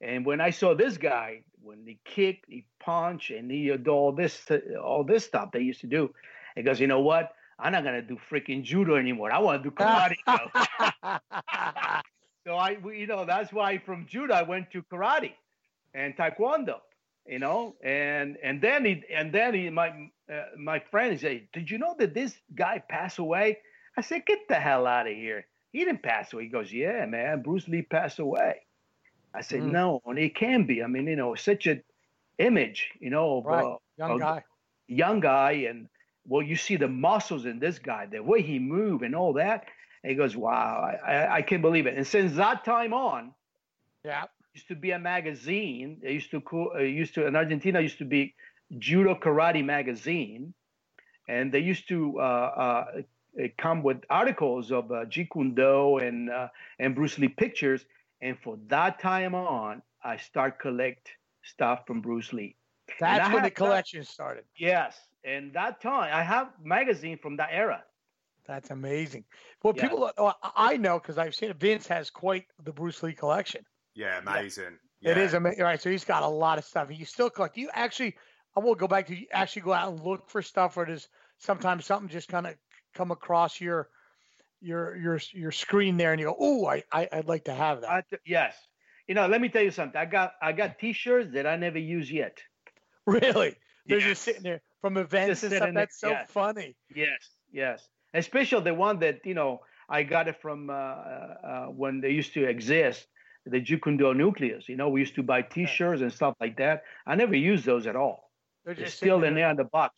and 0.00 0.24
when 0.24 0.40
I 0.40 0.48
saw 0.48 0.72
this 0.74 0.96
guy, 0.96 1.44
when 1.60 1.84
he 1.86 1.98
kicked, 2.06 2.46
he 2.48 2.64
punched, 2.80 3.30
and 3.32 3.50
he 3.50 3.70
uh, 3.70 3.76
did 3.76 3.88
all 3.88 4.12
this 4.12 4.40
all 4.82 5.04
this 5.04 5.26
stuff 5.26 5.52
they 5.52 5.60
used 5.60 5.82
to 5.82 5.86
do, 5.86 6.14
he 6.56 6.62
goes, 6.62 6.80
"You 6.80 6.86
know 6.86 7.00
what? 7.00 7.34
I'm 7.58 7.72
not 7.72 7.84
gonna 7.84 8.00
do 8.00 8.16
freaking 8.30 8.62
judo 8.62 8.96
anymore. 8.96 9.34
I 9.34 9.38
want 9.38 9.62
to 9.62 9.68
do 9.68 9.76
karate." 9.76 10.16
So 12.46 12.56
I, 12.56 12.76
you 12.92 13.06
know, 13.06 13.24
that's 13.24 13.54
why 13.54 13.78
from 13.78 14.06
judo 14.06 14.34
I 14.34 14.42
went 14.42 14.70
to 14.72 14.82
karate 14.82 15.32
and 15.94 16.16
taekwondo, 16.16 16.80
you 17.26 17.38
know, 17.38 17.76
and 17.82 18.36
and 18.42 18.60
then 18.62 18.84
he 18.84 19.04
and 19.10 19.32
then 19.32 19.54
he, 19.54 19.70
my 19.70 20.10
uh, 20.32 20.44
my 20.58 20.80
friend 20.80 21.18
said, 21.18 21.48
"Did 21.52 21.70
you 21.70 21.78
know 21.78 21.94
that 21.98 22.14
this 22.14 22.40
guy 22.54 22.80
passed 22.88 23.18
away?" 23.18 23.58
I 23.96 24.02
said, 24.02 24.26
"Get 24.26 24.48
the 24.48 24.56
hell 24.56 24.86
out 24.86 25.06
of 25.08 25.14
here! 25.14 25.46
He 25.72 25.84
didn't 25.84 26.02
pass 26.02 26.32
away." 26.32 26.44
He 26.44 26.48
goes, 26.50 26.72
"Yeah, 26.72 27.06
man, 27.06 27.42
Bruce 27.42 27.68
Lee 27.68 27.82
passed 27.82 28.18
away." 28.18 28.62
I 29.34 29.42
said, 29.42 29.64
Mm. 29.64 29.66
"No, 29.66 30.00
and 30.06 30.18
it 30.18 30.34
can 30.36 30.64
be. 30.66 30.82
I 30.82 30.86
mean, 30.86 31.06
you 31.06 31.16
know, 31.16 31.34
such 31.34 31.66
a 31.66 31.82
image, 32.38 32.90
you 33.00 33.10
know, 33.10 33.38
of 33.38 33.50
Right. 33.50 33.68
a 33.68 33.76
Young 33.96 34.16
Oh, 34.16 34.18
guy. 34.18 34.44
young 34.88 35.20
guy, 35.20 35.52
and 35.68 35.88
well, 36.26 36.42
you 36.42 36.56
see 36.56 36.76
the 36.76 36.88
muscles 36.88 37.46
in 37.46 37.58
this 37.58 37.78
guy, 37.78 38.06
the 38.06 38.22
way 38.22 38.42
he 38.42 38.58
move 38.58 39.02
and 39.02 39.14
all 39.14 39.34
that." 39.34 39.66
And 40.02 40.10
he 40.10 40.16
goes, 40.16 40.36
"Wow, 40.36 40.80
I, 41.04 41.12
I, 41.14 41.34
I 41.36 41.42
can't 41.42 41.62
believe 41.62 41.86
it." 41.86 41.96
And 41.96 42.06
since 42.06 42.34
that 42.36 42.64
time 42.64 42.92
on, 42.94 43.34
Yeah. 44.04 44.24
used 44.54 44.68
to 44.68 44.74
be 44.76 44.90
a 44.92 44.98
magazine. 44.98 45.98
They 46.02 46.12
used 46.12 46.30
to 46.30 46.40
co- 46.40 46.72
uh, 46.76 46.80
used 46.80 47.14
to 47.14 47.26
in 47.26 47.34
Argentina 47.36 47.80
used 47.80 47.98
to 47.98 48.04
be 48.04 48.34
Judo 48.78 49.14
Karate 49.14 49.64
magazine, 49.64 50.54
and 51.28 51.52
they 51.52 51.58
used 51.60 51.88
to 51.88 52.18
uh, 52.20 52.22
uh, 52.22 53.02
uh, 53.42 53.48
come 53.58 53.82
with 53.82 53.98
articles 54.10 54.70
of 54.70 54.90
uh, 54.92 55.04
Jeet 55.06 55.28
Kune 55.32 55.54
Do 55.54 55.98
and 55.98 56.30
uh, 56.30 56.48
and 56.78 56.94
Bruce 56.94 57.18
Lee 57.18 57.28
pictures. 57.28 57.84
And 58.20 58.38
for 58.42 58.58
that 58.68 59.00
time 59.00 59.34
on, 59.34 59.82
I 60.02 60.16
start 60.16 60.58
collect 60.58 61.08
stuff 61.42 61.86
from 61.86 62.00
Bruce 62.00 62.32
Lee. 62.32 62.56
That's 63.00 63.24
when 63.24 63.32
the 63.32 63.34
have 63.34 63.42
that- 63.42 63.54
collection 63.56 64.04
started. 64.04 64.44
Yes, 64.56 64.98
and 65.24 65.52
that 65.54 65.80
time 65.80 66.10
I 66.14 66.22
have 66.22 66.52
magazine 66.62 67.18
from 67.18 67.36
that 67.36 67.48
era. 67.50 67.82
That's 68.46 68.70
amazing. 68.70 69.24
Well, 69.62 69.72
Yeah. 69.74 69.82
people, 69.88 70.12
I- 70.18 70.34
I 70.72 70.76
know 70.76 70.98
because 71.00 71.16
I've 71.16 71.34
seen 71.34 71.50
it. 71.50 71.56
Vince 71.56 71.86
has 71.88 72.10
quite 72.10 72.46
the 72.62 72.72
Bruce 72.72 73.02
Lee 73.02 73.14
collection. 73.14 73.64
Yeah, 73.94 74.18
amazing. 74.18 74.78
It 75.02 75.16
Yeah. 75.16 75.22
is 75.22 75.34
amazing. 75.34 75.62
Right. 75.62 75.80
So 75.80 75.90
he's 75.90 76.04
got 76.04 76.22
a 76.22 76.28
lot 76.28 76.58
of 76.58 76.64
stuff. 76.64 76.88
You 76.90 77.04
still 77.04 77.30
collect. 77.30 77.54
Do 77.54 77.60
you 77.60 77.70
actually, 77.72 78.16
I 78.56 78.60
will 78.60 78.74
go 78.74 78.88
back 78.88 79.06
to 79.08 79.14
you 79.14 79.26
actually 79.32 79.62
go 79.62 79.72
out 79.72 79.92
and 79.92 80.00
look 80.00 80.28
for 80.28 80.42
stuff 80.42 80.76
or 80.76 80.84
does 80.86 81.08
sometimes 81.38 81.84
something 81.86 82.08
just 82.08 82.28
kind 82.28 82.46
of 82.46 82.54
come 82.94 83.10
across 83.10 83.60
your, 83.60 83.88
your, 84.60 84.96
your, 84.96 85.20
your 85.32 85.52
screen 85.52 85.96
there 85.96 86.12
and 86.12 86.20
you 86.20 86.26
go, 86.26 86.36
oh, 86.38 86.66
I, 86.66 86.82
I, 86.90 87.08
I'd 87.12 87.28
like 87.28 87.44
to 87.44 87.54
have 87.54 87.82
that. 87.82 87.90
I 87.90 88.00
t- 88.08 88.16
yes, 88.24 88.56
you 89.06 89.14
know. 89.14 89.26
Let 89.26 89.40
me 89.40 89.48
tell 89.48 89.62
you 89.62 89.70
something. 89.70 90.00
I 90.00 90.06
got 90.06 90.32
I 90.40 90.52
got 90.52 90.78
T-shirts 90.78 91.32
that 91.34 91.46
I 91.46 91.56
never 91.56 91.78
use 91.78 92.10
yet. 92.10 92.38
really? 93.06 93.56
They're 93.86 93.98
Yes. 93.98 94.08
just 94.08 94.22
sitting 94.22 94.42
there 94.42 94.62
from 94.80 94.96
events 94.96 95.42
and 95.42 95.50
sitting 95.52 95.56
stuff. 95.58 95.66
there, 95.66 95.72
That's 95.74 96.00
so 96.00 96.10
yeah. 96.10 96.24
funny. 96.26 96.76
Yes, 96.94 97.30
yes. 97.52 97.86
Especially 98.14 98.62
the 98.64 98.72
one 98.74 99.00
that 99.00 99.26
you 99.26 99.34
know 99.34 99.60
I 99.88 100.04
got 100.04 100.28
it 100.28 100.40
from 100.40 100.70
uh, 100.70 100.72
uh, 100.72 101.66
when 101.66 102.00
they 102.00 102.10
used 102.10 102.32
to 102.34 102.44
exist, 102.48 103.06
the 103.46 103.60
Jeet 103.60 103.82
Kune 103.82 103.96
Do 103.96 104.14
nucleus. 104.14 104.68
You 104.68 104.76
know, 104.76 104.88
we 104.88 105.00
used 105.00 105.14
to 105.16 105.22
buy 105.22 105.42
T-shirts 105.42 106.02
and 106.02 106.12
stuff 106.12 106.34
like 106.40 106.56
that. 106.56 106.84
I 107.06 107.14
never 107.14 107.36
used 107.36 107.64
those 107.64 107.86
at 107.86 107.96
all. 107.96 108.30
They're 108.64 108.74
They're 108.74 108.86
just 108.86 108.96
still 108.96 109.22
in 109.24 109.34
there 109.34 109.50
in 109.50 109.56
the 109.56 109.64
box. 109.64 109.94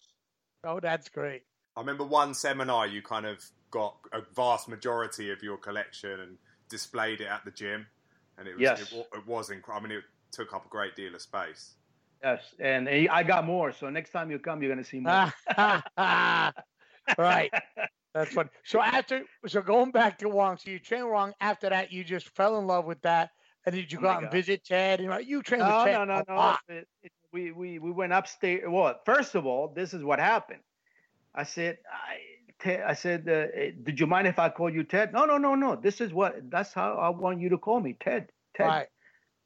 Oh, 0.64 0.80
that's 0.80 1.08
great. 1.08 1.42
I 1.76 1.80
remember 1.80 2.04
one 2.04 2.34
seminar 2.34 2.86
you 2.86 3.02
kind 3.02 3.26
of 3.26 3.44
got 3.70 3.96
a 4.12 4.22
vast 4.34 4.68
majority 4.68 5.30
of 5.30 5.42
your 5.42 5.56
collection 5.56 6.20
and 6.20 6.38
displayed 6.68 7.20
it 7.20 7.28
at 7.28 7.44
the 7.44 7.50
gym, 7.50 7.86
and 8.38 8.48
it 8.48 8.54
was 8.54 8.62
Yes. 8.62 8.92
it, 8.92 9.06
it 9.14 9.26
was 9.26 9.50
incredible. 9.50 9.86
I 9.86 9.88
mean, 9.88 9.98
it 9.98 10.04
took 10.32 10.52
up 10.52 10.66
a 10.66 10.68
great 10.68 10.96
deal 10.96 11.14
of 11.14 11.22
space. 11.22 11.74
Yes, 12.22 12.54
and 12.58 12.88
I 12.88 13.22
got 13.22 13.44
more. 13.44 13.72
So 13.72 13.88
next 13.90 14.10
time 14.10 14.30
you 14.30 14.38
come, 14.38 14.62
you're 14.62 14.72
gonna 14.72 14.84
see 14.84 15.00
more. 15.00 15.32
right. 17.18 17.50
That's 18.16 18.32
funny. 18.32 18.48
So 18.64 18.80
after, 18.80 19.24
so 19.46 19.60
going 19.60 19.90
back 19.90 20.16
to 20.18 20.30
Wong, 20.30 20.56
so 20.56 20.70
you 20.70 20.78
trained 20.78 21.10
Wong. 21.10 21.34
After 21.40 21.68
that, 21.68 21.92
you 21.92 22.02
just 22.02 22.30
fell 22.30 22.58
in 22.58 22.66
love 22.66 22.86
with 22.86 23.02
that, 23.02 23.32
and 23.66 23.74
did 23.74 23.92
you 23.92 23.98
Oh 23.98 24.02
go 24.02 24.08
out 24.08 24.18
and 24.22 24.26
God. 24.26 24.32
visit 24.32 24.64
Ted? 24.64 25.00
And 25.00 25.26
you 25.26 25.42
trained 25.42 25.62
No, 25.64 25.84
with 25.84 25.92
no, 25.92 25.98
Ted 25.98 26.08
no, 26.08 26.24
no. 26.28 26.34
lot. 26.36 26.60
It- 26.68 26.88
it- 27.02 27.12
we 27.32 27.52
we 27.52 27.78
we 27.78 27.90
went 27.90 28.12
upstairs. 28.14 28.64
Well, 28.66 28.98
first 29.04 29.34
of 29.34 29.44
all, 29.46 29.68
this 29.68 29.92
is 29.92 30.02
what 30.02 30.18
happened. 30.20 30.62
I 31.34 31.42
said, 31.44 31.78
I, 31.92 32.18
Ted, 32.58 32.80
I 32.82 32.94
said, 32.94 33.28
uh, 33.28 33.48
eh, 33.54 33.72
did 33.82 34.00
you 34.00 34.06
mind 34.06 34.26
if 34.26 34.38
I 34.38 34.48
call 34.48 34.70
you 34.70 34.84
Ted? 34.84 35.12
No, 35.12 35.26
no, 35.26 35.36
no, 35.36 35.54
no. 35.54 35.76
This 35.76 36.00
is 36.00 36.14
what. 36.14 36.50
That's 36.50 36.72
how 36.72 36.94
I 36.94 37.10
want 37.10 37.40
you 37.40 37.50
to 37.50 37.58
call 37.58 37.80
me, 37.80 37.94
Ted. 38.00 38.30
Ted. 38.54 38.66
Right. 38.66 38.86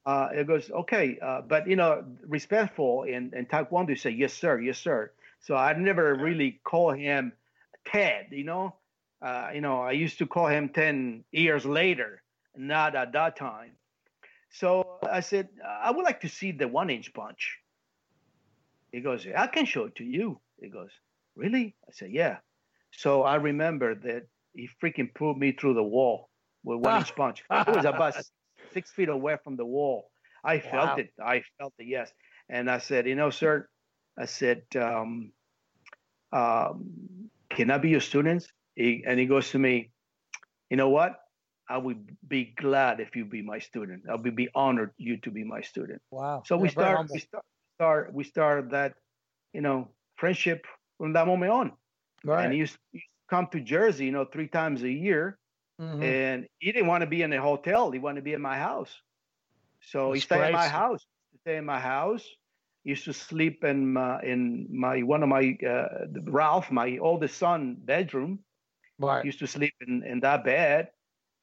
Uh, 0.06 0.28
it 0.32 0.46
goes 0.46 0.70
okay, 0.70 1.18
uh, 1.20 1.40
but 1.42 1.66
you 1.68 1.76
know, 1.76 2.04
respectful 2.26 3.02
in 3.04 3.32
in 3.34 3.46
Taekwondo, 3.46 3.98
say 3.98 4.10
yes, 4.10 4.32
sir, 4.34 4.60
yes, 4.60 4.78
sir. 4.78 5.10
So 5.40 5.56
I 5.56 5.72
never 5.72 6.14
really 6.14 6.60
call 6.64 6.92
him 6.92 7.32
Ted. 7.86 8.28
You 8.30 8.44
know, 8.44 8.76
uh, 9.22 9.50
you 9.54 9.60
know, 9.60 9.80
I 9.82 9.92
used 9.92 10.18
to 10.18 10.26
call 10.26 10.46
him 10.46 10.68
ten 10.68 11.24
years 11.32 11.66
later, 11.66 12.22
not 12.56 12.94
at 12.94 13.12
that 13.12 13.36
time. 13.36 13.72
So 14.50 14.98
I 15.08 15.20
said, 15.20 15.48
I 15.64 15.90
would 15.90 16.04
like 16.04 16.20
to 16.22 16.28
see 16.28 16.52
the 16.52 16.68
one 16.68 16.90
inch 16.90 17.12
punch. 17.14 17.58
He 18.92 19.00
goes, 19.00 19.26
I 19.36 19.46
can 19.46 19.64
show 19.64 19.84
it 19.84 19.94
to 19.96 20.04
you. 20.04 20.40
He 20.60 20.68
goes, 20.68 20.90
Really? 21.36 21.76
I 21.88 21.92
said, 21.92 22.10
Yeah. 22.10 22.38
So 22.92 23.22
I 23.22 23.36
remember 23.36 23.94
that 23.94 24.26
he 24.54 24.68
freaking 24.82 25.14
pulled 25.14 25.38
me 25.38 25.52
through 25.52 25.74
the 25.74 25.82
wall 25.82 26.28
with 26.64 26.78
one 26.80 26.96
inch 26.96 27.14
punch. 27.14 27.44
It 27.50 27.68
was 27.68 27.84
about 27.84 28.14
six 28.74 28.90
feet 28.90 29.08
away 29.08 29.36
from 29.44 29.56
the 29.56 29.64
wall. 29.64 30.10
I 30.44 30.58
felt 30.58 30.90
Wow. 30.90 30.96
it. 30.96 31.12
I 31.22 31.42
felt 31.58 31.74
it, 31.78 31.86
yes. 31.86 32.12
And 32.48 32.68
I 32.68 32.78
said, 32.78 33.06
You 33.06 33.14
know, 33.14 33.30
sir, 33.30 33.68
I 34.18 34.24
said, 34.26 34.62
um, 34.76 35.32
um, 36.32 37.30
Can 37.50 37.70
I 37.70 37.78
be 37.78 37.90
your 37.90 38.00
student? 38.00 38.46
He, 38.74 39.04
and 39.06 39.18
he 39.20 39.26
goes 39.26 39.50
to 39.50 39.58
me, 39.58 39.92
You 40.68 40.76
know 40.76 40.88
what? 40.88 41.16
I 41.70 41.78
would 41.78 42.16
be 42.28 42.44
glad 42.56 43.00
if 43.00 43.16
you 43.16 43.24
be 43.24 43.42
my 43.42 43.58
student. 43.60 44.04
I 44.10 44.16
would 44.16 44.36
be 44.36 44.48
honored 44.54 44.92
you 44.98 45.18
to 45.18 45.30
be 45.30 45.44
my 45.44 45.62
student. 45.62 46.02
Wow. 46.10 46.42
So 46.46 46.56
we 46.58 46.68
Yeah, 46.68 46.74
very 46.74 46.96
start, 46.96 47.10
we 47.10 47.18
start, 47.20 47.44
start, 47.78 48.14
we 48.14 48.24
start 48.24 48.70
that 48.70 48.94
you 49.52 49.62
know, 49.62 49.88
friendship 50.16 50.66
from 50.98 51.14
that 51.14 51.26
moment 51.26 51.52
on. 51.52 51.72
Right. 52.24 52.44
And 52.44 52.52
he 52.52 52.58
used, 52.60 52.78
he 52.92 52.98
used 52.98 53.06
to 53.28 53.36
come 53.36 53.48
to 53.52 53.60
Jersey, 53.60 54.06
you 54.06 54.12
know, 54.12 54.24
three 54.24 54.48
times 54.48 54.82
a 54.82 54.90
year. 54.90 55.38
Mhm. 55.80 56.02
And 56.02 56.48
he 56.58 56.72
didn't 56.72 56.88
want 56.88 57.02
to 57.02 57.06
be 57.06 57.22
in 57.22 57.32
a 57.32 57.40
hotel. 57.40 57.90
He 57.90 57.98
wanted 57.98 58.20
to 58.20 58.24
be 58.24 58.34
in 58.34 58.42
my 58.42 58.58
house. 58.58 59.02
So 59.82 60.12
he 60.12 60.20
That's 60.20 60.26
stayed 60.26 60.46
in 60.46 60.52
my 60.52 60.68
house. 60.68 61.06
Stay 61.42 61.56
in 61.56 61.64
my 61.64 61.80
house. 61.80 62.28
He 62.84 62.90
used 62.90 63.04
to 63.06 63.12
sleep 63.12 63.64
in 63.64 63.92
my 63.92 64.22
in 64.22 64.68
my 64.70 65.02
one 65.02 65.22
of 65.22 65.28
my 65.28 65.56
uh, 65.66 66.06
Ralph, 66.24 66.70
my 66.70 66.98
oldest 66.98 67.38
son, 67.38 67.76
bedroom. 67.78 68.44
Right. 68.98 69.24
used 69.24 69.40
to 69.40 69.46
sleep 69.46 69.74
in, 69.86 70.04
in 70.04 70.20
that 70.20 70.44
bed 70.44 70.90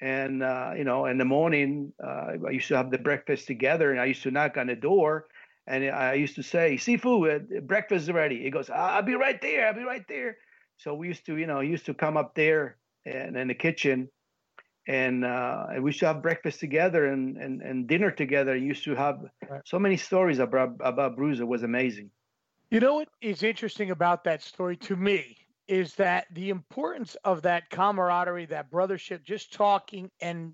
and 0.01 0.43
uh, 0.43 0.73
you 0.77 0.83
know 0.83 1.05
in 1.05 1.17
the 1.17 1.25
morning 1.25 1.91
uh, 2.03 2.33
i 2.47 2.51
used 2.51 2.67
to 2.67 2.77
have 2.77 2.91
the 2.91 2.97
breakfast 2.97 3.47
together 3.47 3.91
and 3.91 3.99
i 3.99 4.05
used 4.05 4.23
to 4.23 4.31
knock 4.31 4.57
on 4.57 4.67
the 4.67 4.75
door 4.75 5.27
and 5.65 5.89
i 5.89 6.13
used 6.13 6.35
to 6.35 6.43
say 6.43 6.75
sifu 6.75 7.35
uh, 7.35 7.61
breakfast 7.61 8.03
is 8.03 8.11
ready. 8.11 8.41
He 8.43 8.49
goes 8.49 8.69
i'll 8.69 9.01
be 9.01 9.15
right 9.15 9.41
there 9.41 9.67
i'll 9.67 9.73
be 9.73 9.83
right 9.83 10.05
there. 10.07 10.37
So 10.77 10.93
we 10.93 11.07
used 11.07 11.25
to 11.25 11.37
you 11.37 11.47
know 11.47 11.61
used 11.61 11.85
to 11.87 11.93
come 11.93 12.17
up 12.17 12.35
there 12.35 12.77
and 13.05 13.35
in 13.35 13.47
the 13.47 13.55
kitchen 13.55 14.09
and, 14.87 15.25
uh, 15.25 15.65
and 15.69 15.83
we 15.83 15.89
used 15.89 15.99
to 15.99 16.07
have 16.07 16.21
breakfast 16.21 16.61
together 16.61 17.07
and, 17.07 17.37
and, 17.37 17.61
and 17.61 17.87
dinner 17.87 18.09
together. 18.09 18.55
He 18.55 18.63
used 18.63 18.85
to 18.85 18.95
have 18.95 19.19
so 19.65 19.77
many 19.77 19.97
stories 19.97 20.39
about 20.39 20.75
about 20.79 21.15
bruce 21.17 21.39
it 21.39 21.47
was 21.47 21.63
amazing. 21.63 22.09
You 22.71 22.79
know 22.79 22.95
what 22.95 23.09
is 23.21 23.43
interesting 23.43 23.91
about 23.91 24.23
that 24.25 24.41
story 24.41 24.77
to 24.77 24.95
me 24.95 25.36
is 25.67 25.93
that 25.95 26.27
the 26.33 26.49
importance 26.49 27.15
of 27.23 27.41
that 27.41 27.69
camaraderie, 27.69 28.45
that 28.47 28.71
brothership, 28.71 29.23
just 29.23 29.53
talking 29.53 30.09
and 30.21 30.53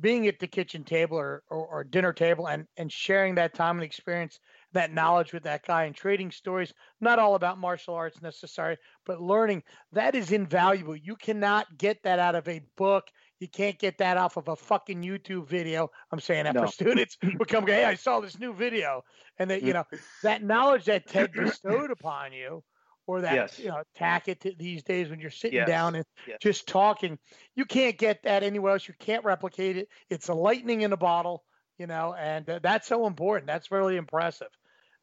being 0.00 0.26
at 0.26 0.38
the 0.38 0.46
kitchen 0.46 0.82
table 0.82 1.16
or, 1.16 1.42
or, 1.50 1.66
or 1.66 1.84
dinner 1.84 2.12
table 2.12 2.48
and, 2.48 2.66
and 2.76 2.90
sharing 2.90 3.34
that 3.36 3.54
time 3.54 3.76
and 3.76 3.84
experience, 3.84 4.40
that 4.72 4.92
knowledge 4.92 5.32
with 5.32 5.44
that 5.44 5.64
guy 5.64 5.84
and 5.84 5.94
trading 5.94 6.30
stories, 6.30 6.72
not 7.00 7.18
all 7.18 7.34
about 7.34 7.58
martial 7.58 7.94
arts 7.94 8.20
necessarily, 8.20 8.76
but 9.06 9.20
learning 9.20 9.62
that 9.92 10.14
is 10.14 10.32
invaluable. 10.32 10.96
You 10.96 11.16
cannot 11.16 11.78
get 11.78 12.02
that 12.02 12.18
out 12.18 12.34
of 12.34 12.48
a 12.48 12.60
book. 12.76 13.08
You 13.40 13.48
can't 13.48 13.78
get 13.78 13.98
that 13.98 14.16
off 14.16 14.36
of 14.36 14.48
a 14.48 14.56
fucking 14.56 15.02
YouTube 15.02 15.46
video. 15.46 15.90
I'm 16.10 16.20
saying 16.20 16.44
that 16.44 16.54
No. 16.54 16.66
for 16.66 16.72
students 16.72 17.16
who 17.22 17.38
come, 17.44 17.66
hey, 17.66 17.84
I 17.84 17.94
saw 17.94 18.20
this 18.20 18.38
new 18.38 18.52
video. 18.52 19.02
And 19.38 19.50
that, 19.50 19.62
you 19.62 19.72
mm. 19.72 19.74
know, 19.74 19.98
that 20.24 20.42
knowledge 20.42 20.86
that 20.86 21.06
Ted 21.06 21.32
bestowed 21.32 21.92
upon 21.92 22.32
you, 22.32 22.64
or 23.08 23.22
that 23.22 23.34
Yes. 23.34 23.58
you 23.58 23.68
know, 23.68 23.82
tack 23.94 24.28
it 24.28 24.40
to 24.42 24.52
these 24.56 24.82
days 24.84 25.08
when 25.08 25.18
you're 25.18 25.30
sitting 25.30 25.56
Yes. 25.56 25.66
down 25.66 25.94
and 25.96 26.04
Yes. 26.26 26.38
just 26.42 26.68
talking, 26.68 27.18
you 27.56 27.64
can't 27.64 27.96
get 27.98 28.22
that 28.24 28.42
anywhere 28.42 28.74
else. 28.74 28.86
You 28.86 28.94
can't 28.98 29.24
replicate 29.24 29.78
it. 29.78 29.88
It's 30.10 30.28
a 30.28 30.34
lightning 30.34 30.82
in 30.82 30.92
a 30.92 30.96
bottle, 30.96 31.42
you 31.78 31.86
know, 31.86 32.14
and 32.14 32.48
uh, 32.48 32.58
that's 32.62 32.86
so 32.86 33.06
important. 33.06 33.46
That's 33.46 33.72
really 33.72 33.96
impressive. 33.96 34.48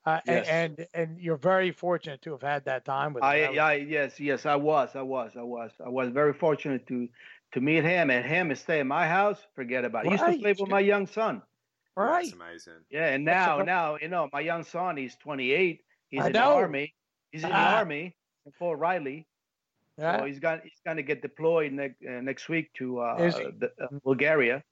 Uh, 0.05 0.21
Yes. 0.27 0.47
and, 0.47 0.87
and 0.93 1.19
you're 1.19 1.35
very 1.35 1.71
fortunate 1.71 2.21
to 2.21 2.31
have 2.33 2.43
had 2.43 2.65
that 2.65 2.85
time 2.85 3.13
with 3.13 3.23
him. 3.23 3.27
I, 3.27 3.39
That 3.39 3.57
I 3.57 3.73
yes 3.77 4.19
yes 4.19 4.45
I 4.45 4.55
was 4.55 4.95
I 4.95 5.01
was 5.01 5.31
I 5.35 5.41
was 5.41 5.71
I 5.83 5.89
was 5.89 6.09
very 6.09 6.33
fortunate 6.33 6.85
to 6.87 7.09
to 7.53 7.61
meet 7.61 7.83
him 7.83 8.11
and 8.11 8.23
him 8.23 8.51
and 8.51 8.59
stay 8.59 8.79
in 8.79 8.87
my 8.87 9.07
house. 9.07 9.39
Forget 9.55 9.83
about 9.83 10.05
it. 10.05 10.09
He 10.09 10.11
used 10.11 10.23
to 10.25 10.29
Right. 10.29 10.39
play 10.39 10.53
with 10.59 10.69
my 10.69 10.79
young 10.79 11.07
son. 11.07 11.41
right. 11.97 12.25
That's 12.25 12.33
amazing. 12.33 12.85
Yeah, 12.91 13.07
and 13.07 13.25
now 13.25 13.63
now 13.63 13.97
you 13.99 14.09
know 14.09 14.29
my 14.31 14.41
young 14.41 14.63
son. 14.63 14.95
He's 14.95 15.15
28. 15.15 15.81
He's 16.09 16.21
I 16.21 16.27
in 16.27 16.33
the 16.33 16.43
army. 16.43 16.93
He's 17.31 17.43
in 17.43 17.49
the 17.49 17.55
Ah. 17.55 17.77
army 17.77 18.15
in 18.45 18.51
Fort 18.53 18.79
Riley. 18.79 19.27
Yeah. 19.97 20.19
So 20.19 20.25
he's 20.25 20.39
got 20.39 20.61
he's 20.63 20.81
going 20.85 20.97
to 20.97 21.03
get 21.03 21.21
deployed 21.21 21.71
next 21.71 21.97
uh, 22.05 22.21
next 22.21 22.49
week 22.49 22.73
to 22.75 22.99
uh, 23.01 23.15
Is 23.19 23.35
the, 23.35 23.71
uh, 23.81 23.87
Bulgaria. 24.03 24.63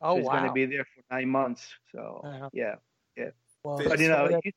oh 0.00 0.14
so 0.14 0.16
he's 0.16 0.26
wow. 0.26 0.32
going 0.32 0.46
to 0.48 0.52
be 0.52 0.66
there 0.66 0.84
for 0.84 1.02
nine 1.14 1.28
months. 1.28 1.72
So 1.92 2.20
Uh-huh. 2.24 2.50
yeah, 2.52 2.74
Well, 3.62 3.78
But, 3.78 3.88
but 3.90 3.98
you 4.00 4.08
know 4.08 4.40
he 4.42 4.52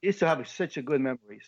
he 0.00 0.08
used 0.08 0.18
to 0.20 0.26
have 0.26 0.46
such 0.48 0.76
a 0.76 0.82
good 0.82 1.00
memories. 1.00 1.46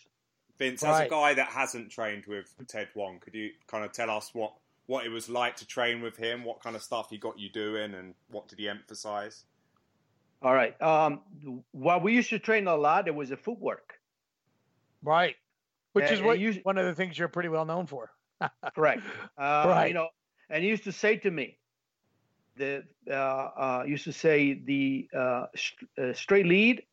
Vince, 0.57 0.83
as 0.83 0.99
a 1.05 1.07
guy 1.07 1.33
that 1.35 1.47
hasn't 1.47 1.89
trained 1.91 2.25
with 2.25 2.53
Ted 2.67 2.89
Wong, 2.95 3.19
could 3.19 3.33
you 3.33 3.51
kind 3.67 3.85
of 3.85 3.93
tell 3.93 4.09
us 4.09 4.33
what, 4.33 4.53
what 4.87 5.05
it 5.05 5.09
was 5.09 5.29
like 5.29 5.55
to 5.57 5.65
train 5.65 6.01
with 6.01 6.17
him? 6.17 6.43
What 6.43 6.61
kind 6.61 6.75
of 6.75 6.81
stuff 6.83 7.09
he 7.09 7.17
got 7.17 7.39
you 7.39 7.47
doing, 7.49 7.93
and 7.93 8.13
what 8.29 8.49
did 8.49 8.59
he 8.59 8.67
emphasize? 8.67 9.45
All 10.41 10.53
right. 10.53 10.75
Um, 10.81 11.21
while 11.71 12.01
we 12.01 12.13
used 12.13 12.29
to 12.31 12.39
train 12.39 12.67
a 12.67 12.75
lot, 12.75 13.05
there 13.05 13.13
was 13.13 13.31
a 13.31 13.37
footwork. 13.37 13.98
Right. 15.03 15.35
Which 15.93 16.05
Yeah, 16.05 16.13
is 16.13 16.21
what 16.21 16.39
you- 16.39 16.59
one 16.63 16.77
of 16.77 16.85
the 16.85 16.95
things 16.95 17.17
you're 17.17 17.27
pretty 17.29 17.49
well 17.49 17.65
known 17.65 17.87
for. 17.87 18.11
Correct. 18.75 19.03
Uh, 19.37 19.65
Right. 19.67 19.87
You 19.89 19.93
know, 19.93 20.09
and 20.49 20.63
he 20.63 20.69
used 20.69 20.83
to 20.85 20.91
say 20.91 21.17
to 21.17 21.31
me, 21.31 21.57
the 22.55 22.83
uh, 23.09 23.13
uh, 23.13 23.83
used 23.87 24.03
to 24.05 24.11
say 24.13 24.53
the 24.53 25.07
uh, 25.15 25.45
st- 25.55 25.89
uh, 25.97 26.13
straight 26.13 26.45
lead 26.45 26.83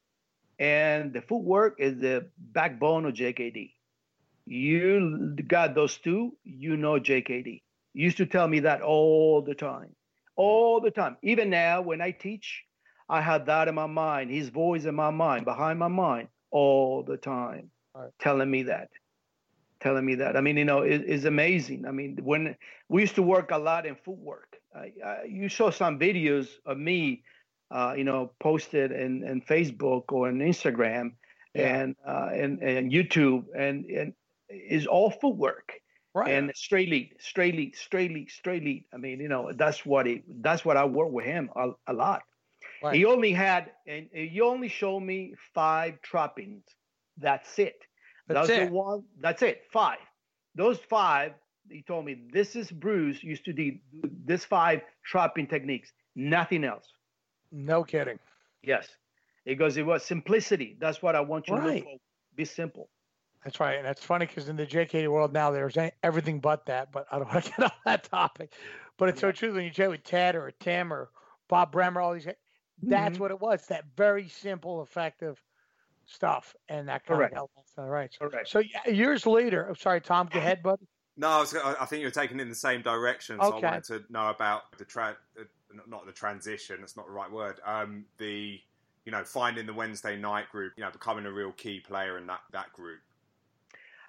and 0.58 1.12
the 1.12 1.22
footwork 1.22 1.76
is 1.80 1.98
the 1.98 2.30
backbone 2.38 3.04
of 3.06 3.14
JKD. 3.14 3.74
You 4.46 5.36
got 5.48 5.74
those 5.74 5.98
two, 5.98 6.36
you 6.44 6.76
know 6.76 6.98
JKD. 7.00 7.62
He 7.94 8.02
used 8.02 8.18
to 8.18 8.26
tell 8.26 8.46
me 8.48 8.60
that 8.60 8.82
all 8.82 9.42
the 9.42 9.54
time, 9.54 9.94
all 10.36 10.80
the 10.80 10.90
time. 10.90 11.16
Even 11.22 11.50
now, 11.50 11.82
when 11.82 12.00
I 12.00 12.12
teach, 12.12 12.64
I 13.08 13.20
have 13.22 13.46
that 13.46 13.68
in 13.68 13.74
my 13.74 13.86
mind, 13.86 14.30
his 14.30 14.48
voice 14.50 14.84
in 14.84 14.94
my 14.94 15.10
mind, 15.10 15.44
behind 15.44 15.78
my 15.78 15.88
mind, 15.88 16.28
all 16.50 17.02
the 17.02 17.16
time. 17.16 17.70
Telling 18.18 18.50
me 18.50 18.62
that 18.64 18.88
telling 19.80 20.04
me 20.04 20.14
that. 20.16 20.36
I 20.36 20.40
mean, 20.40 20.56
you 20.56 20.64
know, 20.64 20.80
it, 20.80 21.02
it's 21.06 21.24
amazing. 21.24 21.86
I 21.86 21.90
mean, 21.90 22.18
when 22.22 22.56
we 22.88 23.02
used 23.02 23.14
to 23.16 23.22
work 23.22 23.50
a 23.50 23.58
lot 23.58 23.86
in 23.86 23.94
footwork, 23.94 24.56
I, 24.74 24.92
I, 25.04 25.24
you 25.28 25.48
saw 25.48 25.70
some 25.70 25.98
videos 25.98 26.48
of 26.64 26.78
me, 26.78 27.22
uh, 27.70 27.94
you 27.96 28.04
know, 28.04 28.32
posted 28.40 28.90
in, 28.92 29.22
in 29.24 29.40
Facebook 29.42 30.04
or 30.12 30.28
on 30.28 30.38
Instagram 30.38 31.12
Yeah. 31.54 31.76
and, 31.76 31.96
uh, 32.06 32.30
and 32.32 32.62
and 32.62 32.90
YouTube, 32.92 33.44
and 33.56 33.84
and 33.86 34.12
is 34.48 34.86
all 34.86 35.10
footwork 35.10 35.72
Right. 36.14 36.30
and 36.30 36.50
straight 36.54 36.88
lead, 36.88 37.14
straight 37.18 37.54
lead, 37.54 37.76
straight 37.76 38.12
lead, 38.12 38.30
straight 38.30 38.64
lead. 38.64 38.84
I 38.92 38.96
mean, 38.96 39.20
you 39.20 39.28
know, 39.28 39.52
that's 39.52 39.84
what 39.84 40.06
it. 40.06 40.22
That's 40.42 40.64
what 40.64 40.76
I 40.76 40.84
work 40.86 41.10
with 41.10 41.26
him 41.26 41.50
a, 41.54 41.70
a 41.86 41.92
lot. 41.92 42.22
Right. 42.82 42.94
He 42.96 43.04
only 43.04 43.32
had, 43.32 43.72
and 43.86 44.08
he 44.12 44.40
only 44.40 44.68
showed 44.68 45.00
me 45.00 45.34
five 45.54 46.00
trappings. 46.02 46.64
That's 47.18 47.58
it. 47.58 47.82
That's 48.28 48.48
it. 48.50 48.66
the 48.68 48.72
one. 48.72 49.04
That's 49.20 49.42
it. 49.42 49.62
Five. 49.72 49.98
Those 50.54 50.78
five. 50.78 51.32
He 51.68 51.82
told 51.82 52.04
me 52.04 52.28
this 52.32 52.54
is 52.54 52.70
Bruce 52.70 53.22
used 53.24 53.44
to 53.46 53.52
do 53.52 53.72
this 54.24 54.44
five 54.44 54.82
trapping 55.04 55.46
techniques. 55.48 55.92
Nothing 56.14 56.64
else. 56.64 56.86
no 57.52 57.82
kidding. 57.84 58.18
Yes, 58.62 58.88
because 59.44 59.76
it 59.76 59.84
was 59.86 60.04
simplicity. 60.04 60.76
That's 60.80 61.02
what 61.02 61.14
I 61.16 61.20
want 61.20 61.48
you 61.48 61.56
to 61.56 61.60
Right. 61.60 61.74
look 61.76 61.84
for. 61.84 61.98
Be 62.36 62.44
simple. 62.44 62.88
That's 63.44 63.60
right. 63.60 63.76
And 63.76 63.84
that's 63.86 64.02
funny 64.02 64.26
because 64.26 64.48
in 64.48 64.56
the 64.56 64.66
JKD 64.66 65.08
world 65.08 65.32
now, 65.32 65.50
there's 65.50 65.76
everything 66.02 66.40
but 66.40 66.66
that. 66.66 66.90
But 66.92 67.06
I 67.12 67.18
don't 67.18 67.28
want 67.32 67.44
to 67.44 67.50
get 67.50 67.62
on 67.64 67.70
that 67.84 68.04
topic. 68.04 68.52
But 68.96 69.08
it's 69.10 69.20
so 69.20 69.30
true 69.32 69.54
when 69.54 69.64
you 69.64 69.70
chat 69.70 69.90
with 69.90 70.02
Ted 70.04 70.34
or 70.34 70.50
Tim 70.58 70.92
or 70.92 71.10
Bob 71.48 71.70
Bremer, 71.72 72.00
all 72.00 72.12
these 72.14 72.26
guys, 72.26 72.34
that's 72.82 73.16
Mhm. 73.16 73.20
what 73.20 73.30
it 73.30 73.40
was. 73.40 73.66
That 73.68 73.84
very 73.96 74.28
simple, 74.28 74.82
effective 74.82 75.40
stuff. 76.06 76.54
And 76.68 76.88
that 76.88 77.04
kind 77.04 77.18
Correct. 77.18 77.32
of 77.32 77.36
helped. 77.36 77.52
All 77.78 77.88
right. 77.88 78.10
Correct. 78.18 78.48
So 78.48 78.62
years 78.86 79.26
later, 79.26 79.68
I'm 79.68 79.76
sorry, 79.76 80.00
Tom, 80.00 80.28
go 80.32 80.38
ahead, 80.38 80.62
buddy. 80.62 80.86
No, 81.18 81.28
I, 81.28 81.40
was, 81.40 81.54
I 81.54 81.76
I 81.80 81.84
think 81.86 82.00
you 82.00 82.06
were 82.06 82.10
taking 82.10 82.38
it 82.38 82.42
in 82.42 82.48
the 82.48 82.54
same 82.54 82.82
direction. 82.82 83.38
So 83.40 83.54
Okay. 83.54 83.66
I 83.66 83.70
wanted 83.70 83.84
to 83.84 84.04
know 84.10 84.28
about 84.28 84.76
the 84.78 84.84
tra- 84.84 85.16
uh, 85.38 85.44
not 85.86 86.06
the 86.06 86.12
transition. 86.12 86.76
That's 86.80 86.96
not 86.96 87.06
the 87.06 87.12
right 87.12 87.30
word. 87.30 87.60
Um, 87.64 88.04
the 88.18 88.60
you 89.04 89.12
know 89.12 89.24
finding 89.24 89.66
the 89.66 89.74
Wednesday 89.74 90.16
night 90.16 90.50
group. 90.50 90.74
You 90.76 90.84
know, 90.84 90.90
becoming 90.90 91.26
a 91.26 91.32
real 91.32 91.52
key 91.52 91.80
player 91.80 92.18
in 92.18 92.26
that 92.26 92.40
that 92.52 92.72
group. 92.72 93.00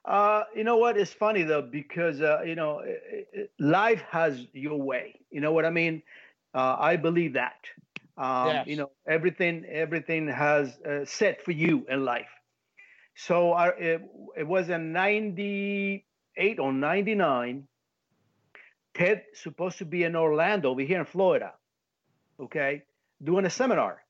Uh, 0.05 0.43
you 0.55 0.63
know 0.63 0.77
what? 0.77 0.97
It's 0.97 1.13
funny 1.13 1.43
though 1.43 1.61
because 1.61 2.21
uh, 2.21 2.41
you 2.45 2.55
know 2.55 2.79
it, 2.79 3.27
it, 3.33 3.51
life 3.59 4.01
has 4.09 4.45
your 4.53 4.79
way. 4.81 5.19
You 5.31 5.41
know 5.41 5.51
what 5.51 5.65
I 5.65 5.69
mean? 5.69 6.01
Uh, 6.53 6.75
I 6.79 6.95
believe 6.95 7.33
that. 7.33 7.59
Um, 8.17 8.47
Yes. 8.47 8.67
You 8.67 8.77
know 8.77 8.91
everything. 9.07 9.65
Everything 9.69 10.27
has 10.29 10.69
uh, 10.79 11.05
set 11.05 11.43
for 11.43 11.51
you 11.51 11.85
in 11.89 12.05
life. 12.05 12.29
So 13.15 13.51
I, 13.53 13.69
it, 13.69 14.01
it 14.37 14.47
was 14.47 14.69
in 14.69 14.93
'98 14.93 16.59
or 16.59 16.73
'99. 16.73 17.67
Ted 18.95 19.23
supposed 19.35 19.79
to 19.79 19.85
be 19.85 20.03
in 20.03 20.15
Orlando, 20.15 20.71
over 20.71 20.81
here 20.81 20.99
in 20.99 21.05
Florida. 21.05 21.53
Okay, 22.39 22.83
doing 23.23 23.45
a 23.45 23.49
seminar, 23.49 24.03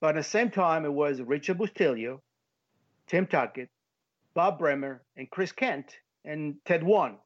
but 0.00 0.10
at 0.10 0.16
the 0.16 0.22
same 0.22 0.50
time 0.50 0.84
it 0.84 0.92
was 0.92 1.20
Richard 1.22 1.58
Bustillo, 1.58 2.20
Tim 3.08 3.26
Tackett. 3.26 3.68
Bob 4.34 4.58
Bremer 4.58 5.02
and 5.16 5.30
Chris 5.30 5.52
Kent 5.52 5.96
and 6.24 6.56
Ted 6.66 6.82
Wong. 6.82 7.18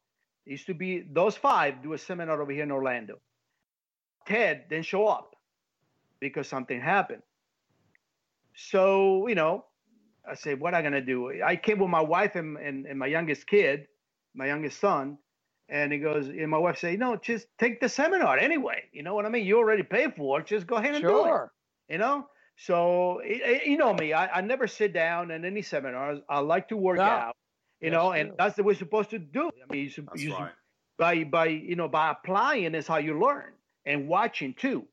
It 0.46 0.52
used 0.52 0.66
to 0.66 0.74
be 0.74 1.02
those 1.10 1.36
five 1.36 1.82
do 1.82 1.94
a 1.94 1.98
seminar 1.98 2.40
over 2.42 2.52
here 2.52 2.64
in 2.64 2.70
Orlando. 2.70 3.16
Ted 4.26 4.66
didn't 4.68 4.86
show 4.86 5.06
up 5.08 5.34
because 6.20 6.48
something 6.48 6.80
happened. 6.80 7.22
So, 8.54 9.26
you 9.28 9.34
know, 9.34 9.64
I 10.28 10.34
said, 10.34 10.60
what 10.60 10.74
am 10.74 10.80
I 10.80 10.82
gonna 10.82 11.00
do? 11.00 11.42
I 11.42 11.56
came 11.56 11.78
with 11.78 11.90
my 11.90 12.00
wife 12.02 12.34
and, 12.36 12.56
and, 12.58 12.86
and 12.86 12.98
my 12.98 13.06
youngest 13.06 13.46
kid, 13.46 13.86
my 14.34 14.46
youngest 14.46 14.80
son, 14.80 15.18
and 15.68 15.92
he 15.92 15.98
goes, 15.98 16.28
and 16.28 16.48
my 16.50 16.58
wife 16.58 16.78
said, 16.78 16.98
no, 16.98 17.16
just 17.16 17.46
take 17.58 17.80
the 17.80 17.88
seminar 17.88 18.38
anyway. 18.38 18.84
You 18.92 19.02
know 19.02 19.14
what 19.14 19.26
I 19.26 19.28
mean? 19.28 19.44
You 19.46 19.58
already 19.58 19.82
paid 19.82 20.16
for 20.16 20.40
it, 20.40 20.46
just 20.46 20.66
go 20.66 20.76
ahead 20.76 20.94
and 20.94 21.06
do 21.06 21.24
it 21.26 21.28
Sure. 21.28 21.52
you 21.88 21.98
know 21.98 22.26
So 22.56 23.20
it, 23.24 23.40
it- 23.42 23.66
you 23.66 23.76
know 23.78 23.94
me, 23.94 24.12
I, 24.12 24.38
I 24.38 24.40
never 24.40 24.66
sit 24.66 24.92
down 24.92 25.30
in 25.30 25.44
any 25.44 25.62
seminars. 25.62 26.20
I 26.28 26.40
like 26.40 26.68
to 26.68 26.76
work 26.76 26.98
No. 26.98 27.04
out, 27.04 27.36
you 27.80 27.90
know, 27.90 28.10
That's 28.12 28.20
and 28.20 28.32
that's 28.38 28.56
the 28.56 28.62
way 28.62 28.72
we're 28.72 28.78
supposed 28.78 29.10
to 29.10 29.18
do. 29.18 29.48
it. 29.48 29.54
I 29.68 29.72
mean, 29.72 29.84
you, 29.84 29.90
sup- 29.90 30.06
That's 30.06 30.22
you, 30.22 30.34
right. 30.34 30.52
by 30.98 31.24
by 31.24 31.46
you 31.46 31.76
know 31.76 31.88
by 31.88 32.10
applying 32.10 32.74
is 32.74 32.86
how 32.88 32.98
you 32.98 33.20
learn 33.20 33.52
and 33.86 34.08
watching 34.08 34.54
too. 34.54 34.86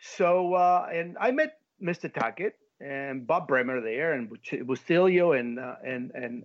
So 0.00 0.54
uh, 0.54 0.88
and 0.92 1.16
I 1.20 1.30
met 1.30 1.58
Mr. 1.82 2.12
Tackett 2.12 2.52
and 2.80 3.26
Bob 3.26 3.48
Bremer 3.48 3.80
there 3.80 4.12
and 4.12 4.30
Bustillo 4.30 5.38
and 5.38 5.58
uh, 5.58 5.74
and 5.84 6.12
and 6.14 6.44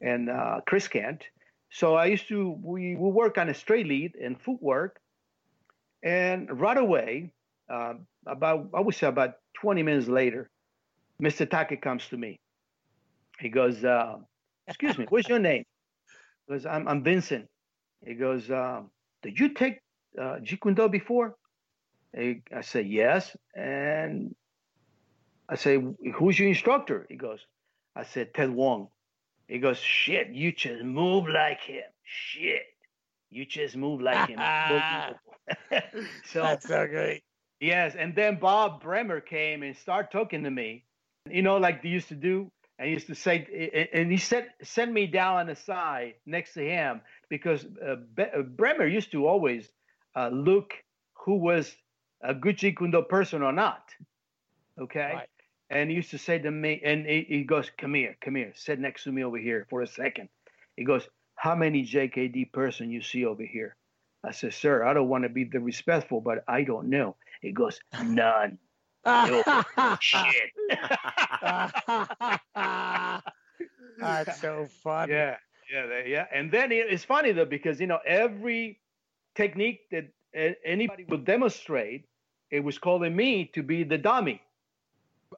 and 0.00 0.30
uh, 0.30 0.60
Chris 0.66 0.88
Kent. 0.88 1.24
So 1.70 1.94
I 1.94 2.06
used 2.06 2.28
to 2.28 2.58
we 2.62 2.96
we 2.96 3.10
work 3.10 3.38
on 3.38 3.48
a 3.48 3.54
straight 3.54 3.86
lead 3.86 4.14
and 4.14 4.40
footwork, 4.40 5.00
and 6.02 6.60
right 6.60 6.76
away, 6.78 7.32
uh, 7.68 7.94
about 8.26 8.70
I 8.74 8.80
would 8.80 8.94
say 8.94 9.06
about 9.06 9.34
20 9.60 9.82
minutes 9.82 10.08
later, 10.08 10.50
Mr. 11.20 11.46
Tackett 11.46 11.82
comes 11.82 12.06
to 12.08 12.16
me. 12.16 12.40
He 13.40 13.48
goes, 13.48 13.84
uh, 13.84 14.16
"Excuse 14.66 14.96
me, 14.96 15.06
what's 15.08 15.28
your 15.28 15.40
name?" 15.40 15.64
Because 16.46 16.64
I'm 16.64 16.88
I'm 16.88 17.02
Vincent. 17.02 17.48
He 18.06 18.14
goes, 18.14 18.50
um, 18.50 18.90
"Did 19.22 19.38
you 19.38 19.50
take 19.50 19.80
uh, 20.18 20.38
Jeet 20.42 20.90
before?" 20.90 21.36
I, 22.16 22.42
I 22.54 22.60
say, 22.62 22.82
"Yes." 22.82 23.36
And 23.54 24.34
I 25.48 25.56
say, 25.56 25.82
"Who's 26.14 26.38
your 26.38 26.48
instructor?" 26.48 27.06
He 27.08 27.16
goes, 27.16 27.40
"I 27.94 28.04
said 28.04 28.34
Ted 28.34 28.50
Wong." 28.50 28.88
He 29.48 29.58
goes, 29.58 29.78
"Shit, 29.78 30.28
you 30.28 30.52
just 30.52 30.82
move 30.82 31.28
like 31.28 31.60
him. 31.60 31.84
Shit, 32.04 32.66
you 33.30 33.44
just 33.44 33.76
move 33.76 34.00
like 34.00 34.28
him." 34.28 34.38
so 36.24 36.42
That's 36.42 36.66
so 36.66 36.86
great. 36.86 37.22
Yes, 37.60 37.94
and 37.98 38.14
then 38.14 38.38
Bob 38.38 38.82
Bremer 38.82 39.20
came 39.20 39.62
and 39.62 39.76
started 39.76 40.10
talking 40.10 40.44
to 40.44 40.50
me, 40.50 40.84
you 41.30 41.42
know, 41.42 41.56
like 41.56 41.82
they 41.82 41.88
used 41.88 42.08
to 42.08 42.14
do. 42.14 42.50
And 42.78 42.88
he 42.88 42.94
used 42.94 43.06
to 43.06 43.14
say, 43.14 43.88
and 43.92 44.10
he 44.10 44.18
said, 44.18 44.48
send 44.62 44.92
me 44.92 45.06
down 45.06 45.36
on 45.36 45.46
the 45.46 45.54
side 45.54 46.14
next 46.26 46.54
to 46.54 46.60
him 46.60 47.02
because 47.30 47.64
uh, 47.64 47.96
uh, 48.20 48.42
Bremer 48.42 48.86
used 48.86 49.12
to 49.12 49.28
always 49.28 49.68
uh, 50.16 50.28
look 50.28 50.74
who 51.14 51.36
was 51.36 51.74
a 52.24 52.34
good 52.34 52.56
Jeet 52.58 52.76
Kune 52.78 52.90
Do 52.90 53.02
person 53.02 53.42
or 53.42 53.52
not. 53.52 53.84
Okay. 54.80 55.12
Right. 55.14 55.28
And 55.70 55.90
he 55.90 55.96
used 55.96 56.10
to 56.10 56.18
say 56.18 56.38
to 56.38 56.50
me, 56.50 56.80
and 56.84 57.06
he, 57.06 57.24
he 57.28 57.44
goes, 57.44 57.70
come 57.78 57.94
here, 57.94 58.16
come 58.20 58.34
here, 58.34 58.52
sit 58.56 58.78
next 58.78 59.04
to 59.04 59.12
me 59.12 59.24
over 59.24 59.38
here 59.38 59.66
for 59.70 59.82
a 59.82 59.86
second. 59.86 60.28
He 60.76 60.84
goes, 60.84 61.08
how 61.36 61.54
many 61.54 61.84
JKD 61.86 62.52
person 62.52 62.90
you 62.90 63.00
see 63.02 63.24
over 63.24 63.42
here? 63.44 63.76
I 64.24 64.30
said, 64.32 64.54
sir, 64.54 64.84
I 64.84 64.92
don't 64.94 65.08
want 65.08 65.24
to 65.24 65.28
be 65.28 65.44
disrespectful, 65.44 66.20
but 66.20 66.44
I 66.48 66.62
don't 66.64 66.88
know. 66.88 67.16
He 67.40 67.52
goes, 67.52 67.78
none. 68.04 68.58
Shit. 70.00 70.50
That's 73.98 74.40
so 74.40 74.66
funny. 74.82 75.12
Yeah, 75.12 75.36
yeah, 75.72 75.86
they- 75.86 76.06
yeah. 76.08 76.26
And 76.32 76.50
then 76.50 76.72
it- 76.72 76.88
it's 76.90 77.04
funny 77.04 77.32
though 77.32 77.44
because 77.44 77.80
you 77.80 77.86
know 77.86 77.98
every 78.06 78.80
technique 79.34 79.88
that 79.90 80.06
anybody 80.64 81.04
would 81.04 81.24
demonstrate, 81.24 82.06
it 82.54 82.62
was 82.62 82.78
calling 82.78 83.16
me 83.16 83.50
to 83.52 83.64
be 83.64 83.82
the 83.82 83.98
dummy. 83.98 84.40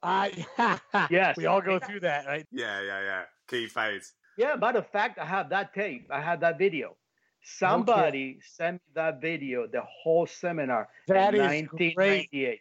I, 0.02 0.26
Yes. 1.10 1.38
we 1.38 1.46
all 1.46 1.62
go 1.62 1.78
through 1.78 2.00
that, 2.00 2.26
right? 2.26 2.46
Yeah, 2.52 2.82
yeah, 2.82 3.00
yeah. 3.00 3.22
Key 3.48 3.68
phase. 3.68 4.12
Yeah, 4.36 4.54
matter 4.56 4.80
of 4.80 4.88
fact, 4.88 5.18
I 5.18 5.24
have 5.24 5.48
that 5.48 5.72
tape. 5.72 6.08
I 6.10 6.20
have 6.20 6.40
that 6.40 6.58
video. 6.58 6.94
Somebody 7.42 8.38
sent 8.44 8.74
me 8.74 8.92
that 8.94 9.22
video, 9.22 9.66
the 9.66 9.82
whole 9.82 10.26
seminar. 10.26 10.88
That 11.08 11.34
in 11.34 11.40
is 11.40 11.70
1998. 11.72 12.60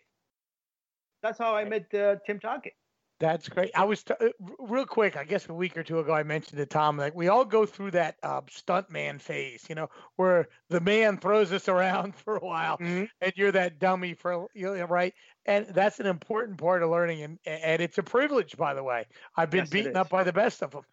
That's 1.22 1.38
how 1.38 1.54
I 1.54 1.66
met 1.66 1.94
uh, 1.94 2.16
Tim 2.26 2.40
Tackett. 2.40 2.78
That's 3.26 3.50
great. 3.50 3.72
I 3.76 3.86
was 3.86 4.04
t- 4.04 4.14
uh, 4.20 4.30
real 4.60 4.86
quick. 4.86 5.16
I 5.16 5.24
guess 5.24 5.48
a 5.50 5.54
week 5.54 5.78
or 5.78 5.84
two 5.84 6.00
ago, 6.00 6.14
I 6.14 6.24
mentioned 6.24 6.58
to 6.58 6.66
Tom 6.66 6.98
like 6.98 7.16
we 7.16 7.28
all 7.30 7.46
go 7.46 7.66
through 7.66 7.92
that 7.92 8.18
uh, 8.22 8.42
stunt 8.50 8.90
man 8.92 9.20
phase, 9.20 9.68
you 9.70 9.76
know, 9.76 9.90
where 10.16 10.48
the 10.70 10.80
man 10.82 11.18
throws 11.18 11.52
us 11.52 11.68
around 11.70 12.16
for 12.24 12.36
a 12.38 12.46
while, 12.46 12.80
Mhm. 12.80 13.08
and 13.22 13.34
you're 13.36 13.52
that 13.54 13.80
dummy 13.80 14.14
for 14.14 14.50
you 14.54 14.76
know, 14.76 14.86
right. 14.86 15.14
And 15.46 15.68
that's 15.68 16.00
an 16.00 16.06
important 16.08 16.58
part 16.60 16.84
of 16.84 16.90
learning, 16.90 17.24
and 17.24 17.40
and 17.46 17.82
it's 17.82 17.98
a 17.98 18.04
privilege, 18.04 18.58
by 18.58 18.74
the 18.74 18.84
way. 18.84 19.08
I've 19.36 19.50
been 19.50 19.68
Yes, 19.68 19.70
beaten 19.70 19.96
up 19.98 20.10
by 20.10 20.24
the 20.24 20.34
best 20.34 20.62
of 20.62 20.72
them, 20.72 20.84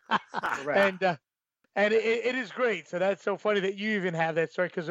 Correct. 0.51 0.97
and 1.03 1.03
uh, 1.03 1.16
and 1.76 1.95
it, 1.95 2.05
it 2.05 2.35
is 2.37 2.53
great. 2.53 2.89
So 2.89 2.99
that's 2.99 3.22
so 3.22 3.37
funny 3.37 3.61
that 3.61 3.76
you 3.76 3.97
even 3.97 4.14
have 4.14 4.37
that 4.37 4.53
story 4.53 4.68
because 4.68 4.91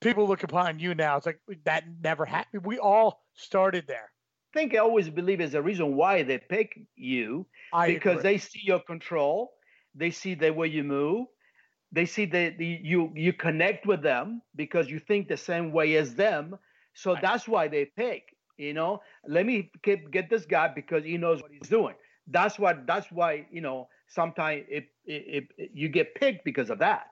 people 0.00 0.26
look 0.28 0.44
upon 0.44 0.78
you 0.80 0.94
now. 0.94 1.16
It's 1.16 1.26
like 1.26 1.40
that 1.64 1.84
never 2.00 2.24
happened. 2.26 2.66
We 2.66 2.78
all 2.78 3.24
started 3.34 3.86
there. 3.86 4.12
I 4.54 4.58
think 4.58 4.74
I 4.74 4.78
always 4.78 5.10
believe 5.10 5.40
is 5.40 5.52
the 5.52 5.62
reason 5.62 5.96
why 5.96 6.22
they 6.22 6.38
pick 6.38 6.78
you 6.96 7.46
I 7.72 7.86
because 7.86 8.20
agree. 8.20 8.22
they 8.22 8.38
see 8.38 8.60
your 8.62 8.80
control, 8.80 9.52
they 9.94 10.10
see 10.10 10.34
the 10.34 10.50
way 10.52 10.68
you 10.68 10.84
move, 10.84 11.26
they 11.92 12.06
see 12.06 12.24
that 12.26 12.58
the, 12.58 12.66
you 12.82 13.12
you 13.14 13.32
connect 13.32 13.86
with 13.86 14.02
them 14.02 14.42
because 14.56 14.90
you 14.90 14.98
think 14.98 15.28
the 15.28 15.36
same 15.36 15.72
way 15.72 15.96
as 15.96 16.14
them. 16.14 16.56
So 16.94 17.14
Right. 17.14 17.22
that's 17.22 17.46
why 17.48 17.68
they 17.68 17.86
pick. 17.86 18.22
You 18.56 18.74
know, 18.74 19.00
let 19.26 19.46
me 19.46 19.70
get, 19.82 20.10
get 20.10 20.28
this 20.30 20.44
guy 20.46 20.68
because 20.68 21.04
he 21.04 21.16
knows 21.16 21.42
what 21.42 21.50
he's 21.52 21.68
doing. 21.68 21.94
That's 22.26 22.58
what. 22.58 22.86
That's 22.86 23.10
why 23.10 23.46
you 23.50 23.60
know 23.60 23.88
sometimes 24.08 24.64
it, 24.68 24.88
it, 25.04 25.48
it, 25.56 25.70
you 25.74 25.88
get 25.88 26.14
picked 26.14 26.44
because 26.44 26.70
of 26.70 26.78
that. 26.80 27.06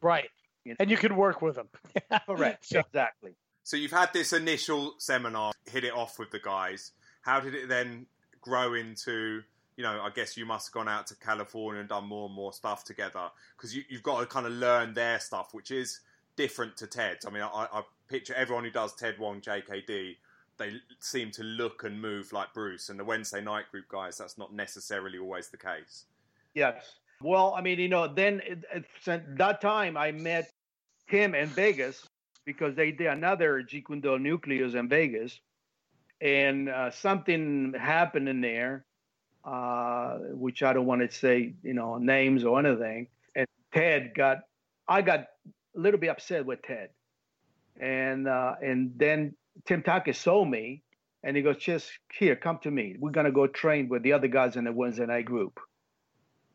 right, 0.00 0.28
You 0.64 0.72
know? 0.72 0.76
and 0.80 0.90
you 0.90 0.96
can 0.96 1.16
work 1.16 1.40
with 1.42 1.56
them. 1.56 1.68
Correct. 2.26 2.64
So- 2.66 2.80
exactly. 2.80 3.34
So 3.68 3.76
you've 3.76 3.92
had 3.92 4.14
this 4.14 4.32
initial 4.32 4.94
seminar, 4.96 5.52
hit 5.70 5.84
it 5.84 5.92
off 5.92 6.18
with 6.18 6.30
the 6.30 6.38
guys. 6.38 6.92
How 7.20 7.38
did 7.38 7.54
it 7.54 7.68
then 7.68 8.06
grow 8.40 8.72
into? 8.72 9.42
You 9.76 9.82
know, 9.82 10.00
I 10.00 10.08
guess 10.08 10.38
you 10.38 10.46
must 10.46 10.68
have 10.68 10.72
gone 10.72 10.88
out 10.88 11.06
to 11.08 11.14
California 11.16 11.80
and 11.80 11.86
done 11.86 12.06
more 12.06 12.28
and 12.28 12.34
more 12.34 12.54
stuff 12.54 12.82
together 12.82 13.28
because 13.54 13.76
you, 13.76 13.82
you've 13.90 14.02
got 14.02 14.20
to 14.20 14.26
kind 14.26 14.46
of 14.46 14.52
learn 14.52 14.94
their 14.94 15.20
stuff, 15.20 15.52
which 15.52 15.70
is 15.70 16.00
different 16.34 16.78
to 16.78 16.86
Ted's. 16.86 17.26
I 17.26 17.30
mean, 17.30 17.42
I, 17.42 17.68
I 17.70 17.82
picture 18.08 18.32
everyone 18.32 18.64
who 18.64 18.70
does 18.70 18.94
Ted 18.94 19.18
Wong 19.18 19.42
JKD, 19.42 20.16
they 20.56 20.72
seem 21.00 21.30
to 21.32 21.42
look 21.42 21.84
and 21.84 22.00
move 22.00 22.32
like 22.32 22.54
Bruce, 22.54 22.88
and 22.88 22.98
the 22.98 23.04
Wednesday 23.04 23.42
night 23.42 23.70
group 23.70 23.88
guys, 23.90 24.16
that's 24.16 24.38
not 24.38 24.54
necessarily 24.54 25.18
always 25.18 25.48
the 25.48 25.58
case. 25.58 26.06
Yes. 26.54 27.00
Well, 27.20 27.52
I 27.54 27.60
mean, 27.60 27.78
you 27.78 27.88
know, 27.90 28.08
then 28.08 28.40
that 29.36 29.60
time 29.60 29.98
I 29.98 30.12
met 30.12 30.50
him 31.04 31.34
in 31.34 31.48
Vegas 31.48 32.08
because 32.48 32.74
they 32.74 32.90
did 32.90 33.08
another 33.08 33.62
Jeet 33.62 33.84
Kune 33.84 34.00
Do 34.00 34.18
Nucleus 34.18 34.72
in 34.72 34.88
Vegas, 34.88 35.38
and 36.22 36.70
uh, 36.70 36.90
something 36.90 37.74
happened 37.78 38.26
in 38.26 38.40
there, 38.40 38.86
uh, 39.44 40.16
which 40.32 40.62
I 40.62 40.72
don't 40.72 40.86
want 40.86 41.02
to 41.02 41.14
say, 41.14 41.52
you 41.62 41.74
know, 41.74 41.98
names 41.98 42.44
or 42.46 42.58
anything. 42.58 43.08
And 43.36 43.46
Ted 43.74 44.14
got, 44.16 44.38
I 44.88 45.02
got 45.02 45.26
a 45.76 45.78
little 45.78 46.00
bit 46.00 46.08
upset 46.08 46.46
with 46.46 46.62
Ted, 46.62 46.88
and 47.78 48.26
uh, 48.26 48.54
and 48.62 48.92
then 48.96 49.34
Tim 49.66 49.82
Tackett 49.82 50.16
saw 50.16 50.42
me, 50.42 50.82
and 51.22 51.36
he 51.36 51.42
goes, 51.42 51.58
"Just 51.58 51.90
here, 52.18 52.34
come 52.34 52.60
to 52.62 52.70
me. 52.70 52.96
We're 52.98 53.10
gonna 53.10 53.30
go 53.30 53.46
train 53.46 53.90
with 53.90 54.02
the 54.02 54.14
other 54.14 54.28
guys 54.28 54.56
in 54.56 54.64
the 54.64 54.72
Wednesday 54.72 55.04
night 55.04 55.26
group." 55.26 55.60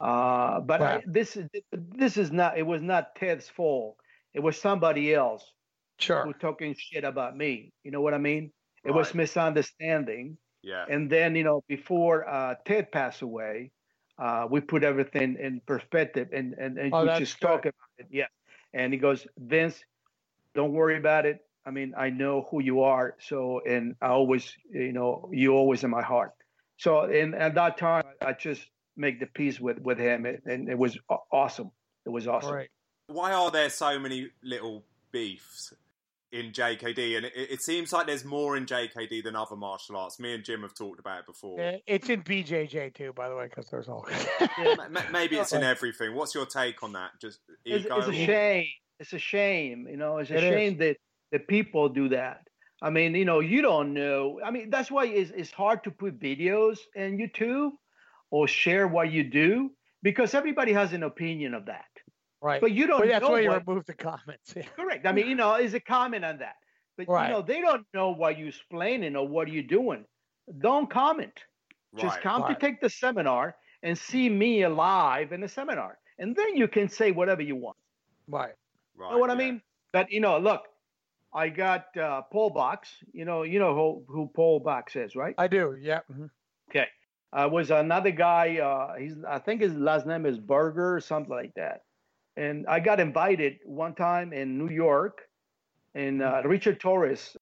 Uh, 0.02 0.60
but 0.60 0.80
Wow. 0.80 0.88
I, 0.88 1.04
this 1.06 1.38
is 1.38 1.48
this 1.72 2.18
is 2.18 2.32
not. 2.32 2.58
It 2.58 2.66
was 2.66 2.82
not 2.82 3.14
Ted's 3.16 3.48
fault. 3.48 3.98
It 4.34 4.40
was 4.40 4.60
somebody 4.60 5.14
else 5.14 5.46
Sure. 6.04 6.24
who 6.26 6.34
talking 6.34 6.76
shit 6.78 7.04
about 7.04 7.36
me. 7.36 7.72
You 7.84 7.92
know 7.92 8.02
what 8.02 8.14
I 8.14 8.18
mean? 8.18 8.52
It 8.86 8.92
was 8.92 9.14
misunderstanding. 9.14 10.38
Yeah. 10.62 10.86
And 10.90 11.10
then 11.10 11.36
you 11.36 11.44
know, 11.44 11.64
before 11.68 12.28
uh, 12.28 12.56
Ted 12.66 12.92
passed 12.92 13.22
away, 13.22 13.72
uh, 14.18 14.48
we 14.50 14.60
put 14.62 14.84
everything 14.84 15.38
in 15.40 15.62
perspective 15.66 16.30
and 16.34 16.54
and, 16.54 16.78
and 16.78 16.94
Oh, 16.94 17.02
we 17.02 17.08
that's 17.08 17.20
just 17.20 17.40
talk 17.40 17.62
about 17.62 17.92
it. 17.98 18.08
Yeah. 18.12 18.28
And 18.74 18.94
he 18.94 19.00
goes, 19.00 19.26
Vince, 19.38 19.84
don't 20.56 20.74
worry 20.74 20.98
about 20.98 21.26
it. 21.26 21.40
I 21.66 21.72
mean, 21.72 21.94
I 21.98 22.10
know 22.10 22.48
who 22.50 22.62
you 22.62 22.82
are. 22.82 23.16
So, 23.20 23.62
and 23.68 23.96
I 24.02 24.08
always, 24.08 24.52
you 24.70 24.92
know, 24.92 25.30
you 25.32 25.54
always 25.54 25.84
in 25.84 25.92
my 25.92 26.02
heart. 26.02 26.32
So, 26.78 27.02
and 27.02 27.36
at 27.36 27.56
that 27.56 27.78
time, 27.78 28.04
I 28.22 28.34
just 28.34 28.66
make 28.98 29.20
the 29.20 29.28
peace 29.28 29.60
with 29.60 29.80
with 29.80 29.98
him, 29.98 30.26
and, 30.26 30.40
and 30.46 30.70
it 30.70 30.78
was 30.78 30.98
awesome. 31.32 31.72
It 32.06 32.10
was 32.10 32.28
awesome. 32.28 32.54
Right. 32.54 32.70
why 33.08 33.32
are 33.32 33.52
there 33.52 33.70
so 33.70 33.98
many 34.00 34.30
little 34.44 34.84
beefs 35.12 35.74
in 36.34 36.52
JKD? 36.52 37.18
And 37.18 37.26
it, 37.28 37.34
it 37.36 37.62
seems 37.62 37.94
like 37.94 38.08
there's 38.08 38.26
more 38.26 38.58
in 38.58 38.66
JKD 38.66 39.24
than 39.24 39.36
other 39.36 39.56
martial 39.56 39.96
arts. 39.96 40.20
Me 40.20 40.34
and 40.34 40.44
Jim 40.44 40.62
have 40.64 40.74
talked 40.74 41.00
about 41.00 41.20
it 41.20 41.26
before. 41.26 41.62
Uh, 41.62 41.78
It's 41.88 42.10
in 42.10 42.24
BJJ 42.24 42.94
too, 42.96 43.14
by 43.14 43.30
the 43.30 43.36
way, 43.36 43.46
because 43.46 43.68
there's 43.70 43.88
all. 43.88 44.06
Ma- 44.58 44.90
ma- 44.90 45.02
Maybe 45.12 45.38
it's 45.38 45.54
in 45.54 45.64
everything. 45.64 46.14
What's 46.16 46.36
your 46.36 46.46
take 46.46 46.84
on 46.84 46.94
that? 46.94 47.12
Just 47.22 47.40
it's, 47.64 47.86
ego? 47.86 47.98
it's 48.00 48.08
a 48.08 48.14
shame. 48.14 48.68
It's 49.00 49.14
a 49.14 49.20
shame. 49.20 49.88
You 49.90 49.98
know, 49.98 50.18
it's 50.18 50.30
a 50.32 50.38
It 50.38 50.44
is. 50.44 50.50
shame 50.54 50.78
that 50.80 50.98
the 51.32 51.40
people 51.40 51.88
do 51.90 52.10
that. 52.10 52.42
I 52.82 52.90
mean, 52.90 53.16
you 53.16 53.24
know, 53.26 53.40
you 53.40 53.62
don't 53.62 53.94
know. 53.94 54.40
I 54.46 54.52
mean, 54.52 54.70
that's 54.70 54.92
why 54.92 55.06
it's, 55.06 55.32
it's 55.32 55.52
hard 55.52 55.84
to 55.86 55.92
put 55.92 56.20
videos 56.20 56.80
in 56.96 57.18
YouTube 57.18 57.72
or 58.30 58.48
share 58.48 58.88
what 58.88 59.10
you 59.12 59.24
do 59.24 59.72
because 60.02 60.34
everybody 60.34 60.74
has 60.74 60.92
an 60.92 61.04
opinion 61.04 61.54
of 61.54 61.68
that. 61.68 61.86
Right. 62.44 62.60
But 62.62 62.74
you 62.74 62.86
don't 62.88 63.00
But 63.00 63.08
that's 63.10 63.24
know 63.24 63.32
why 63.32 63.40
you 63.40 63.50
what, 63.50 63.66
remove 63.66 63.86
the 63.86 63.94
comments. 63.94 64.54
Yeah. 64.56 64.64
correct. 64.76 65.06
I 65.08 65.14
mean, 65.14 65.28
you 65.28 65.36
know, 65.36 65.56
is 65.56 65.74
a 65.74 65.80
comment 65.80 66.26
on 66.26 66.40
that. 66.40 66.56
But 66.98 67.08
Right. 67.08 67.28
you 67.28 67.34
know, 67.34 67.42
they 67.42 67.62
don't 67.62 67.86
know 67.94 68.12
what 68.12 68.38
you're 68.38 68.50
explaining 68.50 69.16
or 69.16 69.28
what 69.28 69.48
you're 69.48 69.64
doing. 69.64 70.06
don't 70.60 70.90
comment. 70.90 71.34
Just 71.96 72.20
come 72.22 72.42
Right. 72.42 72.60
to 72.60 72.66
take 72.68 72.82
the 72.82 72.90
seminar 72.90 73.56
and 73.82 73.98
see 73.98 74.28
me 74.30 74.68
live 74.68 75.32
in 75.32 75.40
the 75.42 75.48
seminar, 75.48 75.98
and 76.20 76.36
then 76.36 76.58
you 76.58 76.68
can 76.68 76.90
say 76.90 77.12
whatever 77.12 77.42
you 77.42 77.56
want. 77.56 77.78
Right. 78.28 78.54
Right. 78.96 79.08
You 79.08 79.14
know 79.14 79.20
what 79.20 79.30
I 79.32 79.36
mean? 79.36 79.62
But 79.94 80.12
you 80.12 80.20
know, 80.20 80.38
look, 80.38 80.64
I 81.34 81.48
got 81.50 81.96
uh, 81.96 82.24
Paul 82.24 82.50
Bax. 82.50 82.90
You 83.14 83.26
know, 83.26 83.44
you 83.44 83.60
know 83.60 83.74
who, 83.74 84.04
who 84.14 84.28
Paul 84.36 84.60
Bax 84.60 84.96
is, 84.98 85.16
right? 85.16 85.34
I 85.38 85.48
do. 85.48 85.78
Yeah. 85.80 86.02
mhm. 86.12 86.30
Okay. 86.70 86.88
Uh, 87.32 87.48
was 87.52 87.72
another 87.72 88.12
guy. 88.12 88.58
Uh, 88.60 88.96
he's 88.96 89.16
I 89.24 89.40
think 89.40 89.62
his 89.62 89.74
last 89.76 90.06
name 90.06 90.26
is 90.26 90.38
Berger 90.40 90.96
or 90.96 91.00
something 91.00 91.34
like 91.34 91.54
that. 91.56 91.82
And 92.36 92.66
I 92.68 92.80
got 92.80 93.00
invited 93.00 93.60
one 93.66 93.94
time 93.96 94.34
in 94.34 94.58
New 94.58 94.70
York, 94.70 95.22
in 95.94 96.22
uh, 96.22 96.42
Richard 96.46 96.80
Torres 96.80 97.36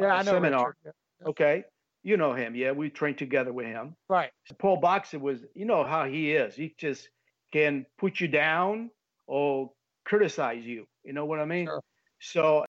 Yeah, 0.00 0.08
uh, 0.08 0.16
I 0.18 0.22
know. 0.22 0.32
seminar. 0.32 0.76
Yeah. 0.84 0.90
Okay, 1.28 1.64
you 2.02 2.16
know 2.16 2.34
him. 2.34 2.54
Yeah, 2.56 2.72
we 2.72 2.90
trained 2.90 3.18
together 3.18 3.52
with 3.52 3.66
him. 3.66 3.94
Right. 4.08 4.30
Paul 4.58 4.78
Boxer 4.78 5.18
was, 5.18 5.44
you 5.54 5.64
know 5.64 5.84
how 5.84 6.04
he 6.04 6.32
is. 6.32 6.54
He 6.56 6.74
just 6.78 7.08
can 7.52 7.86
put 7.98 8.20
you 8.20 8.28
down 8.28 8.90
or 9.26 9.70
criticize 10.04 10.64
you. 10.64 10.86
You 11.04 11.12
know 11.12 11.24
what 11.24 11.38
I 11.38 11.44
mean? 11.44 11.66
Sure. 11.66 11.80
So 12.20 12.64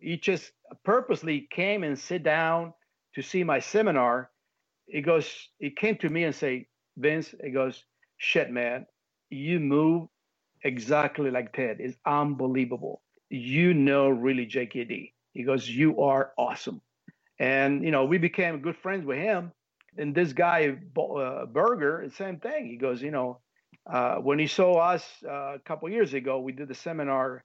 he 0.00 0.16
just 0.18 0.52
purposely 0.84 1.48
came 1.50 1.82
and 1.82 1.98
sit 1.98 2.22
down 2.22 2.74
to 3.14 3.22
see 3.22 3.42
my 3.42 3.58
seminar. 3.58 4.30
He 4.86 5.00
goes, 5.00 5.48
he 5.58 5.70
came 5.70 5.96
to 5.96 6.08
me 6.10 6.24
and 6.24 6.34
say, 6.34 6.68
Vince, 6.98 7.34
he 7.42 7.50
goes, 7.50 7.82
shit, 8.18 8.50
man, 8.50 8.86
you 9.30 9.58
move 9.60 10.08
exactly 10.62 11.30
like 11.30 11.52
Ted. 11.52 11.80
is 11.80 11.96
unbelievable. 12.06 13.02
You 13.30 13.74
know 13.74 14.08
really 14.08 14.46
JKD. 14.46 15.12
He 15.32 15.42
goes, 15.42 15.68
you 15.68 16.00
are 16.00 16.32
awesome. 16.36 16.80
And, 17.38 17.84
you 17.84 17.90
know, 17.90 18.04
we 18.04 18.18
became 18.18 18.60
good 18.60 18.76
friends 18.76 19.04
with 19.04 19.18
him. 19.18 19.52
And 19.96 20.14
this 20.14 20.32
guy, 20.32 20.76
uh, 20.96 21.46
Berger, 21.46 22.08
same 22.16 22.38
thing. 22.38 22.66
He 22.66 22.76
goes, 22.76 23.00
you 23.00 23.10
know, 23.10 23.40
uh, 23.90 24.16
when 24.16 24.38
he 24.38 24.46
saw 24.46 24.78
us 24.78 25.04
uh, 25.26 25.54
a 25.54 25.58
couple 25.64 25.88
years 25.88 26.14
ago, 26.14 26.40
we 26.40 26.52
did 26.52 26.68
the 26.68 26.74
seminar 26.74 27.44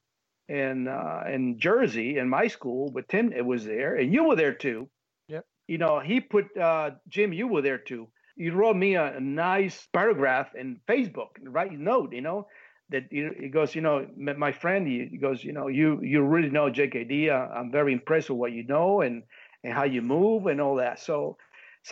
in 0.50 0.88
uh, 0.88 1.24
in 1.32 1.58
Jersey 1.60 2.18
in 2.18 2.28
my 2.28 2.48
school, 2.48 2.92
with 2.92 3.08
Tim 3.08 3.32
it 3.32 3.46
was 3.46 3.64
there, 3.64 3.96
and 3.96 4.14
you 4.14 4.26
were 4.26 4.36
there 4.36 4.54
too. 4.54 4.90
Yep. 5.30 5.46
You 5.68 5.78
know, 5.78 6.00
he 6.00 6.20
put 6.20 6.56
uh, 6.58 6.92
Jim, 7.08 7.32
you 7.32 7.48
were 7.48 7.62
there 7.62 7.78
too. 7.78 8.10
You 8.36 8.54
wrote 8.54 8.76
me 8.76 8.96
a, 8.96 9.16
a 9.16 9.20
nice 9.20 9.88
paragraph 9.94 10.54
in 10.56 10.82
Facebook, 10.88 11.30
right 11.44 11.72
note, 11.72 12.14
you 12.14 12.22
know, 12.22 12.48
that 12.94 13.12
you- 13.12 13.36
he 13.44 13.50
goes, 13.50 13.76
you 13.76 13.82
know, 13.88 14.08
my 14.46 14.52
friend, 14.64 14.82
he 14.88 14.98
he 15.14 15.18
goes, 15.18 15.44
you 15.48 15.54
know, 15.58 15.68
you 15.80 15.88
you 16.02 16.20
really 16.36 16.50
know 16.58 16.66
JKD. 16.78 17.30
I- 17.38 17.50
I'm 17.58 17.70
very 17.80 17.92
impressed 18.00 18.30
with 18.30 18.40
what 18.44 18.52
you 18.58 18.64
know 18.74 19.02
and 19.06 19.16
and 19.64 19.74
how 19.74 19.86
you 19.96 20.02
move 20.02 20.42
and 20.52 20.60
all 20.62 20.76
that. 20.86 21.00
So 21.00 21.38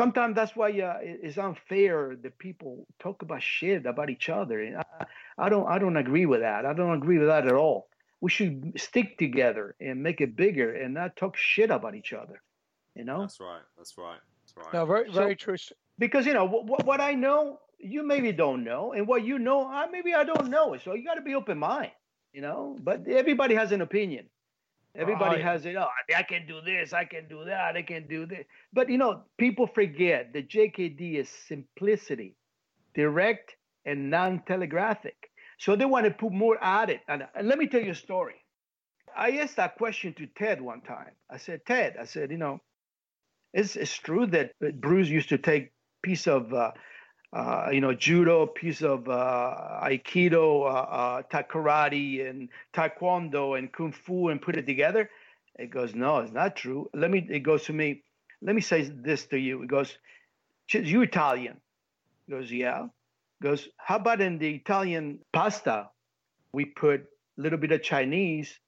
sometimes 0.02 0.36
that's 0.36 0.56
why 0.56 0.70
uh, 0.90 0.98
it's 1.02 1.38
unfair 1.38 2.16
that 2.24 2.38
people 2.48 2.86
talk 3.06 3.18
about 3.26 3.42
shit 3.42 3.86
about 3.94 4.10
each 4.16 4.28
other. 4.30 4.58
And 4.66 4.78
I, 4.78 5.06
I 5.46 5.48
don't 5.50 5.68
I 5.76 5.78
don't 5.84 5.98
agree 6.06 6.26
with 6.34 6.42
that. 6.42 6.66
I 6.66 6.74
don't 6.74 6.96
agree 7.02 7.18
with 7.22 7.28
that 7.34 7.46
at 7.48 7.54
all. 7.66 7.80
We 8.24 8.30
should 8.30 8.74
stick 8.88 9.18
together 9.18 9.66
and 9.86 10.04
make 10.08 10.20
it 10.22 10.36
bigger 10.36 10.70
and 10.82 10.94
not 10.94 11.16
talk 11.16 11.34
shit 11.36 11.72
about 11.78 11.96
each 11.96 12.14
other. 12.14 12.38
You 12.96 13.06
know, 13.06 13.22
That's 13.22 13.40
right. 13.40 13.66
That's 13.78 13.98
right. 13.98 14.20
That's 14.44 14.54
right. 14.58 14.74
No, 14.76 14.86
very, 14.86 15.06
So- 15.12 15.20
very 15.24 15.36
true. 15.36 15.56
because 15.98 16.24
you 16.28 16.34
know 16.38 16.46
what, 16.46 16.86
what 16.86 17.02
I 17.02 17.14
know, 17.26 17.60
you 17.84 18.04
maybe 18.04 18.32
don't 18.32 18.64
know, 18.64 18.94
and 18.94 19.08
what 19.08 19.24
you 19.24 19.40
know, 19.40 19.68
I 19.68 19.88
maybe 19.90 20.14
I 20.14 20.24
don't 20.24 20.50
know. 20.50 20.78
So 20.84 20.94
you 20.94 21.06
got 21.06 21.16
to 21.16 21.22
be 21.22 21.36
open 21.36 21.58
mind. 21.58 21.92
You 22.34 22.42
know, 22.42 22.78
but 22.82 23.08
everybody 23.08 23.56
has 23.56 23.72
an 23.74 23.82
opinion. 23.82 24.28
Everybody 24.96 25.36
Right. 25.36 25.44
has 25.44 25.66
it. 25.66 25.76
Oh, 25.76 25.88
I 26.16 26.24
can 26.24 26.46
do 26.48 26.62
this. 26.62 26.94
I 26.94 27.06
can 27.06 27.28
do 27.28 27.46
that. 27.46 27.76
I 27.76 27.82
can 27.82 28.08
do 28.08 28.26
this. 28.26 28.46
But 28.74 28.90
you 28.90 28.98
know, 28.98 29.24
people 29.38 29.68
forget 29.68 30.34
that 30.34 30.50
JKD 30.50 31.16
is 31.16 31.30
simplicity, 31.30 32.36
direct 32.94 33.56
and 33.86 34.10
non-telegraphic. 34.10 35.30
So 35.60 35.76
they 35.76 35.86
want 35.86 36.06
to 36.06 36.12
put 36.12 36.34
more 36.34 36.62
at 36.64 36.90
it. 36.90 37.02
And, 37.08 37.28
and 37.36 37.48
let 37.48 37.58
me 37.58 37.68
tell 37.68 37.82
you 37.82 37.92
a 37.92 37.96
story. 37.96 38.36
I 39.16 39.32
asked 39.40 39.58
that 39.58 39.78
question 39.78 40.14
to 40.16 40.28
Ted 40.28 40.62
one 40.62 40.82
time. 40.82 41.12
I 41.30 41.38
said, 41.38 41.62
Ted, 41.66 41.98
I 42.00 42.06
said, 42.06 42.32
you 42.32 42.38
know, 42.38 42.60
it's, 43.54 43.76
it's 43.76 43.96
true 43.96 44.26
that 44.28 44.54
Bruce 44.82 45.10
used 45.10 45.30
to 45.30 45.38
take 45.38 45.72
piece 46.04 46.28
of, 46.28 46.54
uh, 46.54 46.72
uh, 47.34 47.70
you 47.72 47.80
know, 47.80 47.94
judo, 47.94 48.46
piece 48.46 48.82
of 48.82 49.08
uh, 49.08 49.80
aikido, 49.84 50.64
uh, 50.64 50.68
uh, 50.68 51.44
karate, 51.44 52.30
and 52.30 52.50
taekwondo 52.74 53.58
and 53.58 53.72
kung 53.72 53.92
fu, 53.92 54.30
and 54.30 54.42
put 54.42 54.58
it 54.58 54.66
together. 54.66 55.10
It 55.58 55.70
goes, 55.70 55.96
no, 55.96 56.20
it's 56.20 56.34
not 56.34 56.56
true. 56.56 56.90
Let 56.94 57.12
me. 57.12 57.26
It 57.30 57.42
goes 57.42 57.64
to 57.66 57.74
me. 57.74 58.04
Let 58.42 58.56
me 58.56 58.62
say 58.62 58.84
this 58.84 59.26
to 59.28 59.38
you. 59.38 59.62
It 59.64 59.68
goes, 59.68 59.98
"Ch- 60.68 60.76
you 60.76 61.02
Italian? 61.04 61.58
He 62.26 62.34
goes, 62.34 62.52
yeah. 62.52 62.88
Goes, 63.42 63.70
how 63.78 63.98
about 63.98 64.22
in 64.22 64.38
the 64.40 64.56
Italian 64.56 65.20
pasta, 65.34 65.90
we 66.54 66.66
put 66.66 67.02
a 67.02 67.42
little 67.42 67.60
bit 67.60 67.72
of 67.72 67.84
Chinese, 67.84 68.60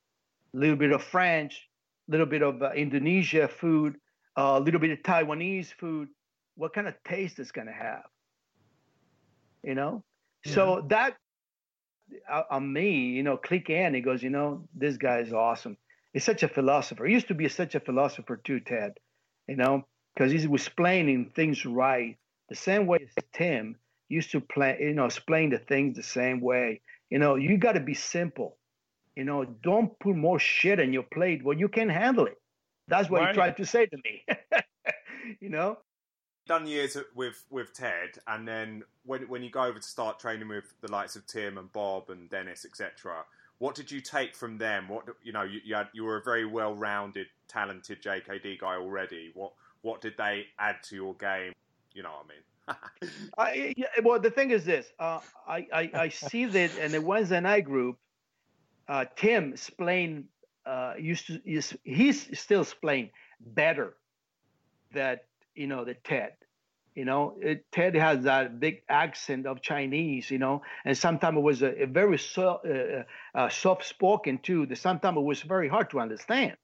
a 0.53 0.57
little 0.57 0.75
bit 0.75 0.91
of 0.91 1.03
French, 1.03 1.69
a 2.07 2.11
little 2.11 2.25
bit 2.25 2.43
of 2.43 2.61
uh, 2.61 2.71
Indonesia 2.71 3.47
food, 3.47 3.95
a 4.35 4.59
little 4.59 4.79
bit 4.79 4.91
of 4.91 4.99
Taiwanese 4.99 5.73
food. 5.73 6.09
What 6.55 6.73
kind 6.73 6.87
of 6.87 6.95
taste 7.03 7.39
is 7.39 7.51
going 7.51 7.67
to 7.67 7.73
have? 7.73 8.03
You 9.63 9.75
know? 9.75 10.03
So 10.45 10.85
that, 10.89 11.17
uh, 12.29 12.43
on 12.51 12.71
me, 12.71 13.07
you 13.11 13.23
know, 13.23 13.37
click 13.37 13.69
in, 13.69 13.93
he 13.93 14.01
goes, 14.01 14.23
you 14.23 14.29
know, 14.29 14.67
this 14.75 14.97
guy 14.97 15.19
is 15.19 15.33
awesome. 15.33 15.77
He's 16.13 16.23
such 16.23 16.43
a 16.43 16.47
philosopher. 16.47 17.05
He 17.05 17.13
used 17.13 17.27
to 17.29 17.33
be 17.35 17.47
such 17.49 17.75
a 17.75 17.79
philosopher 17.79 18.37
too, 18.37 18.59
Ted, 18.59 18.93
you 19.47 19.55
know, 19.55 19.85
because 20.15 20.31
he 20.31 20.47
was 20.47 20.61
explaining 20.67 21.31
things 21.35 21.65
right 21.65 22.17
the 22.49 22.55
same 22.55 22.87
way 22.87 22.99
as 23.03 23.15
Tim 23.33 23.77
used 24.09 24.31
to 24.31 24.41
play, 24.41 24.77
you 24.79 24.93
know, 24.93 25.05
explain 25.05 25.49
the 25.49 25.59
things 25.59 25.95
the 25.97 26.03
same 26.03 26.41
way. 26.41 26.81
You 27.09 27.19
know, 27.19 27.35
you 27.35 27.57
got 27.57 27.73
to 27.73 27.79
be 27.79 27.93
simple. 27.95 28.57
You 29.15 29.23
know, 29.25 29.45
don't 29.45 29.97
put 29.99 30.15
more 30.15 30.39
shit 30.39 30.79
on 30.79 30.93
your 30.93 31.03
plate 31.03 31.43
when 31.43 31.59
you 31.59 31.69
can't 31.69 31.91
handle 31.91 32.25
it. 32.27 32.37
That's 32.87 33.09
what 33.09 33.21
Right. 33.21 33.29
he 33.29 33.33
tried 33.35 33.57
to 33.57 33.65
say 33.65 33.85
to 33.87 33.97
me. 34.03 34.25
you 35.39 35.49
know, 35.49 35.77
done 36.47 36.67
years 36.67 36.97
with 37.15 37.43
with 37.49 37.73
Ted, 37.73 38.17
and 38.27 38.47
then 38.47 38.83
when 39.05 39.23
when 39.23 39.43
you 39.43 39.49
go 39.49 39.63
over 39.63 39.79
to 39.79 39.87
start 39.87 40.19
training 40.19 40.47
with 40.47 40.73
the 40.81 40.91
likes 40.91 41.15
of 41.15 41.25
Tim 41.25 41.57
and 41.57 41.71
Bob 41.71 42.09
and 42.09 42.29
Dennis, 42.29 42.65
etc. 42.65 43.23
What 43.59 43.75
did 43.75 43.91
you 43.91 44.01
take 44.01 44.35
from 44.35 44.57
them? 44.57 44.89
What 44.89 45.05
you 45.23 45.31
know, 45.31 45.43
you 45.43 45.61
you, 45.63 45.75
had, 45.75 45.87
you 45.93 46.03
were 46.03 46.17
a 46.17 46.23
very 46.23 46.45
well 46.45 46.73
rounded, 46.73 47.27
talented 47.47 48.01
JKD 48.01 48.59
guy 48.59 48.75
already. 48.75 49.31
What 49.33 49.53
what 49.81 50.01
did 50.01 50.15
they 50.17 50.47
add 50.59 50.77
to 50.89 50.95
your 50.95 51.13
game? 51.15 51.53
You 51.93 52.03
know 52.03 52.09
what 52.09 52.25
I 52.25 52.29
mean? 52.29 52.43
I, 53.37 53.73
yeah, 53.77 53.87
well, 54.03 54.19
the 54.19 54.31
thing 54.31 54.51
is 54.51 54.65
this: 54.65 54.91
uh, 54.99 55.19
I, 55.47 55.67
I 55.73 55.91
I 55.93 56.09
see 56.09 56.45
that 56.45 56.77
in 56.77 56.91
the 56.91 57.01
Wednesday 57.01 57.39
night 57.39 57.65
group, 57.65 57.97
uh, 58.87 59.05
Tim 59.15 59.53
explained 59.53 60.25
uh, 60.65 60.93
used 60.97 61.27
to 61.27 61.41
is 61.45 61.75
he's 61.83 62.37
still 62.39 62.61
explained 62.61 63.09
better 63.39 63.95
that 64.93 65.25
you 65.55 65.67
know 65.67 65.85
the 65.85 65.95
Ted. 65.95 66.33
You 66.95 67.05
know, 67.05 67.35
it, 67.41 67.65
Ted 67.71 67.95
has 67.95 68.23
that 68.25 68.59
big 68.59 68.83
accent 68.87 69.47
of 69.47 69.61
Chinese. 69.61 70.29
You 70.29 70.37
know, 70.39 70.61
and 70.85 70.97
sometimes 70.97 71.37
it 71.37 71.41
was 71.41 71.61
a, 71.63 71.83
a 71.83 71.87
very 71.87 72.19
so, 72.19 73.05
uh, 73.35 73.37
uh, 73.37 73.49
soft 73.49 73.85
spoken 73.85 74.37
too. 74.37 74.65
That 74.67 74.77
sometimes 74.77 75.17
it 75.17 75.21
was 75.23 75.41
very 75.41 75.67
hard 75.67 75.89
to 75.91 75.99
understand. 75.99 76.55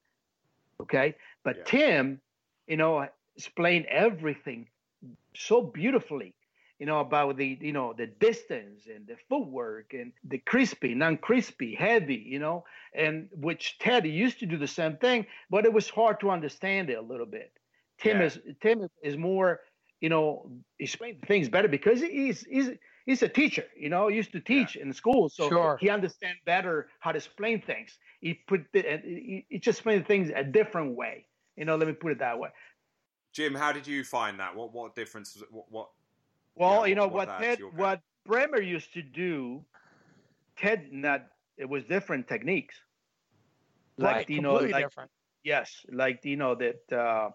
Okay, 0.82 1.16
but 1.44 1.58
Yeah. 1.58 1.64
Tim, 1.66 2.22
you 2.68 2.78
know, 2.78 3.08
explained 3.36 3.86
everything 3.88 4.68
so 5.36 5.62
beautifully 5.62 6.34
you 6.80 6.86
know 6.86 7.00
about 7.00 7.38
the 7.38 7.58
you 7.62 7.74
know 7.74 7.94
the 7.94 8.08
distance 8.08 8.88
and 8.94 9.06
the 9.08 9.16
footwork 9.30 9.94
and 9.94 10.12
the 10.24 10.38
crispy 10.40 10.94
non-crispy 10.96 11.76
heavy 11.76 12.24
you 12.26 12.40
know 12.40 12.64
and 12.94 13.30
which 13.36 13.78
ted 13.80 14.06
used 14.06 14.40
to 14.40 14.46
do 14.46 14.58
the 14.58 14.68
same 14.68 14.98
thing 14.98 15.26
but 15.50 15.66
it 15.66 15.74
was 15.74 15.90
hard 15.90 16.20
to 16.20 16.30
understand 16.30 16.90
it 16.90 16.98
a 16.98 17.02
little 17.02 17.26
bit 17.26 17.52
tim 18.00 18.18
Yeah. 18.20 18.26
is 18.28 18.40
tim 18.62 18.88
is 19.04 19.18
more 19.18 19.60
you 20.02 20.10
know 20.10 20.52
explain 20.80 21.20
things 21.28 21.50
better 21.50 21.68
because 21.68 22.00
he's 22.02 22.42
he's 22.44 22.70
he's 23.06 23.22
a 23.24 23.28
teacher 23.30 23.66
you 23.78 23.90
know 23.90 24.08
he 24.08 24.16
used 24.16 24.32
to 24.32 24.40
teach 24.40 24.76
in 24.76 24.92
school 24.94 25.30
so 25.30 25.50
Sure. 25.50 25.78
he 25.82 25.90
understands 25.90 26.40
better 26.46 26.88
how 27.00 27.12
to 27.12 27.18
explain 27.18 27.62
things 27.62 27.98
he 28.22 28.34
put 28.48 28.62
the, 28.74 28.82
he, 29.04 29.46
he 29.50 29.58
just 29.60 29.80
explained 29.80 30.08
things 30.08 30.32
a 30.36 30.44
different 30.44 30.96
way 30.96 31.26
you 31.58 31.66
know 31.66 31.76
let 31.76 31.88
me 31.88 31.94
put 31.94 32.12
it 32.12 32.20
that 32.20 32.38
way 32.40 32.50
Jim, 33.32 33.54
how 33.54 33.72
did 33.72 33.86
you 33.86 34.04
find 34.04 34.40
that? 34.40 34.56
What 34.56 34.74
what 34.74 34.96
difference? 34.96 35.36
was 35.36 35.44
it- 35.44 35.52
What, 35.52 35.66
what 35.72 35.90
Well, 36.56 36.82
Yeah, 36.82 36.86
you 36.90 36.96
know 36.96 37.06
what- 37.08 37.28
what 37.28 37.28
what 37.28 37.40
Ted, 37.42 37.58
to 37.58 37.64
your 37.64 37.70
game? 37.72 37.80
what 37.80 38.02
Bremer 38.26 38.60
used 38.60 38.92
to 38.94 39.04
do, 39.04 39.64
Ted 40.58 40.92
not 40.92 41.28
it 41.56 41.70
was 41.70 41.84
different 41.86 42.28
techniques. 42.28 42.76
Like 43.98 44.16
right. 44.16 44.30
you 44.30 44.42
know, 44.42 44.56
like 44.56 44.86
different. 44.86 45.12
yes, 45.44 45.86
like 45.92 46.26
you 46.26 46.38
know 46.38 46.56
that 46.56 46.82
uh, 46.92 47.30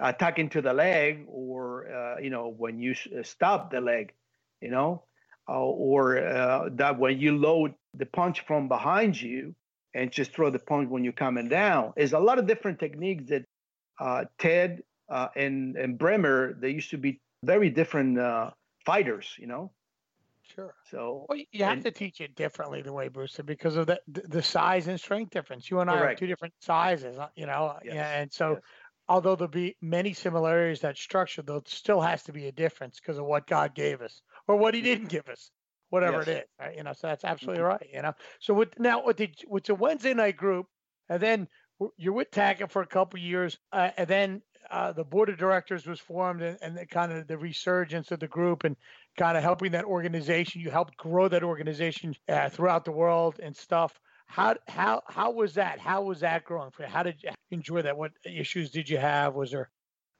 attacking 0.00 0.48
to 0.50 0.62
the 0.62 0.72
leg, 0.72 1.24
or 1.28 1.90
uh, 1.92 2.20
you 2.20 2.30
know 2.30 2.48
when 2.48 2.78
you 2.78 2.94
uh, 3.18 3.22
stop 3.22 3.70
the 3.70 3.80
leg, 3.80 4.12
you 4.60 4.70
know, 4.70 5.02
uh, 5.48 5.60
or 5.60 6.18
uh, 6.18 6.68
that 6.72 6.98
when 6.98 7.18
you 7.18 7.36
load 7.36 7.74
the 7.94 8.06
punch 8.06 8.44
from 8.46 8.68
behind 8.68 9.20
you 9.20 9.54
and 9.94 10.10
just 10.10 10.32
throw 10.32 10.50
the 10.50 10.58
punch 10.58 10.88
when 10.88 11.04
you're 11.04 11.12
coming 11.12 11.48
down. 11.48 11.92
There's 11.96 12.12
a 12.12 12.18
lot 12.18 12.38
of 12.38 12.46
different 12.46 12.78
techniques 12.78 13.24
that 13.30 13.44
uh, 13.98 14.24
Ted 14.38 14.82
uh, 15.08 15.28
and 15.36 15.76
and 15.76 15.98
Bremer, 15.98 16.54
they 16.54 16.70
used 16.70 16.90
to 16.90 16.98
be 16.98 17.20
very 17.44 17.70
different 17.70 18.18
uh, 18.18 18.50
fighters, 18.84 19.34
you 19.38 19.46
know. 19.46 19.72
Sure. 20.54 20.74
So 20.90 21.26
well, 21.28 21.38
you 21.52 21.64
have 21.64 21.74
and, 21.74 21.84
to 21.84 21.90
teach 21.90 22.20
it 22.20 22.34
differently 22.34 22.82
the 22.82 22.92
way 22.92 23.08
Brewster 23.08 23.42
because 23.42 23.76
of 23.76 23.86
the 23.86 24.00
the 24.06 24.42
size 24.42 24.88
and 24.88 24.98
strength 24.98 25.30
difference. 25.30 25.70
You 25.70 25.80
and 25.80 25.90
I 25.90 25.98
Correct. 25.98 26.12
are 26.12 26.20
two 26.20 26.26
different 26.26 26.54
sizes, 26.60 27.18
uh, 27.18 27.28
you 27.36 27.46
know. 27.46 27.78
Yes, 27.84 27.94
Yeah, 27.94 28.20
and 28.20 28.32
so 28.32 28.52
yes. 28.52 28.62
Although 29.08 29.36
there'll 29.36 29.50
be 29.50 29.76
many 29.80 30.12
similarities 30.12 30.80
that 30.80 30.96
structure, 30.96 31.42
there 31.42 31.60
still 31.66 32.00
has 32.00 32.22
to 32.24 32.32
be 32.32 32.46
a 32.48 32.52
difference 32.52 33.00
because 33.00 33.18
of 33.18 33.24
what 33.26 33.46
God 33.46 33.74
gave 33.74 34.02
us 34.02 34.22
or 34.46 34.56
what 34.56 34.74
He 34.74 34.82
didn't 34.82 35.08
give 35.08 35.28
us, 35.28 35.50
whatever 35.90 36.22
it 36.22 36.28
Yes. 36.28 36.28
is. 36.28 36.44
Right? 36.58 36.76
You 36.76 36.82
know, 36.84 36.92
so 36.92 37.08
that's 37.08 37.24
absolutely 37.24 37.62
Mhm. 37.62 37.64
right. 37.64 37.88
You 37.92 38.02
know, 38.02 38.14
so 38.40 38.54
with 38.54 38.78
now 38.78 39.04
with 39.04 39.16
the 39.16 39.34
with 39.46 39.64
the 39.64 39.74
Wednesday 39.74 40.14
night 40.14 40.36
group, 40.36 40.66
and 41.08 41.20
then 41.22 41.48
you're 41.96 42.12
with 42.12 42.30
Tackett 42.30 42.70
for 42.70 42.82
a 42.82 42.86
couple 42.86 43.20
years, 43.20 43.58
uh, 43.72 43.90
and 43.96 44.08
then 44.08 44.42
uh, 44.70 44.92
the 44.92 45.04
board 45.04 45.28
of 45.30 45.38
directors 45.38 45.86
was 45.86 46.00
formed, 46.00 46.42
and, 46.42 46.58
and 46.60 46.76
the 46.76 46.86
kind 46.86 47.12
of 47.12 47.26
the 47.26 47.38
resurgence 47.38 48.10
of 48.10 48.20
the 48.20 48.28
group, 48.28 48.64
and 48.64 48.76
kind 49.16 49.36
of 49.36 49.42
helping 49.42 49.72
that 49.72 49.84
organization. 49.84 50.60
You 50.60 50.70
helped 50.70 50.96
grow 50.96 51.28
that 51.28 51.44
organization 51.44 52.14
uh, 52.28 52.48
throughout 52.50 52.84
the 52.84 52.92
world 52.92 53.40
and 53.40 53.56
stuff. 53.56 54.00
How 54.28 54.54
how 54.68 55.02
how 55.08 55.30
was 55.30 55.54
that? 55.54 55.80
How 55.80 56.02
was 56.02 56.20
that 56.20 56.44
growing 56.44 56.70
for 56.70 56.82
you? 56.82 56.88
How 56.88 57.02
did 57.02 57.16
you 57.22 57.30
enjoy 57.50 57.82
that? 57.82 57.96
What 57.96 58.12
issues 58.24 58.70
did 58.70 58.88
you 58.88 58.98
have? 58.98 59.34
Was 59.34 59.50
there 59.50 59.70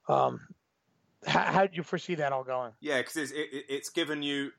um 0.08 0.40
how, 1.26 1.42
how 1.52 1.60
did 1.62 1.76
you 1.76 1.82
foresee 1.82 2.14
that 2.16 2.32
all 2.32 2.42
going? 2.44 2.72
Yeah, 2.80 2.98
because 2.98 3.16
it's, 3.16 3.32
it, 3.32 3.48
it- 3.52 3.66
it's 3.68 3.90
given 3.90 4.22
you 4.22 4.50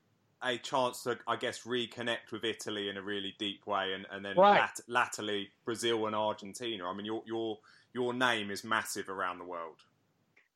a 0.42 0.58
chance 0.58 1.04
to, 1.04 1.18
I 1.28 1.36
guess, 1.36 1.64
reconnect 1.64 2.32
with 2.32 2.46
Italy 2.46 2.88
in 2.88 2.96
a 2.96 3.02
really 3.02 3.36
deep 3.40 3.68
way, 3.68 3.92
and, 3.94 4.06
and 4.10 4.24
then 4.24 4.38
Right. 4.38 4.60
lat- 4.62 4.80
latterly 4.88 5.50
Brazil 5.66 6.06
and 6.08 6.16
Argentina. 6.16 6.86
I 6.90 6.94
mean, 6.94 7.06
your 7.06 7.24
your 7.26 7.58
your 7.94 8.14
name 8.14 8.52
is 8.52 8.64
massive 8.64 9.10
around 9.10 9.40
the 9.40 9.46
world. 9.46 9.78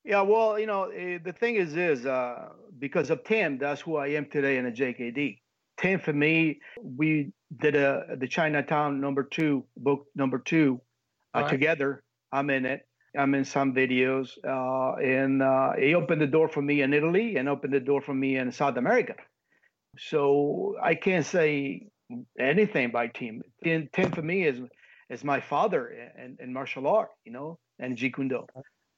Yeah, 0.06 0.22
well, 0.22 0.60
you 0.60 0.68
know, 0.68 0.84
eh, 0.86 1.18
the 1.24 1.34
thing 1.34 1.56
is, 1.56 1.76
is 1.76 2.06
uh, 2.06 2.50
because 2.80 3.10
of 3.10 3.24
Tim, 3.24 3.58
that's 3.58 3.82
who 3.82 3.96
I 3.98 4.08
am 4.08 4.26
today 4.28 4.58
in 4.58 4.68
a 4.68 4.72
JKD. 4.72 5.40
Tim, 5.78 6.00
for 6.00 6.14
me, 6.14 6.60
we 6.82 7.32
did 7.60 7.76
a 7.76 8.16
the 8.18 8.28
Chinatown 8.28 9.00
number 9.02 9.24
two 9.24 9.66
book 9.78 10.06
number 10.16 10.40
two 10.40 10.82
uh, 11.36 11.42
Right. 11.42 11.50
together. 11.50 12.04
I'm 12.32 12.50
in 12.50 12.66
it. 12.66 12.82
I'm 13.18 13.36
in 13.36 13.46
some 13.46 13.76
videos, 13.76 14.30
uh, 14.44 14.96
and 14.96 15.44
uh, 15.44 15.74
he 15.78 15.94
opened 15.94 16.20
the 16.22 16.28
door 16.28 16.48
for 16.50 16.62
me 16.64 16.82
in 16.82 16.94
Italy 16.94 17.36
and 17.38 17.48
opened 17.48 17.74
the 17.74 17.80
door 17.80 18.02
for 18.02 18.14
me 18.14 18.38
in 18.38 18.52
South 18.52 18.78
America. 18.78 19.14
So 20.00 20.76
I 20.82 20.96
can't 20.96 21.26
say 21.26 21.88
anything 22.40 22.90
by 22.92 23.08
Tim. 23.08 23.42
Tim, 23.64 23.90
Tim 23.94 24.12
for 24.12 24.22
me 24.24 24.46
is 24.48 24.60
is 25.10 25.24
my 25.24 25.40
father 25.42 25.90
in, 26.18 26.38
in 26.40 26.54
martial 26.54 26.88
art, 26.88 27.10
you 27.26 27.32
know, 27.32 27.60
and 27.78 27.96
Jeet 27.98 28.16
Kune 28.16 28.30
Do. 28.30 28.48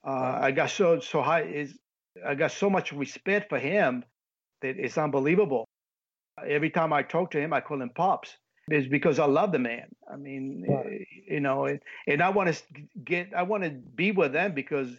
Uh, 0.06 0.38
I 0.40 0.50
got 0.52 0.70
so 0.70 1.00
so 1.00 1.20
high 1.20 1.42
is 1.42 1.76
I 2.26 2.34
got 2.34 2.52
so 2.52 2.70
much 2.70 2.92
respect 2.92 3.50
for 3.50 3.58
him 3.58 4.04
that 4.62 4.76
it's 4.78 4.96
unbelievable. 4.96 5.66
Every 6.46 6.70
time 6.70 6.92
I 6.92 7.02
talk 7.02 7.30
to 7.32 7.40
him, 7.40 7.52
I 7.52 7.60
call 7.60 7.82
him 7.82 7.90
pops. 7.94 8.36
It's 8.68 8.88
because 8.88 9.18
I 9.18 9.26
love 9.26 9.52
the 9.52 9.58
man. 9.60 9.86
I 10.12 10.16
mean, 10.16 10.64
Right. 10.66 11.00
eh, 11.00 11.04
you 11.34 11.40
know, 11.40 11.66
and, 11.66 11.80
and 12.06 12.20
I 12.22 12.30
want 12.30 12.52
to 12.52 12.62
get 13.04 13.32
I 13.34 13.42
want 13.44 13.62
to 13.64 13.70
be 13.70 14.10
with 14.12 14.32
them 14.32 14.52
because 14.54 14.90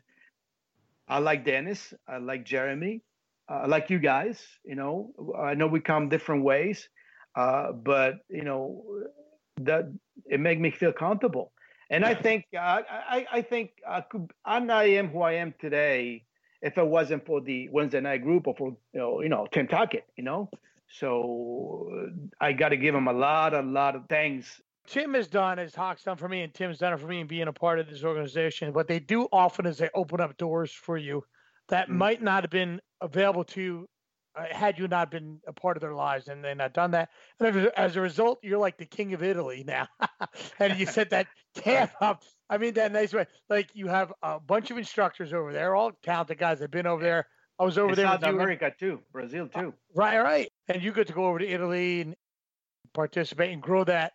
I 1.08 1.20
like 1.20 1.46
Dennis, 1.46 1.94
I 2.08 2.18
like 2.18 2.46
Jeremy, 2.46 3.02
uh, 3.50 3.62
I 3.64 3.66
like 3.68 3.90
you 3.90 4.00
guys. 4.00 4.42
You 4.66 4.76
know, 4.76 5.12
I 5.38 5.54
know 5.54 5.68
we 5.68 5.80
come 5.80 6.10
different 6.10 6.44
ways, 6.44 6.88
uh, 7.36 7.72
but 7.74 8.20
you 8.30 8.44
know 8.44 8.84
that 9.62 9.86
it 10.26 10.40
make 10.40 10.60
me 10.60 10.72
feel 10.72 10.94
comfortable. 10.94 11.52
And 11.90 12.06
I 12.06 12.14
think 12.16 12.46
uh, 12.56 12.82
I, 12.90 13.26
I 13.32 13.42
think 13.42 13.72
I 13.88 14.02
could 14.02 14.32
I'm 14.46 14.70
I 14.70 14.86
am 14.86 15.10
who 15.10 15.22
I 15.22 15.34
am 15.34 15.54
today 15.60 16.24
if 16.62 16.78
it 16.78 16.86
wasn't 16.88 17.26
for 17.26 17.42
the 17.42 17.70
Wednesday 17.70 18.02
night 18.02 18.24
group 18.24 18.48
or 18.48 18.56
for 18.56 18.78
you 18.94 19.00
know 19.00 19.22
you 19.22 19.30
know 19.30 19.48
Tim 19.52 19.68
Tackett, 19.68 20.04
you 20.18 20.24
know. 20.24 20.50
So 20.90 21.90
uh, 21.94 22.28
I 22.40 22.54
got 22.54 22.70
to 22.70 22.78
give 22.78 22.96
him 22.96 23.08
a 23.08 23.14
lot 23.14 23.54
a 23.54 23.62
lot 23.62 23.96
of 23.96 24.04
thanks. 24.10 24.62
Tim 24.88 25.14
has 25.16 25.28
done, 25.28 25.60
as 25.60 25.76
Hawk's 25.76 26.04
done 26.04 26.16
for 26.16 26.30
me, 26.30 26.42
and 26.44 26.54
Tim's 26.54 26.78
done 26.78 26.94
it 26.94 27.00
for 27.00 27.08
me, 27.08 27.20
and 27.20 27.28
being 27.28 27.50
a 27.50 27.54
part 27.54 27.80
of 27.80 27.90
this 27.90 28.04
organization. 28.06 28.72
What 28.74 28.88
they 28.88 29.00
do 29.00 29.28
often 29.34 29.66
is 29.66 29.78
they 29.78 29.90
open 29.94 30.22
up 30.22 30.38
doors 30.38 30.72
for 30.72 30.98
you 30.98 31.24
that 31.68 31.90
Mhm. 31.90 31.96
might 31.98 32.22
not 32.22 32.44
have 32.44 32.52
been 32.52 32.80
available 33.02 33.44
to 33.44 33.62
you 33.62 33.90
uh, 34.36 34.46
had 34.54 34.78
you 34.78 34.88
not 34.88 35.10
been 35.10 35.42
a 35.48 35.52
part 35.52 35.76
of 35.76 35.82
their 35.82 35.96
lives, 35.96 36.28
and 36.28 36.44
they've 36.44 36.56
not 36.56 36.72
done 36.72 36.92
that. 36.92 37.10
And 37.40 37.72
as 37.76 37.96
a- 37.98 38.02
result, 38.02 38.38
you're 38.44 38.60
like 38.60 38.78
the 38.78 38.86
king 38.86 39.14
of 39.16 39.24
Italy 39.24 39.64
now, 39.66 39.88
and 40.60 40.78
you 40.80 40.86
set 40.86 41.10
that 41.10 41.28
camp 41.56 41.92
up. 42.02 42.24
I 42.50 42.58
mean 42.60 42.76
that 42.76 42.92
nice 42.92 43.14
way. 43.14 43.26
Like 43.50 43.72
you 43.74 43.88
have 43.88 44.14
a 44.22 44.40
bunch 44.40 44.70
of 44.72 44.78
instructors 44.78 45.34
over 45.34 45.52
there, 45.52 45.76
all 45.76 45.92
talented 46.04 46.38
guys. 46.38 46.60
that 46.60 46.66
have 46.66 46.72
been 46.72 46.86
over 46.88 47.02
there. 47.04 47.28
I 47.60 47.66
was 47.66 47.78
over 47.80 47.90
In 47.90 47.96
there 47.96 48.06
South 48.06 48.20
with 48.22 48.28
you. 48.30 48.36
America 48.36 48.72
too, 48.80 49.02
Brazil 49.12 49.48
too. 49.50 49.74
Right, 49.96 50.20
right. 50.20 50.50
And 50.68 50.82
you 50.84 50.92
get 50.92 51.08
to 51.08 51.14
go 51.14 51.26
over 51.28 51.40
to 51.40 51.48
Italy 51.48 52.02
and 52.02 52.16
participate 52.94 53.54
and 53.54 53.62
grow 53.62 53.84
that 53.86 54.14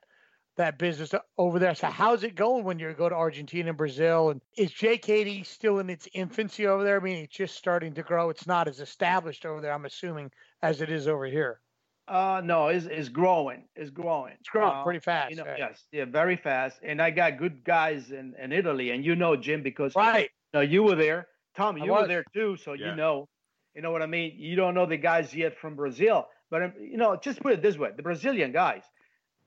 that 0.57 0.79
business 0.79 1.15
over 1.39 1.59
there. 1.59 1.75
So 1.75 1.87
how's 1.87 2.25
it 2.25 2.35
going 2.35 2.65
when 2.65 2.79
you 2.79 2.93
go 2.93 3.09
to 3.09 3.15
Argentina 3.15 3.71
and 3.71 3.79
Brazil? 3.79 4.29
And 4.29 4.43
is 4.59 4.71
JKD 4.71 5.47
still 5.47 5.79
in 5.79 5.89
its 5.89 6.07
infancy 6.13 6.67
over 6.67 6.85
there? 6.85 7.01
I 7.01 7.03
mean, 7.03 7.25
it's 7.25 7.35
just 7.35 7.57
starting 7.57 7.95
to 7.95 8.03
grow. 8.03 8.29
It's 8.29 8.47
not 8.47 8.69
as 8.69 8.81
established 8.81 9.47
over 9.47 9.63
there, 9.63 9.73
I'm 9.73 9.87
assuming, 9.87 10.31
as 10.61 10.83
it 10.83 10.91
is 10.91 11.09
over 11.09 11.25
here. 11.25 11.63
Uh, 12.07 12.43
no, 12.45 12.69
it's, 12.69 12.85
it's 12.85 13.09
growing. 13.09 13.67
It's 13.77 13.89
growing. 13.89 14.35
It's 14.41 14.49
growing 14.51 14.77
Uh, 14.77 14.85
pretty 14.85 14.99
fast. 15.01 15.31
You 15.31 15.37
know, 15.37 15.45
right? 15.45 15.59
yes, 15.59 15.87
yeah, 15.91 16.05
very 16.05 16.37
fast. 16.37 16.81
And 16.83 17.01
I 17.01 17.11
got 17.11 17.39
good 17.39 17.65
guys 17.65 18.11
in, 18.11 18.35
in 18.39 18.53
Italy, 18.53 18.91
and 18.91 19.03
you 19.03 19.17
know, 19.17 19.37
Jim, 19.37 19.63
because 19.63 19.95
Right. 19.97 20.29
you, 20.53 20.59
know, 20.59 20.61
you 20.61 20.83
were 20.83 20.97
there. 20.97 21.29
Tom, 21.57 21.81
I 21.81 21.85
you 21.87 21.93
were 21.93 22.07
there 22.07 22.25
too, 22.35 22.57
so 22.57 22.75
Yeah. 22.75 22.91
you 22.91 22.97
know. 22.97 23.29
You 23.75 23.81
know 23.81 23.91
what 23.91 24.03
I 24.03 24.07
mean? 24.07 24.35
You 24.37 24.55
don't 24.55 24.75
know 24.75 24.85
the 24.85 24.99
guys 24.99 25.33
yet 25.35 25.57
from 25.57 25.77
Brazil, 25.77 26.29
but 26.53 26.63
um, 26.63 26.73
you 26.79 26.99
know, 26.99 27.17
just 27.17 27.41
put 27.41 27.55
it 27.55 27.63
this 27.63 27.79
way: 27.79 27.91
the 27.97 28.03
Brazilian 28.03 28.53
guys, 28.53 28.83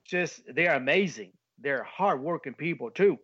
just 0.03 0.41
they're 0.53 0.73
amazing. 0.73 1.31
They're 1.59 1.83
hardworking 1.83 2.55
people 2.55 2.89
too, 2.89 3.19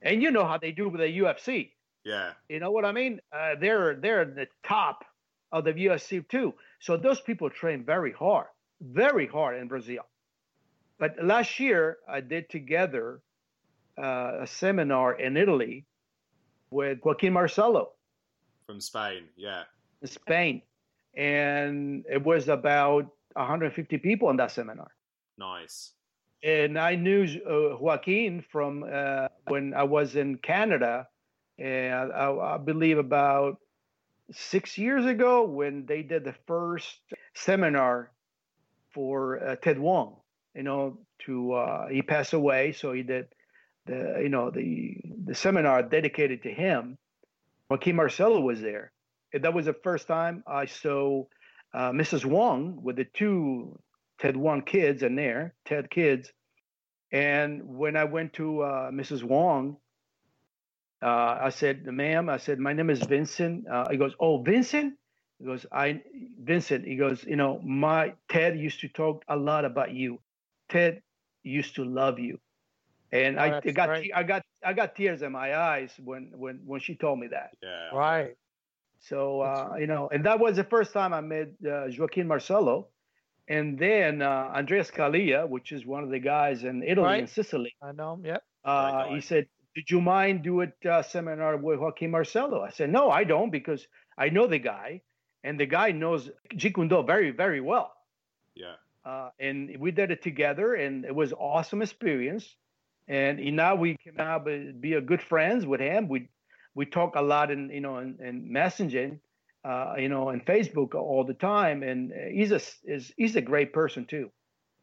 and 0.00 0.22
you 0.22 0.30
know 0.30 0.46
how 0.46 0.56
they 0.56 0.72
do 0.72 0.88
with 0.88 1.02
the 1.02 1.18
UFC. 1.18 1.72
Yeah, 2.04 2.32
You 2.48 2.58
know 2.58 2.70
what 2.70 2.86
I 2.86 2.92
mean? 2.92 3.20
Uh, 3.30 3.54
they're 3.60 3.96
they're 3.96 4.24
the 4.24 4.46
top 4.66 5.04
of 5.52 5.64
the 5.64 5.74
UFC 5.74 6.26
too. 6.26 6.54
So 6.80 6.96
those 6.96 7.20
people 7.20 7.50
train 7.50 7.84
very 7.84 8.12
hard, 8.12 8.46
very 8.80 9.26
hard 9.26 9.58
in 9.60 9.68
Brazil. 9.68 10.04
But 10.98 11.22
last 11.22 11.60
year 11.60 11.98
I 12.08 12.22
did 12.22 12.48
together 12.48 13.20
uh, 14.02 14.38
a 14.40 14.46
seminar 14.46 15.14
in 15.20 15.36
Italy 15.36 15.84
with 16.70 16.98
Joaquin 17.04 17.34
Marcelo 17.34 17.92
from 18.66 18.80
Spain. 18.80 19.24
Yeah, 19.36 19.64
in 20.00 20.08
Spain, 20.08 20.62
and 21.14 22.06
it 22.10 22.24
was 22.24 22.48
about 22.48 23.10
150 23.34 23.98
people 23.98 24.30
in 24.30 24.36
that 24.36 24.50
seminar. 24.50 24.90
nice. 25.36 25.92
and 26.42 26.78
I 26.78 26.94
knew 26.94 27.24
uh, 27.24 27.76
Joaquin 27.78 28.44
from 28.50 28.84
uh, 28.90 29.28
when 29.48 29.74
I 29.74 29.84
was 29.84 30.16
in 30.16 30.38
Canada, 30.38 31.08
and 31.58 32.12
I, 32.12 32.30
I 32.30 32.58
believe 32.58 32.98
about 32.98 33.58
six 34.30 34.78
years 34.78 35.06
ago 35.06 35.44
when 35.44 35.86
they 35.86 36.02
did 36.02 36.24
the 36.24 36.34
first 36.46 37.00
seminar 37.34 38.10
for 38.92 39.42
uh, 39.42 39.56
Ted 39.56 39.78
Wong. 39.78 40.16
You 40.54 40.64
know, 40.64 40.98
to 41.26 41.52
uh, 41.52 41.88
he 41.88 42.02
passed 42.02 42.32
away, 42.32 42.72
so 42.72 42.92
he 42.92 43.02
did 43.02 43.28
the 43.86 44.20
you 44.22 44.28
know 44.28 44.50
the 44.50 44.96
the 45.24 45.34
seminar 45.34 45.82
dedicated 45.82 46.42
to 46.42 46.52
him. 46.52 46.98
Joaquin 47.68 47.96
Marcelo 47.96 48.40
was 48.40 48.60
there. 48.60 48.92
And 49.32 49.44
that 49.44 49.52
was 49.52 49.66
the 49.66 49.74
first 49.74 50.06
time 50.06 50.42
I 50.46 50.64
saw 50.66 51.24
uh, 51.74 51.90
Mrs. 51.92 52.24
Wong 52.24 52.82
with 52.82 52.96
the 52.96 53.04
two 53.04 53.78
Ted 54.18 54.36
Wong 54.36 54.62
kids 54.62 55.02
in 55.02 55.16
there, 55.16 55.54
Ted 55.64 55.90
kids. 55.90 56.32
And 57.12 57.62
when 57.64 57.96
I 57.96 58.04
went 58.04 58.34
to 58.34 58.62
uh, 58.62 58.90
Mrs. 58.90 59.22
Wong, 59.22 59.78
uh, 61.00 61.38
I 61.40 61.50
said, 61.50 61.86
"Ma'am," 61.86 62.28
I 62.28 62.36
said, 62.38 62.58
"My 62.58 62.72
name 62.72 62.90
is 62.90 63.00
Vincent." 63.02 63.66
Uh, 63.68 63.88
he 63.90 63.96
goes, 63.96 64.14
"Oh, 64.18 64.42
Vincent." 64.42 64.94
He 65.38 65.46
goes, 65.46 65.64
"I, 65.70 66.02
Vincent." 66.42 66.84
He 66.84 66.96
goes, 66.96 67.24
"You 67.24 67.36
know, 67.36 67.60
my 67.64 68.14
Ted 68.28 68.58
used 68.58 68.80
to 68.80 68.88
talk 68.88 69.24
a 69.28 69.36
lot 69.36 69.64
about 69.64 69.92
you. 69.92 70.20
Ted 70.68 71.02
used 71.44 71.76
to 71.76 71.84
love 71.84 72.18
you." 72.18 72.40
And 73.12 73.38
Oh, 73.38 73.42
I, 73.42 73.56
I 73.58 73.70
got, 73.70 73.88
great. 73.88 74.10
I 74.14 74.22
got, 74.22 74.42
I 74.64 74.72
got 74.72 74.94
tears 74.94 75.22
in 75.22 75.32
my 75.32 75.56
eyes 75.56 75.92
when, 76.04 76.32
when, 76.36 76.60
when 76.66 76.80
she 76.80 76.94
told 76.94 77.18
me 77.18 77.28
that. 77.28 77.50
Yeah, 77.62 77.96
Right. 77.96 78.36
So 79.00 79.40
uh, 79.42 79.76
you 79.78 79.86
know, 79.86 80.08
and 80.12 80.24
that 80.26 80.38
was 80.40 80.56
the 80.56 80.64
first 80.64 80.92
time 80.92 81.12
I 81.12 81.20
met 81.20 81.48
uh, 81.66 81.86
Joaquin 81.96 82.26
Marcelo, 82.26 82.88
and 83.48 83.78
then 83.78 84.22
uh, 84.22 84.50
Andreas 84.54 84.90
Scalia, 84.90 85.48
which 85.48 85.72
is 85.72 85.86
one 85.86 86.02
of 86.02 86.10
the 86.10 86.18
guys 86.18 86.64
in 86.64 86.82
Italy 86.82 87.06
Right. 87.06 87.20
and 87.20 87.28
Sicily. 87.28 87.74
I 87.82 87.92
know. 87.92 88.20
Yep. 88.22 88.42
Uh, 88.64 89.04
he 89.06 89.20
said, 89.20 89.46
"Did 89.74 89.90
you 89.90 90.00
mind 90.00 90.42
do 90.42 90.60
it 90.60 90.74
uh, 90.84 91.02
seminar 91.02 91.56
with 91.56 91.78
Joaquin 91.78 92.10
Marcelo?" 92.10 92.60
I 92.62 92.70
said, 92.70 92.90
"No, 92.90 93.10
I 93.10 93.24
don't 93.24 93.50
because 93.50 93.86
I 94.18 94.28
know 94.30 94.46
the 94.46 94.58
guy, 94.58 95.02
and 95.44 95.58
the 95.58 95.66
guy 95.66 95.92
knows 95.92 96.30
Kune 96.58 96.88
very, 97.06 97.30
very 97.30 97.60
well." 97.60 97.92
yeah, 98.54 98.74
uh, 99.04 99.30
and 99.38 99.76
we 99.78 99.90
did 99.92 100.10
it 100.10 100.22
together, 100.22 100.74
and 100.74 101.04
it 101.04 101.14
was 101.14 101.32
awesome 101.32 101.82
experience. 101.82 102.56
And 103.06 103.40
now 103.56 103.74
we 103.74 103.96
can 103.96 104.16
now 104.16 104.38
be, 104.38 104.70
be 104.72 104.92
a 104.94 105.00
good 105.00 105.22
friends 105.22 105.64
with 105.64 105.80
him. 105.80 106.08
We 106.08 106.28
we 106.78 106.86
talk 106.86 107.16
a 107.16 107.20
lot 107.20 107.50
in 107.50 107.70
you 107.70 107.80
know 107.80 107.98
in, 107.98 108.16
in 108.24 108.48
messaging, 108.48 109.18
uh, 109.64 109.94
you 109.98 110.08
know, 110.08 110.30
in 110.30 110.40
Facebook 110.42 110.94
all 110.94 111.24
the 111.24 111.34
time, 111.34 111.82
and 111.82 112.12
he's 112.32 112.52
a 112.52 112.60
is 112.84 113.12
he's 113.16 113.34
a 113.34 113.40
great 113.40 113.72
person 113.72 114.06
too. 114.06 114.30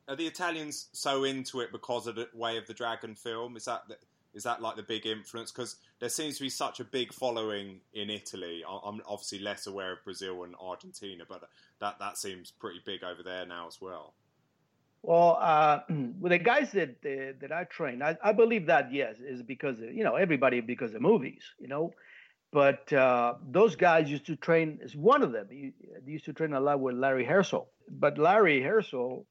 Are 0.09 0.17
the 0.17 0.27
Italians 0.27 0.89
so 0.91 1.23
into 1.23 1.61
it 1.61 1.71
because 1.71 2.05
of 2.05 2.15
the 2.15 2.27
Way 2.33 2.57
of 2.57 2.67
the 2.67 2.73
Dragon 2.73 3.15
film? 3.15 3.55
Is 3.55 3.63
that 3.65 3.83
is 4.33 4.43
that 4.43 4.61
like 4.61 4.75
the 4.75 4.83
big 4.83 5.05
influence? 5.05 5.53
Because 5.53 5.77
there 5.99 6.09
seems 6.09 6.35
to 6.35 6.43
be 6.43 6.49
such 6.49 6.81
a 6.81 6.83
big 6.83 7.13
following 7.13 7.79
in 7.93 8.09
Italy. 8.09 8.61
I'm 8.67 8.99
obviously 9.07 9.39
less 9.39 9.65
aware 9.65 9.93
of 9.93 10.03
Brazil 10.03 10.43
and 10.43 10.53
Argentina, 10.59 11.23
but 11.27 11.49
that 11.79 11.97
that 11.99 12.17
seems 12.17 12.51
pretty 12.51 12.81
big 12.85 13.05
over 13.05 13.23
there 13.23 13.45
now 13.45 13.67
as 13.67 13.79
well. 13.79 14.15
Well, 15.05 15.37
uh, 15.39 15.81
with 16.19 16.31
the 16.31 16.39
guys 16.39 16.71
that 16.71 16.95
uh, 17.05 17.37
that 17.39 17.51
I 17.51 17.65
train, 17.65 18.01
I, 18.01 18.17
I, 18.23 18.31
believe 18.31 18.65
that 18.65 18.91
yes 18.91 19.15
is 19.19 19.43
because 19.43 19.77
of, 19.79 19.93
you 19.93 20.03
know 20.03 20.15
everybody 20.15 20.61
because 20.61 20.93
of 20.95 21.01
movies, 21.01 21.43
you 21.59 21.67
know. 21.67 21.91
But 22.51 22.91
uh, 22.91 23.35
those 23.47 23.75
guys 23.75 24.09
used 24.09 24.25
to 24.27 24.35
train. 24.35 24.79
Is 24.81 24.95
one 24.95 25.21
of 25.21 25.31
them. 25.31 25.47
He, 25.51 25.73
he, 26.05 26.11
used 26.11 26.25
to 26.25 26.33
train 26.33 26.53
a 26.53 26.59
lot 26.59 26.79
with 26.79 26.95
Larry 26.95 27.25
Hartsell. 27.25 27.67
But 27.89 28.17
Larry 28.17 28.61
Hartsell 28.61 29.25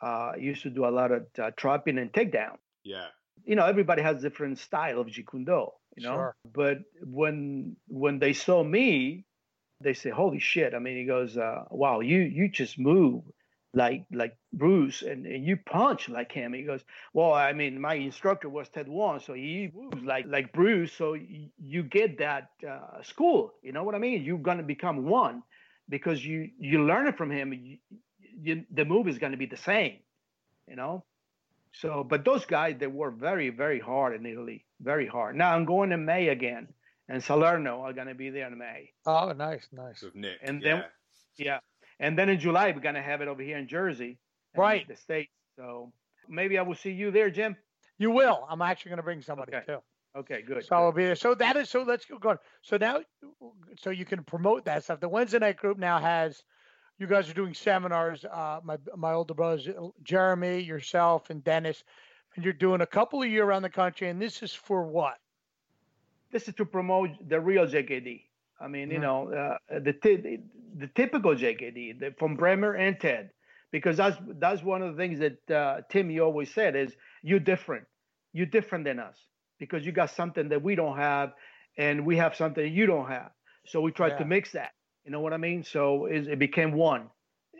uh, 0.00 0.32
used 0.38 0.62
to 0.62 0.70
do 0.70 0.86
a 0.86 0.92
lot 0.98 1.10
of 1.10 1.26
uh, 1.42 1.50
trapping 1.56 1.98
and 1.98 2.12
takedown. 2.12 2.56
Yeah. 2.84 3.06
You 3.44 3.56
know, 3.56 3.66
everybody 3.66 4.02
has 4.02 4.22
different 4.22 4.58
style 4.58 5.00
of 5.00 5.08
Jeet 5.08 5.26
Kune 5.28 5.44
Do. 5.44 5.68
You 5.96 6.04
know, 6.04 6.14
sure. 6.14 6.36
but 6.54 6.78
when 7.02 7.76
when 7.88 8.20
they 8.20 8.34
saw 8.34 8.62
me, 8.62 9.24
they 9.80 9.94
say, 9.94 10.10
"Holy 10.10 10.38
shit!" 10.38 10.74
I 10.74 10.78
mean, 10.78 10.98
he 10.98 11.04
goes, 11.04 11.36
uh, 11.36 11.64
"Wow, 11.70 12.00
you 12.00 12.18
you 12.20 12.48
just 12.48 12.78
move." 12.78 13.24
Like 13.76 14.06
like 14.10 14.36
Bruce 14.54 15.02
and, 15.02 15.26
and 15.26 15.44
you 15.46 15.58
punch 15.58 16.08
like 16.08 16.32
him. 16.32 16.54
He 16.54 16.62
goes, 16.62 16.80
well, 17.12 17.34
I 17.34 17.52
mean, 17.52 17.80
my 17.80 17.94
instructor 17.94 18.48
was 18.48 18.68
Ted 18.70 18.88
Wong, 18.88 19.20
so 19.20 19.34
he 19.34 19.70
moves 19.74 20.02
like 20.02 20.26
like 20.28 20.52
Bruce. 20.52 20.92
So 20.94 21.12
y- 21.12 21.50
you 21.58 21.82
get 21.84 22.18
that 22.18 22.50
uh, 22.68 23.02
school. 23.02 23.54
You 23.62 23.72
know 23.72 23.84
what 23.84 23.94
I 23.94 23.98
mean? 23.98 24.24
You're 24.24 24.38
gonna 24.38 24.64
become 24.64 25.04
one 25.04 25.42
because 25.90 26.24
you 26.24 26.50
you 26.58 26.84
learn 26.86 27.06
it 27.06 27.18
from 27.18 27.30
him. 27.30 27.52
You, 27.52 27.78
you, 28.42 28.64
the 28.72 28.86
move 28.86 29.08
is 29.08 29.18
gonna 29.18 29.36
be 29.36 29.46
the 29.46 29.58
same. 29.58 29.98
You 30.68 30.76
know. 30.76 31.04
So, 31.72 32.02
but 32.02 32.24
those 32.24 32.46
guys 32.46 32.76
they 32.78 32.86
work 32.86 33.18
very 33.18 33.50
very 33.50 33.80
hard 33.80 34.16
in 34.16 34.24
Italy, 34.24 34.64
very 34.80 35.06
hard. 35.06 35.36
Now 35.36 35.54
I'm 35.54 35.66
going 35.66 35.90
to 35.90 35.98
May 35.98 36.28
again, 36.28 36.68
and 37.10 37.22
Salerno 37.22 37.82
are 37.82 37.92
gonna 37.92 38.14
be 38.14 38.30
there 38.30 38.46
in 38.48 38.56
May. 38.56 38.92
Oh, 39.04 39.32
nice, 39.32 39.68
nice. 39.72 40.02
With 40.02 40.14
Nick, 40.14 40.38
and 40.42 40.62
yeah. 40.62 40.68
then 40.76 40.84
yeah, 41.36 41.58
and 41.98 42.18
then 42.18 42.28
in 42.28 42.38
July, 42.38 42.72
we're 42.72 42.80
going 42.80 42.94
to 42.94 43.02
have 43.02 43.20
it 43.20 43.28
over 43.28 43.42
here 43.42 43.58
in 43.58 43.66
Jersey, 43.66 44.18
right? 44.56 44.86
The 44.86 44.96
States. 44.96 45.30
So 45.56 45.92
maybe 46.28 46.58
I 46.58 46.62
will 46.62 46.74
see 46.74 46.90
you 46.90 47.10
there, 47.10 47.30
Jim. 47.30 47.56
You 47.98 48.10
will. 48.10 48.46
I'm 48.48 48.62
actually 48.62 48.90
going 48.90 48.98
to 48.98 49.02
bring 49.02 49.22
somebody 49.22 49.54
okay. 49.54 49.64
too. 49.66 49.78
Okay, 50.16 50.42
good. 50.42 50.62
So 50.64 50.68
good. 50.68 50.74
I'll 50.74 50.92
be 50.92 51.04
there. 51.04 51.14
So 51.14 51.34
that 51.34 51.56
is 51.56 51.70
so. 51.70 51.82
Let's 51.82 52.04
go. 52.04 52.30
On. 52.30 52.38
So 52.62 52.76
now, 52.76 53.00
so 53.78 53.90
you 53.90 54.04
can 54.04 54.22
promote 54.24 54.64
that 54.66 54.84
stuff. 54.84 55.00
The 55.00 55.08
Wednesday 55.08 55.38
night 55.38 55.56
group 55.56 55.78
now 55.78 55.98
has. 55.98 56.42
You 56.98 57.06
guys 57.06 57.28
are 57.28 57.34
doing 57.34 57.52
seminars. 57.52 58.24
Uh, 58.24 58.60
my 58.64 58.78
my 58.96 59.12
older 59.12 59.34
brothers, 59.34 59.68
Jeremy, 60.02 60.60
yourself, 60.60 61.28
and 61.28 61.44
Dennis, 61.44 61.84
and 62.34 62.44
you're 62.44 62.54
doing 62.54 62.80
a 62.80 62.86
couple 62.86 63.22
of 63.22 63.28
year 63.28 63.44
around 63.44 63.62
the 63.62 63.70
country. 63.70 64.08
And 64.08 64.20
this 64.20 64.42
is 64.42 64.54
for 64.54 64.82
what? 64.82 65.18
This 66.32 66.48
is 66.48 66.54
to 66.54 66.64
promote 66.64 67.10
the 67.28 67.38
real 67.38 67.66
JKD. 67.66 68.22
I 68.60 68.68
mean, 68.68 68.84
mm-hmm. 68.84 68.92
you 68.92 68.98
know, 68.98 69.58
uh, 69.70 69.78
the, 69.80 69.92
t- 69.92 70.38
the 70.76 70.86
typical 70.88 71.34
JKD 71.34 72.00
the, 72.00 72.14
from 72.18 72.36
Bremer 72.36 72.74
and 72.74 72.98
Ted, 72.98 73.30
because 73.72 73.96
that's 73.96 74.16
that's 74.38 74.62
one 74.62 74.82
of 74.82 74.96
the 74.96 75.02
things 75.02 75.18
that 75.18 75.50
uh, 75.54 75.80
Tim 75.90 76.10
you 76.10 76.22
always 76.22 76.52
said 76.52 76.76
is 76.76 76.94
you're 77.22 77.40
different, 77.40 77.84
you're 78.32 78.46
different 78.46 78.84
than 78.84 78.98
us 78.98 79.16
because 79.58 79.84
you 79.84 79.92
got 79.92 80.10
something 80.10 80.48
that 80.50 80.62
we 80.62 80.74
don't 80.74 80.96
have, 80.96 81.32
and 81.76 82.06
we 82.06 82.16
have 82.16 82.36
something 82.36 82.72
you 82.72 82.86
don't 82.86 83.08
have. 83.08 83.30
So 83.66 83.80
we 83.80 83.90
tried 83.90 84.12
yeah. 84.12 84.18
to 84.18 84.24
mix 84.24 84.52
that. 84.52 84.70
You 85.04 85.10
know 85.10 85.20
what 85.20 85.32
I 85.32 85.36
mean? 85.36 85.62
So 85.64 86.06
it 86.06 86.38
became 86.38 86.72
one. 86.72 87.10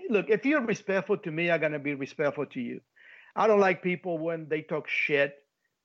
Look, 0.09 0.31
if 0.31 0.45
you're 0.45 0.65
respectful 0.65 1.19
to 1.19 1.31
me, 1.31 1.51
I'm 1.51 1.61
gonna 1.61 1.79
be 1.79 1.95
respectful 1.95 2.47
to 2.47 2.61
you. 2.61 2.81
I 3.35 3.47
don't 3.47 3.61
like 3.61 3.83
people 3.83 4.19
when 4.19 4.49
they 4.49 4.63
talk 4.63 4.89
shit 4.89 5.35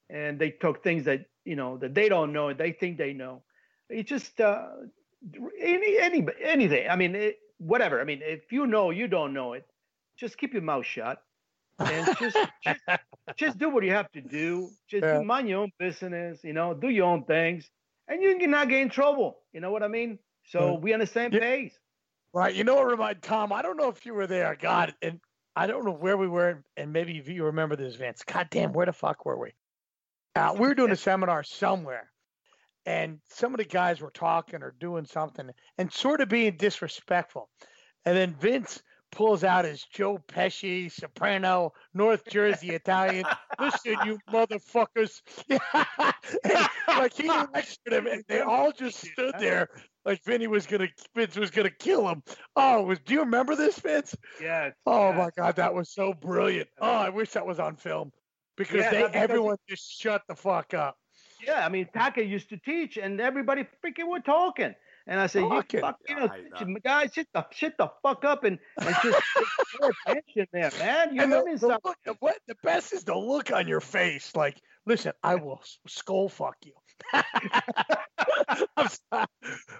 and 0.09 0.39
they 0.39 0.51
talk 0.51 0.83
things 0.83 1.05
that 1.05 1.25
you 1.43 1.55
know 1.55 1.77
that 1.77 1.93
they 1.93 2.09
don't 2.09 2.33
know 2.33 2.49
and 2.49 2.59
they 2.59 2.71
think 2.71 2.97
they 2.97 3.13
know. 3.13 3.43
It's 3.89 4.09
just 4.09 4.39
uh, 4.39 4.67
any 5.59 5.99
any 5.99 6.25
anything. 6.43 6.89
I 6.89 6.95
mean, 6.95 7.15
it, 7.15 7.37
whatever. 7.57 8.01
I 8.01 8.03
mean, 8.03 8.21
if 8.23 8.51
you 8.51 8.67
know 8.67 8.89
you 8.89 9.07
don't 9.07 9.33
know 9.33 9.53
it, 9.53 9.65
just 10.17 10.37
keep 10.37 10.53
your 10.53 10.61
mouth 10.61 10.85
shut 10.85 11.21
and 11.79 12.17
just 12.19 12.37
just, 12.63 12.79
just, 13.37 13.57
do 13.57 13.69
what 13.69 13.83
you 13.83 13.91
have 13.91 14.11
to 14.11 14.21
do. 14.21 14.69
Just 14.87 15.03
yeah. 15.03 15.19
do 15.19 15.23
mind 15.23 15.49
your 15.49 15.61
own 15.61 15.71
business. 15.79 16.39
You 16.43 16.53
know, 16.53 16.73
do 16.73 16.89
your 16.89 17.05
own 17.05 17.23
things, 17.23 17.69
and 18.07 18.21
you 18.21 18.37
can 18.37 18.51
not 18.51 18.69
get 18.69 18.81
in 18.81 18.89
trouble. 18.89 19.39
You 19.53 19.61
know 19.61 19.71
what 19.71 19.83
I 19.83 19.87
mean? 19.87 20.19
So 20.45 20.73
we 20.73 20.93
on 20.93 20.99
the 20.99 21.07
same 21.07 21.31
yeah. 21.31 21.39
page. 21.39 21.71
Right. 22.33 22.53
You 22.55 22.63
know 22.63 22.75
what 22.75 22.87
remind 22.87 23.21
Tom? 23.21 23.51
I 23.51 23.61
don't 23.61 23.77
know 23.77 23.89
if 23.89 24.05
you 24.05 24.13
were 24.13 24.27
there. 24.27 24.55
God, 24.59 24.93
and 25.01 25.19
I 25.55 25.67
don't 25.67 25.85
know 25.85 25.91
where 25.91 26.17
we 26.17 26.27
were, 26.27 26.63
and 26.77 26.93
maybe 26.93 27.17
if 27.17 27.27
you 27.27 27.45
remember 27.45 27.75
this, 27.75 27.95
Vance. 27.95 28.23
God 28.23 28.47
damn, 28.49 28.73
where 28.73 28.85
the 28.85 28.93
fuck 28.93 29.25
were 29.25 29.37
we? 29.37 29.51
Uh, 30.35 30.55
we 30.57 30.67
were 30.67 30.75
doing 30.75 30.91
a 30.91 30.95
seminar 30.97 31.43
somewhere, 31.43 32.09
and 32.85 33.19
some 33.29 33.53
of 33.53 33.59
the 33.59 33.65
guys 33.65 34.01
were 34.01 34.11
talking 34.11 34.63
or 34.63 34.73
doing 34.79 35.05
something 35.05 35.49
and 35.77 35.91
sort 35.91 36.21
of 36.21 36.29
being 36.29 36.57
disrespectful. 36.57 37.49
And 38.05 38.17
then 38.17 38.35
Vince 38.39 38.81
pulls 39.11 39.43
out 39.43 39.65
his 39.65 39.83
Joe 39.93 40.19
Pesci, 40.27 40.91
soprano, 40.91 41.73
North 41.93 42.23
Jersey 42.29 42.71
Italian. 42.71 43.25
Listen, 43.59 43.95
you 44.05 44.19
motherfuckers. 44.31 45.21
like 46.87 47.13
he 47.13 47.29
lectured 47.29 47.93
him, 47.93 48.07
and 48.07 48.23
they 48.27 48.39
all 48.39 48.71
just 48.71 49.05
stood 49.05 49.35
there 49.39 49.69
like 50.05 50.23
Vinny 50.23 50.47
was 50.47 50.65
gonna 50.65 50.87
Vince 51.15 51.35
was 51.37 51.51
gonna 51.51 51.69
kill 51.69 52.07
him. 52.07 52.23
Oh, 52.55 52.83
was 52.83 52.99
do 52.99 53.13
you 53.13 53.21
remember 53.21 53.55
this, 53.55 53.79
Vince? 53.79 54.15
Yeah. 54.41 54.71
Oh 54.85 55.09
yeah. 55.09 55.17
my 55.17 55.29
god, 55.35 55.55
that 55.57 55.73
was 55.73 55.89
so 55.89 56.13
brilliant. 56.13 56.69
Oh, 56.79 56.89
I 56.91 57.09
wish 57.09 57.31
that 57.31 57.45
was 57.45 57.59
on 57.59 57.75
film. 57.75 58.11
Because 58.57 58.77
yeah, 58.77 58.91
they 58.91 59.03
everyone 59.03 59.57
just 59.69 59.99
shut 59.99 60.23
the 60.27 60.35
fuck 60.35 60.73
up. 60.73 60.97
Yeah, 61.45 61.65
I 61.65 61.69
mean, 61.69 61.87
Tackett 61.93 62.27
used 62.27 62.49
to 62.49 62.57
teach, 62.57 62.97
and 62.97 63.19
everybody 63.19 63.65
freaking 63.83 64.09
were 64.09 64.19
talking. 64.19 64.75
And 65.07 65.19
I 65.19 65.27
said, 65.27 65.41
you 65.41 65.63
fuck, 65.79 65.97
you 66.07 66.15
know, 66.15 66.29
guys, 66.83 67.11
shut 67.13 67.25
the 67.33 67.45
shit 67.51 67.77
the 67.77 67.91
fuck 68.03 68.23
up 68.23 68.43
and, 68.43 68.59
and 68.79 68.95
just 69.01 69.19
pay 69.81 70.11
attention 70.11 70.47
there, 70.53 70.71
man. 70.77 71.15
You're 71.15 71.27
learning 71.27 71.57
the. 71.57 71.79
Look, 71.83 71.97
what 72.19 72.37
the 72.47 72.55
best 72.63 72.93
is 72.93 73.03
the 73.03 73.15
look 73.15 73.51
on 73.51 73.67
your 73.67 73.81
face. 73.81 74.35
Like, 74.35 74.61
listen, 74.85 75.13
I 75.23 75.35
will 75.35 75.61
skull 75.87 76.29
fuck 76.29 76.55
you. 76.63 76.73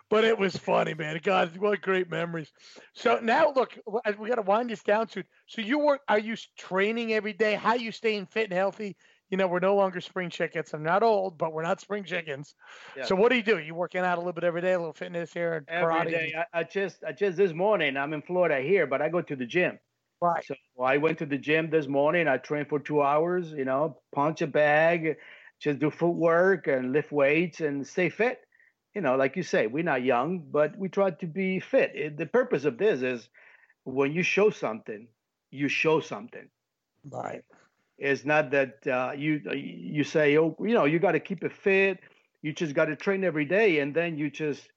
but 0.10 0.24
it 0.24 0.40
was 0.40 0.58
funny, 0.58 0.96
man. 0.96 1.20
God, 1.22 1.56
what 1.58 1.82
great 1.82 2.10
memories. 2.10 2.52
So 2.96 3.20
now, 3.22 3.54
look, 3.54 3.78
we 4.18 4.28
got 4.28 4.36
to 4.36 4.42
wind 4.42 4.72
this 4.72 4.82
down. 4.82 5.08
So, 5.10 5.22
so 5.48 5.62
you 5.62 5.80
work? 5.80 6.02
Are 6.08 6.20
you 6.20 6.36
training 6.58 7.14
every 7.14 7.34
day? 7.34 7.54
How 7.54 7.72
are 7.72 7.78
you 7.78 7.92
staying 7.92 8.26
fit 8.26 8.46
and 8.46 8.54
healthy? 8.54 8.96
You 9.32 9.38
know, 9.38 9.48
we're 9.48 9.60
no 9.60 9.76
longer 9.76 10.02
spring 10.02 10.30
chickens. 10.30 10.74
I'm 10.74 10.84
not 10.84 11.04
old, 11.04 11.38
but 11.38 11.54
we're 11.54 11.64
not 11.64 11.80
spring 11.80 12.04
chickens. 12.04 12.54
Yeah. 12.98 13.06
So 13.06 13.16
what 13.16 13.30
do 13.30 13.38
you 13.38 13.44
do? 13.44 13.58
You 13.58 13.74
working 13.74 14.02
out 14.02 14.18
a 14.18 14.22
little 14.22 14.34
bit 14.34 14.44
every 14.44 14.62
day, 14.62 14.74
a 14.74 14.78
little 14.78 14.94
fitness 14.94 15.34
here, 15.34 15.54
and 15.54 15.70
every 15.70 15.94
karate? 15.94 16.10
day. 16.12 16.36
I, 16.38 16.60
I, 16.60 16.64
just, 16.64 17.04
I 17.08 17.14
just 17.14 17.38
this 17.38 17.54
morning. 17.54 17.96
I'm 17.96 18.14
in 18.14 18.22
Florida 18.22 18.60
here, 18.60 18.86
but 18.86 19.02
I 19.02 19.08
go 19.08 19.22
to 19.22 19.36
the 19.36 19.46
gym. 19.46 19.80
Right. 20.22 20.46
So 20.46 20.56
I 20.84 20.98
went 20.98 21.18
to 21.20 21.26
the 21.26 21.38
gym 21.38 21.70
this 21.70 21.88
morning. 21.88 22.28
I 22.28 22.38
trained 22.38 22.68
for 22.68 22.80
two 22.80 23.02
hours. 23.02 23.52
You 23.54 23.64
know, 23.64 24.02
punch 24.14 24.42
a 24.42 24.48
bag, 24.48 25.16
just 25.60 25.80
do 25.80 25.90
footwork 25.90 26.68
and 26.68 26.92
lift 26.92 27.14
weights 27.14 27.62
and 27.62 27.88
stay 27.88 28.10
fit. 28.10 28.40
You 28.94 29.00
know, 29.00 29.16
like 29.16 29.38
you 29.38 29.44
say, 29.44 29.68
we're 29.68 29.86
not 29.86 30.04
young, 30.04 30.44
but 30.52 30.78
we 30.78 30.90
try 30.90 31.12
to 31.12 31.26
be 31.26 31.62
fit. 31.62 31.94
It, 31.96 32.18
the 32.18 32.26
purpose 32.26 32.66
of 32.66 32.78
this 32.78 33.02
is 33.02 33.30
when 33.86 34.12
you 34.12 34.24
show 34.24 34.50
something, 34.50 35.08
you 35.52 35.70
show 35.70 36.02
something. 36.02 36.50
Right. 37.10 37.44
It's 38.02 38.26
not 38.26 38.50
that 38.50 38.88
uh, 38.88 39.12
you 39.16 39.42
you 39.54 40.04
say, 40.04 40.36
oh, 40.36 40.56
you 40.60 40.74
know, 40.74 40.86
you 40.86 40.98
got 40.98 41.12
to 41.12 41.20
keep 41.20 41.44
it 41.44 41.54
fit. 41.54 42.00
You 42.42 42.52
just 42.52 42.74
got 42.74 42.86
to 42.86 42.96
train 42.96 43.24
every 43.24 43.46
day, 43.46 43.78
and 43.78 43.94
then 43.94 44.18
you 44.18 44.32
just 44.32 44.68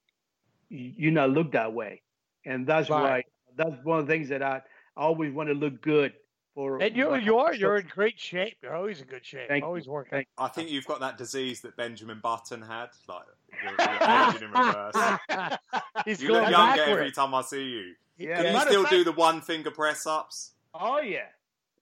you 0.68 1.10
not 1.10 1.30
look 1.30 1.52
that 1.52 1.72
way. 1.72 2.02
And 2.44 2.66
that's 2.66 2.90
right. 2.90 3.02
why 3.02 3.22
that's 3.56 3.82
one 3.82 4.00
of 4.00 4.06
the 4.06 4.12
things 4.12 4.28
that 4.28 4.42
I, 4.42 4.60
always 4.94 5.32
want 5.32 5.48
to 5.48 5.54
look 5.54 5.80
good 5.80 6.12
for. 6.54 6.82
And 6.82 6.94
you 6.94 7.16
you 7.16 7.38
are 7.38 7.54
you're 7.54 7.78
in 7.78 7.86
great 7.86 8.20
shape. 8.20 8.58
You're 8.62 8.76
always 8.76 9.00
in 9.00 9.06
good 9.06 9.24
shape. 9.24 9.48
Thank 9.48 9.64
always 9.64 9.86
you. 9.86 9.92
working. 9.92 10.10
Thank 10.10 10.28
I 10.36 10.48
think 10.48 10.70
you've 10.70 10.84
got 10.84 11.00
that 11.00 11.16
disease 11.16 11.62
that 11.62 11.78
Benjamin 11.78 12.20
Button 12.22 12.60
had, 12.60 12.90
like 13.08 13.22
you're, 13.62 13.72
you're 13.72 14.28
aging 14.28 14.42
in 14.42 14.50
reverse. 14.50 15.58
He's 16.04 16.22
you 16.22 16.32
look 16.32 16.42
younger 16.42 16.76
backward. 16.76 16.98
every 16.98 17.12
time 17.12 17.34
I 17.34 17.40
see 17.40 17.64
you. 17.64 17.94
Yeah, 18.18 18.42
Can 18.42 18.54
you 18.54 18.60
still 18.60 18.84
of 18.84 18.90
do 18.90 19.02
the 19.02 19.12
one 19.12 19.40
finger 19.40 19.70
press 19.70 20.06
ups? 20.06 20.50
Oh 20.74 21.00
yeah. 21.00 21.20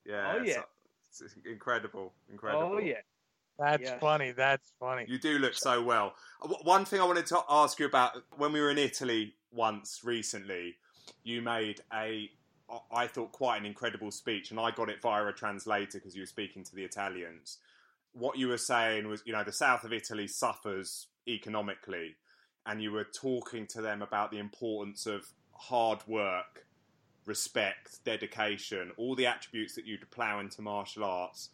Yeah. 0.07 0.35
Oh, 0.37 0.43
yeah. 0.45 0.51
it's- 0.53 0.65
it's 1.21 1.35
incredible, 1.45 2.13
incredible. 2.31 2.73
Oh 2.75 2.79
yeah. 2.79 3.01
That's 3.59 3.83
Yes. 3.83 4.01
funny. 4.01 4.33
That's 4.33 4.73
funny. 4.81 5.05
You 5.07 5.19
do 5.19 5.39
look 5.39 5.55
so 5.55 5.83
well. 5.83 6.15
Uh, 6.41 6.49
One 6.63 6.85
thing 6.85 7.01
I 7.01 7.05
wanted 7.05 7.27
to 7.27 7.41
ask 7.49 7.79
you 7.79 7.87
about 7.87 8.17
when 8.37 8.53
we 8.53 8.61
were 8.61 8.71
in 8.71 8.79
Italy 8.79 9.35
once 9.53 10.01
recently, 10.03 10.77
you 11.23 11.43
made 11.43 11.83
a, 11.93 12.31
I 12.91 13.07
thought, 13.07 13.33
quite 13.33 13.59
an 13.59 13.67
incredible 13.67 14.11
speech, 14.11 14.51
and 14.51 14.59
I 14.59 14.71
got 14.71 14.89
it 14.89 15.03
via 15.03 15.27
a 15.27 15.33
translator 15.33 15.99
because 15.99 16.15
you 16.15 16.23
were 16.23 16.27
speaking 16.27 16.65
to 16.65 16.75
the 16.75 16.85
Italians. 16.85 17.59
What 18.15 18.39
you 18.39 18.49
were 18.49 18.59
saying 18.59 19.07
was, 19.07 19.23
you 19.27 19.33
know, 19.33 19.45
the 19.45 19.53
south 19.53 19.85
of 19.85 19.93
Italy 19.93 20.27
suffers 20.27 21.09
economically, 21.29 22.17
and 22.67 22.83
you 22.83 22.91
were 22.93 23.05
talking 23.05 23.67
to 23.69 23.83
them 23.83 24.01
about 24.03 24.31
the 24.31 24.39
importance 24.39 25.07
of 25.07 25.27
hard 25.53 26.01
work, 26.07 26.65
respect, 27.27 28.05
dedication, 28.05 28.93
all 28.97 29.15
the 29.15 29.27
attributes 29.27 29.75
that 29.75 29.87
you'd 29.87 30.11
plow 30.11 30.41
into 30.41 30.63
martial 30.63 31.05
arts, 31.05 31.51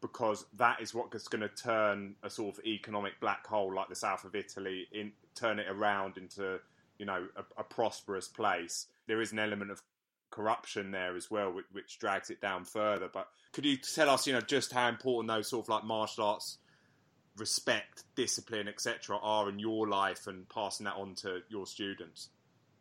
because 0.00 0.46
that 0.56 0.80
is 0.80 0.94
what 0.94 1.14
is 1.14 1.28
going 1.28 1.42
to 1.42 1.48
turn 1.48 2.14
a 2.22 2.30
sort 2.30 2.58
of 2.58 2.64
economic 2.64 3.18
black 3.20 3.46
hole 3.46 3.74
like 3.74 3.88
the 3.88 3.94
south 3.94 4.24
of 4.24 4.34
Italy 4.34 4.86
in 4.92 5.12
turn 5.34 5.58
it 5.58 5.66
around 5.68 6.16
into 6.16 6.58
you 6.98 7.06
know 7.06 7.26
a, 7.36 7.60
a 7.60 7.64
prosperous 7.64 8.28
place. 8.28 8.86
There 9.06 9.20
is 9.20 9.32
an 9.32 9.38
element 9.38 9.70
of 9.70 9.82
corruption 10.30 10.90
there 10.90 11.16
as 11.16 11.30
well, 11.30 11.52
which, 11.52 11.66
which, 11.72 11.98
drags 11.98 12.30
it 12.30 12.40
down 12.40 12.64
further. 12.64 13.08
But 13.12 13.28
could 13.52 13.66
you 13.66 13.76
tell 13.76 14.08
us, 14.08 14.26
you 14.26 14.32
know, 14.32 14.40
just 14.40 14.72
how 14.72 14.88
important 14.88 15.28
those 15.28 15.48
sort 15.48 15.64
of 15.64 15.68
like 15.68 15.84
martial 15.84 16.24
arts 16.24 16.58
respect, 17.36 18.04
discipline, 18.14 18.68
etc., 18.68 19.18
are 19.20 19.48
in 19.48 19.58
your 19.58 19.88
life 19.88 20.26
and 20.26 20.48
passing 20.48 20.84
that 20.84 20.94
on 20.94 21.14
to 21.16 21.40
your 21.48 21.66
students? 21.66 22.28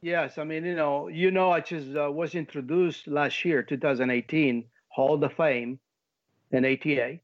Yes, 0.02 0.38
I 0.38 0.46
mean, 0.46 0.64
you 0.64 0.76
know, 0.76 1.10
you 1.10 1.30
know, 1.30 1.52
I 1.52 1.60
just 1.60 1.96
uh, 1.96 2.10
was 2.10 2.34
introduced 2.34 3.08
last 3.08 3.44
year, 3.44 3.64
2018, 3.64 4.66
Hall 4.88 5.22
of 5.24 5.34
Fame 5.34 5.80
in 6.52 6.66
ATA. 6.66 7.20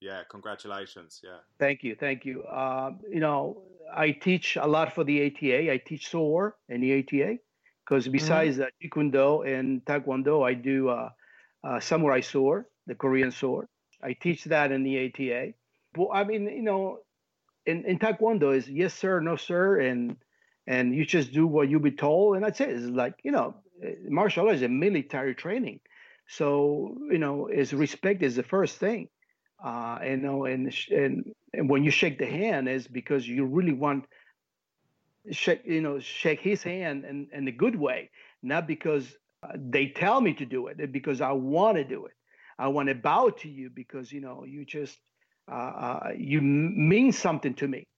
Yeah, 0.00 0.22
congratulations. 0.30 1.20
Yeah. 1.24 1.38
Thank 1.58 1.82
you, 1.82 1.96
thank 1.96 2.24
you. 2.24 2.44
Uh, 2.44 2.92
you 3.10 3.20
know, 3.20 3.62
I 3.92 4.12
teach 4.12 4.56
a 4.56 4.66
lot 4.66 4.94
for 4.94 5.02
the 5.02 5.26
ATA. 5.26 5.72
I 5.72 5.76
teach 5.78 6.08
SOAR 6.08 6.56
in 6.68 6.80
the 6.80 7.00
ATA 7.00 7.38
because 7.84 8.04
mm-hmm. 8.04 8.12
besides 8.12 8.56
mm 8.56 8.68
hmm 8.92 9.16
uh, 9.16 9.40
and 9.40 9.84
Taekwondo, 9.84 10.46
I 10.46 10.54
do 10.54 10.88
uh, 10.88 11.10
uh, 11.64 11.80
Samurai 11.80 12.20
Sword, 12.20 12.66
the 12.86 12.94
Korean 12.94 13.30
sword. 13.30 13.66
I 14.02 14.14
teach 14.14 14.44
that 14.44 14.72
in 14.72 14.82
the 14.84 15.06
ATA. 15.06 15.52
Well, 15.96 16.10
I 16.12 16.24
mean, 16.24 16.44
you 16.44 16.62
know, 16.62 17.00
in, 17.66 17.84
in 17.84 17.98
Taekwondo 17.98 18.56
is 18.56 18.68
yes 18.68 18.94
sir, 18.94 19.20
no 19.20 19.36
sir, 19.36 19.80
and 19.80 20.16
and 20.70 20.94
you 20.94 21.04
just 21.04 21.32
do 21.32 21.48
what 21.48 21.68
you 21.68 21.80
be 21.80 21.90
told, 21.90 22.36
and 22.36 22.44
that's 22.44 22.60
it. 22.60 22.70
It's 22.70 22.86
like 22.86 23.14
you 23.24 23.32
know, 23.32 23.56
martial 24.08 24.46
arts 24.46 24.58
is 24.58 24.62
a 24.62 24.68
military 24.68 25.34
training, 25.34 25.80
so 26.28 26.96
you 27.10 27.18
know, 27.18 27.48
is 27.48 27.72
respect 27.74 28.22
is 28.22 28.36
the 28.36 28.44
first 28.44 28.78
thing. 28.78 29.08
Uh, 29.62 29.98
you 30.04 30.16
know, 30.16 30.44
and, 30.44 30.72
and 30.90 31.24
and 31.54 31.68
when 31.68 31.82
you 31.82 31.90
shake 31.90 32.18
the 32.18 32.26
hand 32.26 32.68
is 32.68 32.86
because 32.86 33.28
you 33.28 33.44
really 33.46 33.72
want 33.72 34.04
shake 35.32 35.62
you 35.64 35.82
know 35.82 35.98
shake 35.98 36.40
his 36.40 36.62
hand 36.62 37.04
in, 37.04 37.26
in 37.32 37.48
a 37.48 37.52
good 37.52 37.76
way, 37.76 38.10
not 38.42 38.68
because 38.68 39.16
uh, 39.42 39.48
they 39.56 39.88
tell 39.88 40.20
me 40.20 40.32
to 40.34 40.46
do 40.46 40.68
it, 40.68 40.92
because 40.92 41.20
I 41.20 41.32
want 41.32 41.78
to 41.78 41.84
do 41.84 42.06
it. 42.06 42.14
I 42.60 42.68
want 42.68 42.88
to 42.90 42.94
bow 42.94 43.30
to 43.40 43.48
you 43.48 43.70
because 43.74 44.12
you 44.12 44.20
know 44.20 44.44
you 44.46 44.64
just 44.64 44.98
uh, 45.50 45.72
uh, 45.86 46.08
you 46.16 46.40
mean 46.40 47.10
something 47.12 47.54
to 47.54 47.66
me. 47.66 47.88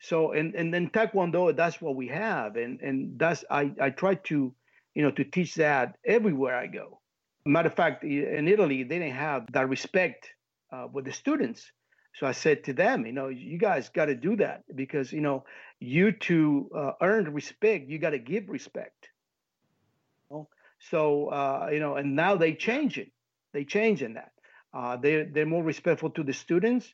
So 0.00 0.32
and 0.32 0.54
and 0.54 0.72
then 0.72 0.90
Taekwondo, 0.90 1.54
that's 1.56 1.80
what 1.80 1.96
we 1.96 2.08
have, 2.08 2.56
and 2.56 2.80
and 2.80 3.18
that's 3.18 3.44
I 3.50 3.72
I 3.80 3.90
try 3.90 4.14
to 4.14 4.54
you 4.94 5.02
know 5.02 5.10
to 5.12 5.24
teach 5.24 5.56
that 5.56 5.96
everywhere 6.04 6.56
I 6.56 6.66
go. 6.68 7.00
Matter 7.44 7.68
of 7.68 7.74
fact, 7.74 8.04
in 8.04 8.46
Italy 8.48 8.84
they 8.84 8.98
didn't 8.98 9.16
have 9.16 9.50
that 9.52 9.68
respect 9.68 10.30
uh, 10.72 10.86
with 10.92 11.04
the 11.04 11.12
students. 11.12 11.72
So 12.14 12.26
I 12.26 12.32
said 12.32 12.64
to 12.64 12.72
them, 12.72 13.06
you 13.06 13.12
know, 13.12 13.28
you 13.28 13.58
guys 13.58 13.90
got 13.90 14.06
to 14.06 14.14
do 14.14 14.36
that 14.36 14.64
because 14.74 15.12
you 15.12 15.20
know 15.20 15.44
you 15.80 16.12
to 16.12 16.70
uh, 16.74 16.92
earn 17.00 17.32
respect, 17.32 17.88
you 17.88 17.98
got 17.98 18.10
to 18.10 18.18
give 18.18 18.48
respect. 18.48 19.08
So 20.90 21.28
uh, 21.28 21.70
you 21.72 21.80
know, 21.80 21.96
and 21.96 22.14
now 22.14 22.36
they 22.36 22.54
change 22.54 22.98
it. 22.98 23.10
They 23.52 23.64
change 23.64 24.02
in 24.02 24.14
that. 24.14 24.32
Uh, 24.72 24.96
they 24.96 25.24
they're 25.24 25.46
more 25.46 25.62
respectful 25.64 26.10
to 26.10 26.22
the 26.22 26.32
students. 26.32 26.92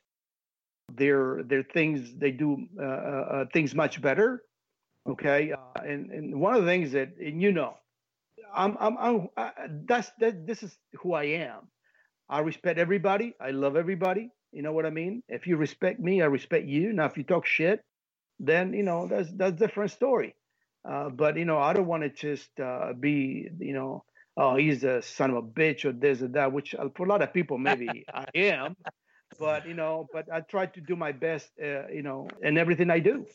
Their 0.93 1.43
their 1.43 1.63
things 1.63 2.13
they 2.15 2.31
do 2.31 2.67
uh, 2.79 2.83
uh, 2.83 2.85
uh, 2.87 3.45
things 3.53 3.75
much 3.75 4.01
better. 4.01 4.43
Okay, 5.07 5.53
and 5.83 6.11
and 6.11 6.39
one 6.39 6.55
of 6.55 6.63
the 6.63 6.69
things 6.69 6.91
that 6.93 7.17
and 7.17 7.41
you 7.41 7.51
know, 7.51 7.75
I'm 8.55 8.77
I'm, 8.79 8.97
I'm 8.97 9.29
I, 9.37 9.51
that's 9.87 10.11
that 10.19 10.47
this 10.47 10.63
is 10.63 10.77
who 11.01 11.13
I 11.13 11.23
am. 11.23 11.67
I 12.29 12.39
respect 12.39 12.79
everybody. 12.79 13.33
I 13.39 13.51
love 13.51 13.75
everybody. 13.75 14.29
You 14.51 14.61
know 14.61 14.73
what 14.73 14.85
I 14.85 14.89
mean? 14.89 15.21
If 15.27 15.47
you 15.47 15.57
respect 15.57 15.99
me, 15.99 16.21
I 16.21 16.25
respect 16.25 16.65
you. 16.67 16.93
Now, 16.93 17.05
if 17.05 17.17
you 17.17 17.23
talk 17.23 17.45
shit, 17.45 17.83
then 18.39 18.73
you 18.73 18.83
know 18.83 19.07
that's 19.07 19.31
that's 19.33 19.53
a 19.53 19.67
different 19.67 19.91
story. 19.91 20.35
Uh, 20.87 21.09
but 21.09 21.37
you 21.37 21.45
know, 21.45 21.57
I 21.57 21.73
don't 21.73 21.87
want 21.87 22.03
to 22.03 22.09
just 22.09 22.59
uh, 22.59 22.93
be 22.99 23.49
you 23.59 23.73
know, 23.73 24.05
oh, 24.37 24.55
he's 24.55 24.83
a 24.83 25.01
son 25.01 25.31
of 25.31 25.37
a 25.37 25.41
bitch 25.41 25.85
or 25.85 25.91
this 25.91 26.21
or 26.21 26.29
that. 26.29 26.51
Which 26.51 26.75
uh, 26.75 26.89
for 26.95 27.05
a 27.05 27.09
lot 27.09 27.21
of 27.21 27.33
people 27.33 27.57
maybe 27.57 28.05
I 28.13 28.25
am. 28.35 28.75
But 29.39 29.67
you 29.67 29.73
know, 29.73 30.07
but 30.11 30.31
I 30.31 30.41
try 30.41 30.65
to 30.65 30.81
do 30.81 30.95
my 30.95 31.11
best. 31.11 31.49
Uh, 31.61 31.87
you 31.87 32.03
know, 32.03 32.27
in 32.41 32.57
everything 32.57 32.89
I 32.89 32.99
do. 32.99 33.25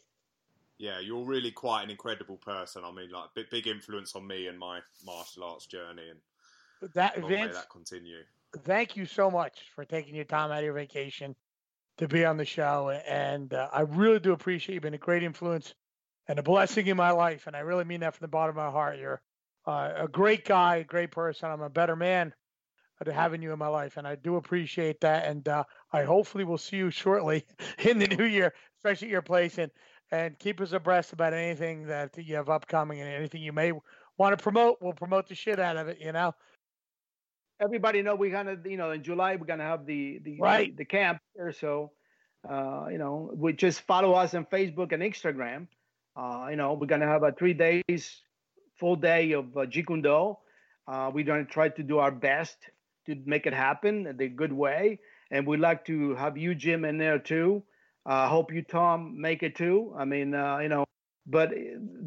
Yeah, 0.78 0.98
you're 1.00 1.24
really 1.24 1.50
quite 1.50 1.82
an 1.82 1.90
incredible 1.90 2.36
person. 2.36 2.82
I 2.84 2.90
mean, 2.90 3.10
like 3.10 3.34
big, 3.34 3.50
big 3.50 3.66
influence 3.66 4.16
on 4.16 4.26
me 4.26 4.46
and 4.46 4.58
my 4.58 4.80
martial 5.04 5.44
arts 5.44 5.66
journey, 5.66 6.08
and 6.10 6.92
that 6.94 7.16
Vince, 7.26 7.54
that 7.54 7.68
continue 7.68 8.22
thank 8.58 8.96
you 8.96 9.06
so 9.06 9.30
much 9.30 9.60
for 9.74 9.84
taking 9.84 10.14
your 10.14 10.24
time 10.24 10.50
out 10.50 10.58
of 10.58 10.64
your 10.64 10.74
vacation 10.74 11.34
to 11.98 12.08
be 12.08 12.24
on 12.24 12.36
the 12.36 12.44
show. 12.44 12.90
And 13.06 13.52
uh, 13.52 13.68
I 13.72 13.82
really 13.82 14.20
do 14.20 14.32
appreciate 14.32 14.74
you've 14.74 14.82
been 14.82 14.94
a 14.94 14.98
great 14.98 15.22
influence 15.22 15.74
and 16.28 16.38
a 16.38 16.42
blessing 16.42 16.86
in 16.86 16.96
my 16.96 17.10
life. 17.10 17.46
And 17.46 17.56
I 17.56 17.60
really 17.60 17.84
mean 17.84 18.00
that 18.00 18.14
from 18.14 18.24
the 18.24 18.28
bottom 18.28 18.56
of 18.56 18.64
my 18.64 18.70
heart. 18.70 18.98
You're 18.98 19.20
uh, 19.66 19.92
a 19.96 20.08
great 20.08 20.44
guy, 20.44 20.76
a 20.76 20.84
great 20.84 21.10
person. 21.10 21.50
I'm 21.50 21.62
a 21.62 21.70
better 21.70 21.96
man 21.96 22.32
to 23.04 23.12
having 23.12 23.42
you 23.42 23.52
in 23.52 23.58
my 23.58 23.68
life. 23.68 23.96
And 23.96 24.06
I 24.06 24.14
do 24.14 24.36
appreciate 24.36 25.00
that. 25.00 25.26
And 25.26 25.46
uh, 25.48 25.64
I 25.92 26.04
hopefully 26.04 26.44
will 26.44 26.58
see 26.58 26.76
you 26.76 26.90
shortly 26.90 27.44
in 27.78 27.98
the 27.98 28.08
new 28.08 28.24
year, 28.24 28.52
especially 28.78 29.08
at 29.08 29.12
your 29.12 29.22
place. 29.22 29.58
And, 29.58 29.70
and 30.12 30.38
keep 30.38 30.60
us 30.60 30.72
abreast 30.72 31.12
about 31.12 31.32
anything 31.32 31.86
that 31.86 32.16
you 32.18 32.34
have 32.34 32.48
upcoming 32.48 33.00
and 33.00 33.08
anything 33.08 33.42
you 33.42 33.52
may 33.52 33.72
want 34.18 34.36
to 34.36 34.42
promote. 34.42 34.78
We'll 34.80 34.92
promote 34.92 35.28
the 35.28 35.34
shit 35.34 35.60
out 35.60 35.76
of 35.76 35.88
it, 35.88 35.98
you 36.00 36.12
know 36.12 36.34
everybody 37.62 38.00
know 38.00 38.14
we're 38.14 38.30
gonna 38.30 38.56
you 38.64 38.78
know 38.78 38.90
in 38.90 39.02
July 39.02 39.36
we're 39.36 39.44
gonna 39.44 39.62
have 39.62 39.84
the 39.84 40.18
the 40.24 40.38
right. 40.40 40.74
the, 40.74 40.82
the 40.82 40.84
camp 40.86 41.20
here. 41.36 41.52
So 41.52 41.92
uh, 42.48 42.86
you 42.90 42.98
know, 42.98 43.30
we 43.34 43.52
just 43.52 43.82
follow 43.82 44.14
us 44.14 44.34
on 44.34 44.46
Facebook 44.46 44.92
and 44.92 45.02
Instagram. 45.02 45.66
Uh, 46.16 46.48
you 46.50 46.56
know, 46.56 46.72
we're 46.72 46.86
gonna 46.86 47.06
have 47.06 47.22
a 47.22 47.32
three 47.32 47.52
days 47.52 48.22
full 48.78 48.96
day 48.96 49.32
of 49.32 49.56
uh, 49.56 49.66
Jeet 49.66 50.36
Uh, 50.88 51.10
we're 51.12 51.24
gonna 51.24 51.44
try 51.44 51.68
to 51.68 51.82
do 51.82 51.98
our 51.98 52.10
best 52.10 52.56
to 53.06 53.16
make 53.24 53.46
it 53.46 53.54
happen 53.54 54.16
the 54.16 54.28
good 54.28 54.52
way, 54.52 54.98
and 55.30 55.46
we'd 55.46 55.60
like 55.60 55.84
to 55.86 56.14
have 56.14 56.36
you, 56.36 56.54
Jim, 56.54 56.84
in 56.84 56.98
there 56.98 57.18
too. 57.18 57.62
I 58.06 58.24
uh, 58.24 58.28
hope 58.28 58.52
you, 58.52 58.62
Tom, 58.62 59.20
make 59.20 59.42
it 59.42 59.56
too. 59.56 59.94
I 59.96 60.04
mean, 60.04 60.34
uh, 60.34 60.58
you 60.58 60.68
know, 60.68 60.84
but 61.26 61.52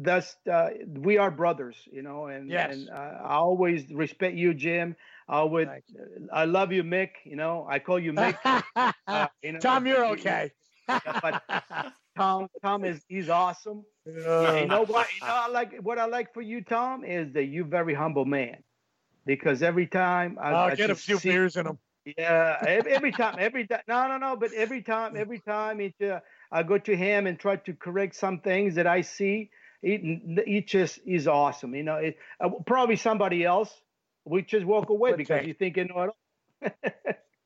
that's 0.02 0.36
uh, 0.50 0.70
we 0.86 1.18
are 1.18 1.30
brothers, 1.30 1.76
you 1.90 2.02
know, 2.02 2.26
and 2.26 2.50
yes. 2.50 2.74
and 2.74 2.90
uh, 2.90 3.18
I 3.24 3.34
always 3.34 3.90
respect 3.92 4.36
you, 4.36 4.54
Jim. 4.54 4.96
I 5.28 5.42
would, 5.42 5.70
I 6.32 6.44
love 6.44 6.72
you, 6.72 6.82
Mick. 6.82 7.10
You 7.24 7.36
know, 7.36 7.66
I 7.68 7.78
call 7.78 7.98
you 7.98 8.12
Mick. 8.12 8.36
uh, 9.06 9.28
you 9.42 9.52
know, 9.52 9.58
Tom, 9.60 9.86
you're 9.86 10.04
okay. 10.06 10.50
but 10.86 11.42
Tom, 12.16 12.48
Tom 12.62 12.84
is 12.84 13.02
he's 13.08 13.28
awesome. 13.28 13.84
Uh, 14.06 14.58
you 14.60 14.66
know 14.66 14.84
what? 14.84 15.06
You 15.14 15.26
know, 15.26 15.32
I 15.32 15.48
like 15.48 15.76
what 15.80 15.98
I 15.98 16.06
like 16.06 16.34
for 16.34 16.42
you, 16.42 16.62
Tom, 16.62 17.04
is 17.04 17.32
that 17.32 17.44
you're 17.44 17.64
very 17.64 17.94
humble 17.94 18.24
man. 18.24 18.58
Because 19.26 19.62
every 19.62 19.86
time 19.86 20.38
I, 20.40 20.50
I'll 20.50 20.72
I 20.72 20.74
get 20.74 20.90
a 20.90 20.94
few 20.94 21.18
see, 21.18 21.30
beers 21.30 21.56
in 21.56 21.66
him. 21.66 21.78
Yeah, 22.18 22.58
every, 22.66 22.92
every 22.92 23.12
time, 23.12 23.36
every 23.38 23.66
time. 23.66 23.80
No, 23.88 24.06
no, 24.08 24.18
no. 24.18 24.36
But 24.36 24.52
every 24.52 24.82
time, 24.82 25.16
every 25.16 25.38
time 25.38 25.80
it, 25.80 25.94
uh, 26.02 26.20
I 26.52 26.62
go 26.62 26.76
to 26.78 26.96
him 26.96 27.26
and 27.26 27.38
try 27.38 27.56
to 27.56 27.72
correct 27.72 28.14
some 28.14 28.40
things 28.40 28.74
that 28.74 28.86
I 28.86 29.00
see. 29.00 29.50
It, 29.82 30.00
it 30.46 30.66
just 30.66 30.98
is 31.06 31.26
awesome. 31.26 31.74
You 31.74 31.82
know, 31.82 31.96
it, 31.96 32.18
uh, 32.40 32.50
probably 32.66 32.96
somebody 32.96 33.44
else 33.44 33.70
would 34.24 34.48
just 34.48 34.66
walk 34.66 34.90
away 34.90 35.14
because 35.14 35.46
you 35.46 35.54
think 35.54 35.76
you 35.76 35.86
know 35.86 36.02
it 36.02 36.10
all. 36.64 36.72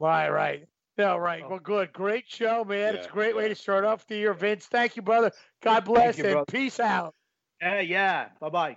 right, 0.00 0.28
right. 0.30 0.68
Yeah, 0.96 1.16
right. 1.16 1.42
Oh. 1.44 1.50
Well, 1.50 1.58
good. 1.60 1.92
Great 1.92 2.24
show, 2.26 2.64
man. 2.64 2.94
Yeah, 2.94 2.98
it's 2.98 3.06
a 3.06 3.10
great 3.10 3.34
yeah. 3.34 3.42
way 3.42 3.48
to 3.48 3.54
start 3.54 3.84
off 3.84 4.06
the 4.08 4.16
year, 4.16 4.34
Vince. 4.34 4.66
Thank 4.66 4.96
you, 4.96 5.02
brother. 5.02 5.30
God 5.62 5.84
bless 5.84 6.18
you, 6.18 6.24
and 6.24 6.32
brother. 6.32 6.46
peace 6.50 6.80
out. 6.80 7.14
Yeah, 7.60 7.80
yeah. 7.80 8.28
Bye 8.40 8.48
bye. 8.48 8.76